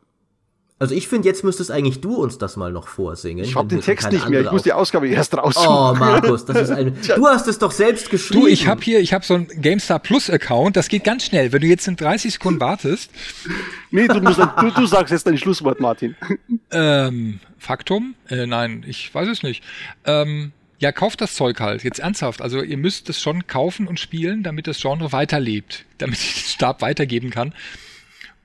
Also 0.78 0.94
ich 0.94 1.08
finde, 1.08 1.26
jetzt 1.30 1.46
müsstest 1.46 1.72
eigentlich 1.72 2.02
du 2.02 2.16
uns 2.16 2.38
das 2.38 2.58
mal 2.58 2.70
noch 2.70 2.90
vorsingen. 2.90 3.46
Ich 3.46 3.56
habe 3.56 3.70
den 3.70 3.80
Text 3.80 4.12
nicht 4.12 4.28
mehr, 4.28 4.42
ich 4.42 4.52
muss 4.52 4.64
die 4.64 4.74
Ausgabe 4.74 5.08
erst 5.08 5.38
raussuchen. 5.38 5.70
Oh, 5.70 5.96
Markus, 5.98 6.44
das 6.44 6.64
ist 6.64 6.72
ein. 6.72 6.98
Du 7.16 7.26
hast 7.28 7.48
es 7.48 7.60
doch 7.60 7.72
selbst 7.72 8.10
geschrieben. 8.10 8.42
Du, 8.42 8.48
ich 8.48 8.68
habe 8.68 8.82
hier, 8.82 9.00
ich 9.00 9.14
habe 9.14 9.24
so 9.24 9.36
ein 9.36 9.48
GameStar 9.48 10.00
Plus 10.00 10.30
Account, 10.30 10.76
das 10.76 10.90
geht 10.90 11.06
ganz 11.06 11.24
schnell. 11.26 11.54
Wenn 11.54 11.62
du 11.62 11.68
jetzt 11.68 11.88
in 11.88 11.96
30 11.96 12.34
Sekunden 12.34 12.60
wartest. 12.60 13.10
nee, 13.92 14.06
du, 14.08 14.20
musst, 14.20 14.38
du, 14.38 14.72
du 14.72 14.86
sagst 14.86 15.14
jetzt 15.14 15.26
dein 15.26 15.38
Schlusswort, 15.38 15.80
Martin. 15.80 16.16
Ähm, 16.72 17.40
Faktum? 17.58 18.16
Äh, 18.28 18.48
nein, 18.48 18.84
ich 18.88 19.14
weiß 19.14 19.30
es 19.30 19.44
nicht. 19.44 19.64
Ähm, 20.04 20.52
ja, 20.80 20.92
kauft 20.92 21.22
das 21.22 21.36
Zeug 21.36 21.62
halt, 21.62 21.84
jetzt 21.84 22.00
ernsthaft. 22.00 22.42
Also 22.42 22.62
ihr 22.62 22.78
müsst 22.78 23.08
es 23.10 23.22
schon 23.22 23.48
kaufen 23.48 23.88
und 23.88 24.00
spielen, 24.00 24.44
damit 24.44 24.68
das 24.68 24.82
Genre 24.82 25.12
weiterlebt, 25.14 25.86
damit 26.00 26.20
ich 26.20 26.34
den 26.34 26.50
Stab 26.50 26.82
weitergeben 26.82 27.30
kann. 27.30 27.54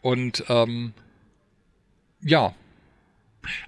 Und 0.01 0.45
ähm, 0.49 0.93
ja. 2.23 2.55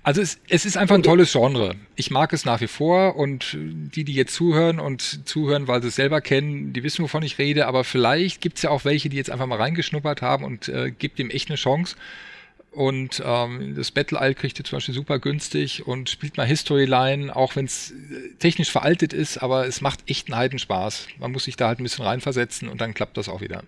Also 0.03 0.21
es, 0.21 0.39
es 0.49 0.67
ist 0.67 0.77
einfach 0.77 0.97
ein 0.97 1.03
tolles 1.03 1.33
Genre. 1.33 1.77
Ich 1.97 2.11
mag 2.11 2.33
es 2.33 2.45
nach 2.45 2.61
wie 2.61 2.67
vor 2.67 3.17
und 3.17 3.57
die, 3.59 4.05
die 4.05 4.13
jetzt 4.13 4.35
zuhören 4.35 4.79
und 4.79 5.27
zuhören, 5.27 5.67
weil 5.67 5.81
sie 5.81 5.89
es 5.89 5.97
selber 5.97 6.21
kennen, 6.21 6.73
die 6.73 6.83
wissen, 6.83 7.03
wovon 7.03 7.23
ich 7.23 7.39
rede, 7.39 7.67
aber 7.67 7.83
vielleicht 7.83 8.43
gibt 8.43 8.59
es 8.59 8.63
ja 8.63 8.71
auch 8.71 8.85
welche, 8.85 9.09
die 9.09 9.17
jetzt 9.17 9.31
einfach 9.31 9.47
mal 9.47 9.57
reingeschnuppert 9.57 10.21
haben 10.21 10.45
und 10.45 10.69
äh, 10.69 10.91
gibt 10.91 11.19
dem 11.19 11.31
echt 11.31 11.49
eine 11.49 11.57
Chance. 11.57 11.97
Und 12.73 13.23
ähm, 13.25 13.75
das 13.77 13.91
Battle 13.91 14.19
Isle 14.21 14.35
kriegt 14.35 14.59
ihr 14.59 14.65
zum 14.65 14.77
Beispiel 14.77 14.95
super 14.95 15.19
günstig 15.19 15.87
und 15.87 16.09
spielt 16.09 16.39
mal 16.39 16.47
Historyline, 16.47 17.35
auch 17.35 17.55
wenn 17.55 17.67
es 17.67 17.91
äh, 17.91 18.35
technisch 18.39 18.71
veraltet 18.71 19.13
ist, 19.13 19.39
aber 19.39 19.67
es 19.67 19.83
macht 19.83 20.01
echt 20.07 20.29
einen 20.29 20.37
Heidenspaß. 20.37 21.09
Man 21.19 21.33
muss 21.33 21.45
sich 21.45 21.57
da 21.57 21.69
halt 21.69 21.81
ein 21.81 21.83
bisschen 21.83 22.05
reinversetzen 22.05 22.69
und 22.69 22.81
dann 22.81 22.95
klappt 22.95 23.19
das 23.19 23.29
auch 23.29 23.43
wieder. 23.43 23.63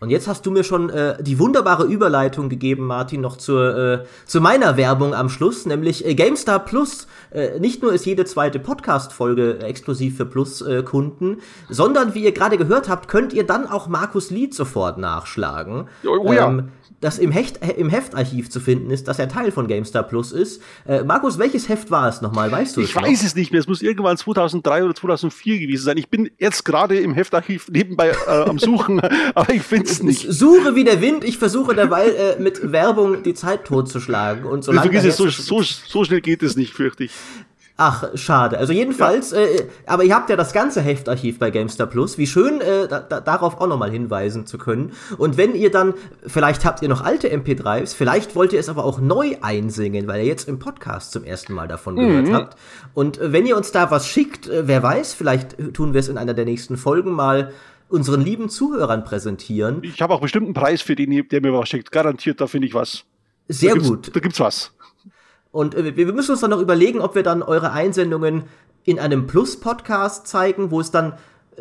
Und 0.00 0.08
jetzt 0.08 0.28
hast 0.28 0.46
du 0.46 0.50
mir 0.50 0.64
schon 0.64 0.88
äh, 0.88 1.22
die 1.22 1.38
wunderbare 1.38 1.84
Überleitung 1.84 2.48
gegeben, 2.48 2.86
Martin, 2.86 3.20
noch 3.20 3.36
zur, 3.36 3.76
äh, 3.76 4.04
zu 4.24 4.40
meiner 4.40 4.78
Werbung 4.78 5.14
am 5.14 5.28
Schluss, 5.28 5.66
nämlich 5.66 6.06
äh, 6.06 6.14
GameStar 6.14 6.64
Plus. 6.64 7.06
Äh, 7.30 7.60
nicht 7.60 7.82
nur 7.82 7.92
ist 7.92 8.06
jede 8.06 8.24
zweite 8.24 8.58
Podcast-Folge 8.58 9.58
exklusiv 9.58 10.16
für 10.16 10.24
Plus-Kunden, 10.24 11.42
sondern 11.68 12.14
wie 12.14 12.24
ihr 12.24 12.32
gerade 12.32 12.56
gehört 12.56 12.88
habt, 12.88 13.08
könnt 13.08 13.34
ihr 13.34 13.44
dann 13.44 13.66
auch 13.66 13.88
Markus 13.88 14.30
Lied 14.30 14.54
sofort 14.54 14.96
nachschlagen. 14.96 15.86
Oh, 16.06 16.32
ja. 16.32 16.48
Ähm, 16.48 16.70
das 17.00 17.18
im, 17.18 17.30
Hecht, 17.30 17.60
im 17.78 17.88
Heftarchiv 17.88 18.50
zu 18.50 18.60
finden 18.60 18.90
ist, 18.90 19.08
das 19.08 19.16
ja 19.16 19.26
Teil 19.26 19.52
von 19.52 19.66
GameStar 19.66 20.02
Plus 20.02 20.32
ist. 20.32 20.62
Äh, 20.86 21.02
Markus, 21.02 21.38
welches 21.38 21.68
Heft 21.68 21.90
war 21.90 22.08
es 22.08 22.20
nochmal? 22.20 22.52
Weißt 22.52 22.76
du 22.76 22.82
Ich 22.82 22.94
weiß 22.94 23.22
es 23.24 23.34
nicht 23.34 23.52
mehr. 23.52 23.60
Es 23.60 23.66
muss 23.66 23.80
irgendwann 23.80 24.18
2003 24.18 24.84
oder 24.84 24.94
2004 24.94 25.60
gewesen 25.60 25.84
sein. 25.84 25.96
Ich 25.96 26.08
bin 26.08 26.30
jetzt 26.38 26.64
gerade 26.64 26.98
im 26.98 27.14
Heftarchiv 27.14 27.68
nebenbei 27.70 28.12
äh, 28.26 28.30
am 28.30 28.58
Suchen, 28.58 29.00
aber 29.34 29.52
ich 29.52 29.62
finde 29.62 29.89
es 29.90 30.02
nicht. 30.02 30.26
Suche 30.30 30.74
wie 30.74 30.84
der 30.84 31.00
Wind. 31.00 31.24
Ich 31.24 31.38
versuche 31.38 31.74
dabei 31.74 32.08
äh, 32.08 32.40
mit 32.40 32.72
Werbung 32.72 33.22
die 33.22 33.34
Zeit 33.34 33.64
totzuschlagen. 33.64 34.44
Und 34.44 34.64
so 34.64 34.72
Vergiss 34.72 35.04
es, 35.04 35.16
so, 35.16 35.28
so, 35.28 35.62
so 35.62 36.04
schnell 36.04 36.20
geht 36.20 36.42
es 36.42 36.56
nicht, 36.56 36.72
fürchte 36.74 37.04
ich. 37.04 37.12
Ach, 37.82 38.04
schade. 38.14 38.58
Also 38.58 38.74
jedenfalls, 38.74 39.30
ja. 39.30 39.38
äh, 39.38 39.66
aber 39.86 40.04
ihr 40.04 40.14
habt 40.14 40.28
ja 40.28 40.36
das 40.36 40.52
ganze 40.52 40.82
Heftarchiv 40.82 41.38
bei 41.38 41.50
Gamestar 41.50 41.86
Plus. 41.86 42.18
Wie 42.18 42.26
schön, 42.26 42.60
äh, 42.60 42.86
da, 42.86 43.00
da, 43.00 43.22
darauf 43.22 43.58
auch 43.58 43.66
nochmal 43.66 43.90
hinweisen 43.90 44.44
zu 44.44 44.58
können. 44.58 44.92
Und 45.16 45.38
wenn 45.38 45.54
ihr 45.54 45.70
dann, 45.70 45.94
vielleicht 46.26 46.66
habt 46.66 46.82
ihr 46.82 46.90
noch 46.90 47.02
alte 47.02 47.32
MP3s, 47.34 47.94
vielleicht 47.96 48.36
wollt 48.36 48.52
ihr 48.52 48.60
es 48.60 48.68
aber 48.68 48.84
auch 48.84 49.00
neu 49.00 49.36
einsingen, 49.40 50.06
weil 50.08 50.20
ihr 50.20 50.26
jetzt 50.26 50.46
im 50.46 50.58
Podcast 50.58 51.12
zum 51.12 51.24
ersten 51.24 51.54
Mal 51.54 51.68
davon 51.68 51.94
mhm. 51.94 52.00
gehört 52.00 52.32
habt. 52.34 52.58
Und 52.92 53.16
äh, 53.16 53.32
wenn 53.32 53.46
ihr 53.46 53.56
uns 53.56 53.72
da 53.72 53.90
was 53.90 54.06
schickt, 54.06 54.46
äh, 54.46 54.68
wer 54.68 54.82
weiß, 54.82 55.14
vielleicht 55.14 55.56
tun 55.72 55.94
wir 55.94 56.00
es 56.00 56.08
in 56.08 56.18
einer 56.18 56.34
der 56.34 56.44
nächsten 56.44 56.76
Folgen 56.76 57.12
mal 57.12 57.50
unseren 57.90 58.20
lieben 58.20 58.48
Zuhörern 58.48 59.04
präsentieren. 59.04 59.82
Ich 59.82 60.00
habe 60.00 60.14
auch 60.14 60.20
bestimmt 60.20 60.46
einen 60.46 60.54
Preis 60.54 60.80
für 60.80 60.94
den, 60.94 61.28
der 61.28 61.40
mir 61.40 61.52
was 61.52 61.68
schickt. 61.68 61.92
Garantiert, 61.92 62.40
da 62.40 62.46
finde 62.46 62.68
ich 62.68 62.74
was. 62.74 63.04
Sehr 63.48 63.74
da 63.74 63.80
gut. 63.80 64.14
Da 64.14 64.20
gibt's 64.20 64.40
was. 64.40 64.72
Und 65.50 65.74
äh, 65.74 65.96
wir 65.96 66.12
müssen 66.12 66.32
uns 66.32 66.40
dann 66.40 66.50
noch 66.50 66.60
überlegen, 66.60 67.00
ob 67.00 67.14
wir 67.14 67.22
dann 67.22 67.42
eure 67.42 67.72
Einsendungen 67.72 68.44
in 68.84 68.98
einem 68.98 69.26
Plus-Podcast 69.26 70.26
zeigen, 70.26 70.70
wo 70.70 70.80
es 70.80 70.90
dann 70.90 71.14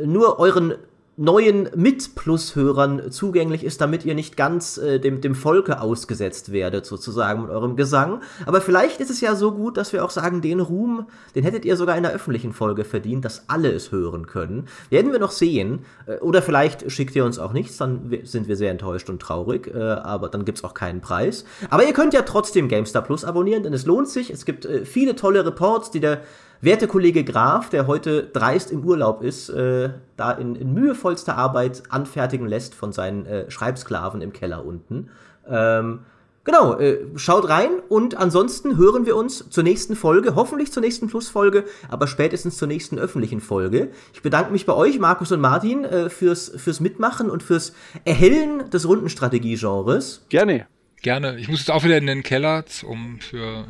nur 0.03 0.39
euren 0.39 0.75
neuen 1.19 1.69
Mit-Plus-Hörern 1.75 3.11
zugänglich 3.11 3.65
ist, 3.65 3.81
damit 3.81 4.05
ihr 4.05 4.15
nicht 4.15 4.37
ganz 4.37 4.77
äh, 4.77 4.99
dem, 4.99 5.19
dem 5.19 5.35
Volke 5.35 5.81
ausgesetzt 5.81 6.53
werdet, 6.53 6.85
sozusagen 6.85 7.41
mit 7.41 7.51
eurem 7.51 7.75
Gesang. 7.75 8.21
Aber 8.45 8.61
vielleicht 8.61 9.01
ist 9.01 9.09
es 9.09 9.19
ja 9.19 9.35
so 9.35 9.51
gut, 9.51 9.75
dass 9.75 9.91
wir 9.91 10.05
auch 10.05 10.11
sagen, 10.11 10.41
den 10.41 10.61
Ruhm, 10.61 11.07
den 11.35 11.43
hättet 11.43 11.65
ihr 11.65 11.75
sogar 11.75 11.97
in 11.97 12.03
der 12.03 12.13
öffentlichen 12.13 12.53
Folge 12.53 12.85
verdient, 12.85 13.25
dass 13.25 13.49
alle 13.49 13.69
es 13.69 13.91
hören 13.91 14.27
können. 14.27 14.67
Werden 14.89 15.11
wir 15.11 15.19
noch 15.19 15.31
sehen. 15.31 15.85
Äh, 16.05 16.19
oder 16.19 16.41
vielleicht 16.41 16.89
schickt 16.89 17.15
ihr 17.17 17.25
uns 17.25 17.37
auch 17.37 17.51
nichts, 17.51 17.75
dann 17.75 18.09
sind 18.23 18.47
wir 18.47 18.55
sehr 18.55 18.71
enttäuscht 18.71 19.09
und 19.09 19.21
traurig, 19.21 19.67
äh, 19.67 19.77
aber 19.77 20.29
dann 20.29 20.45
gibt's 20.45 20.63
auch 20.63 20.73
keinen 20.73 21.01
Preis. 21.01 21.43
Aber 21.69 21.85
ihr 21.85 21.93
könnt 21.93 22.13
ja 22.13 22.21
trotzdem 22.21 22.69
GameStar 22.69 23.03
Plus 23.03 23.25
abonnieren, 23.25 23.63
denn 23.63 23.73
es 23.73 23.85
lohnt 23.85 24.07
sich. 24.07 24.29
Es 24.29 24.45
gibt 24.45 24.65
äh, 24.65 24.85
viele 24.85 25.17
tolle 25.17 25.45
Reports, 25.45 25.91
die 25.91 25.99
der 25.99 26.21
Werte 26.61 26.87
Kollege 26.87 27.23
Graf, 27.23 27.69
der 27.69 27.87
heute 27.87 28.23
dreist 28.23 28.71
im 28.71 28.83
Urlaub 28.83 29.21
ist, 29.21 29.49
äh, 29.49 29.91
da 30.17 30.31
in, 30.31 30.55
in, 30.55 30.73
mühevollster 30.73 31.37
Arbeit 31.37 31.83
anfertigen 31.89 32.47
lässt 32.47 32.75
von 32.75 32.91
seinen 32.91 33.25
äh, 33.25 33.49
Schreibsklaven 33.49 34.21
im 34.21 34.33
Keller 34.33 34.65
unten. 34.65 35.09
Ähm, 35.47 35.99
Genau, 36.45 36.79
äh, 36.79 36.97
schaut 37.15 37.47
rein 37.47 37.69
und 37.89 38.15
ansonsten 38.15 38.75
hören 38.75 39.05
wir 39.05 39.15
uns 39.15 39.49
zur 39.51 39.63
nächsten 39.63 39.95
Folge, 39.95 40.33
hoffentlich 40.33 40.71
zur 40.71 40.81
nächsten 40.81 41.07
Plusfolge, 41.07 41.65
aber 41.89 42.07
spätestens 42.07 42.57
zur 42.57 42.67
nächsten 42.67 42.97
öffentlichen 42.97 43.39
Folge. 43.39 43.91
Ich 44.13 44.23
bedanke 44.23 44.51
mich 44.51 44.65
bei 44.65 44.73
euch, 44.73 44.97
Markus 44.97 45.31
und 45.31 45.41
Martin, 45.41 45.83
äh, 45.83 46.09
fürs, 46.09 46.51
fürs 46.55 46.79
Mitmachen 46.79 47.29
und 47.29 47.43
fürs 47.43 47.73
Erhellen 48.03 48.67
des 48.71 48.87
Rundenstrategie-Genres. 48.87 50.25
Gerne. 50.29 50.65
Gerne. 51.03 51.37
Ich 51.37 51.49
muss 51.49 51.59
jetzt 51.59 51.71
auch 51.71 51.83
wieder 51.83 51.97
in 51.97 52.07
den 52.07 52.23
Keller, 52.23 52.63
um 52.83 53.19
für 53.19 53.65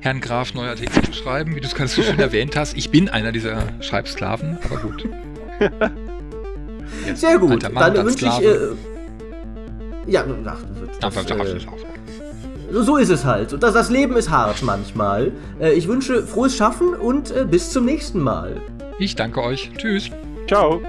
Herrn 0.00 0.20
Graf 0.20 0.54
neue 0.54 0.70
Artikel 0.70 1.02
zu 1.02 1.12
schreiben, 1.12 1.54
wie 1.54 1.60
du 1.60 1.66
es 1.66 1.74
ganz 1.74 1.94
so 1.94 2.02
schön 2.02 2.18
erwähnt 2.18 2.56
hast. 2.56 2.76
Ich 2.76 2.90
bin 2.90 3.08
einer 3.08 3.32
dieser 3.32 3.62
Schreibsklaven, 3.80 4.58
aber 4.64 4.76
gut. 4.78 5.04
Jetzt, 7.06 7.20
Sehr 7.20 7.38
gut, 7.38 7.62
Mann, 7.72 7.94
dann 7.94 8.06
wünsche 8.06 8.26
ich. 8.26 8.40
Äh, 8.40 8.56
ja, 10.06 10.24
ach, 10.46 10.58
das, 11.00 11.14
das, 11.14 11.26
das, 11.26 11.38
äh, 11.38 11.60
so 12.72 12.96
ist 12.96 13.10
es 13.10 13.24
halt. 13.24 13.62
Das, 13.62 13.74
das 13.74 13.90
Leben 13.90 14.16
ist 14.16 14.30
hart 14.30 14.62
manchmal. 14.62 15.32
Äh, 15.60 15.72
ich 15.72 15.86
wünsche 15.86 16.26
frohes 16.26 16.56
Schaffen 16.56 16.94
und 16.94 17.30
äh, 17.30 17.44
bis 17.44 17.70
zum 17.70 17.84
nächsten 17.84 18.20
Mal. 18.20 18.56
Ich 18.98 19.16
danke 19.16 19.42
euch. 19.42 19.70
Tschüss. 19.76 20.10
Ciao. 20.46 20.80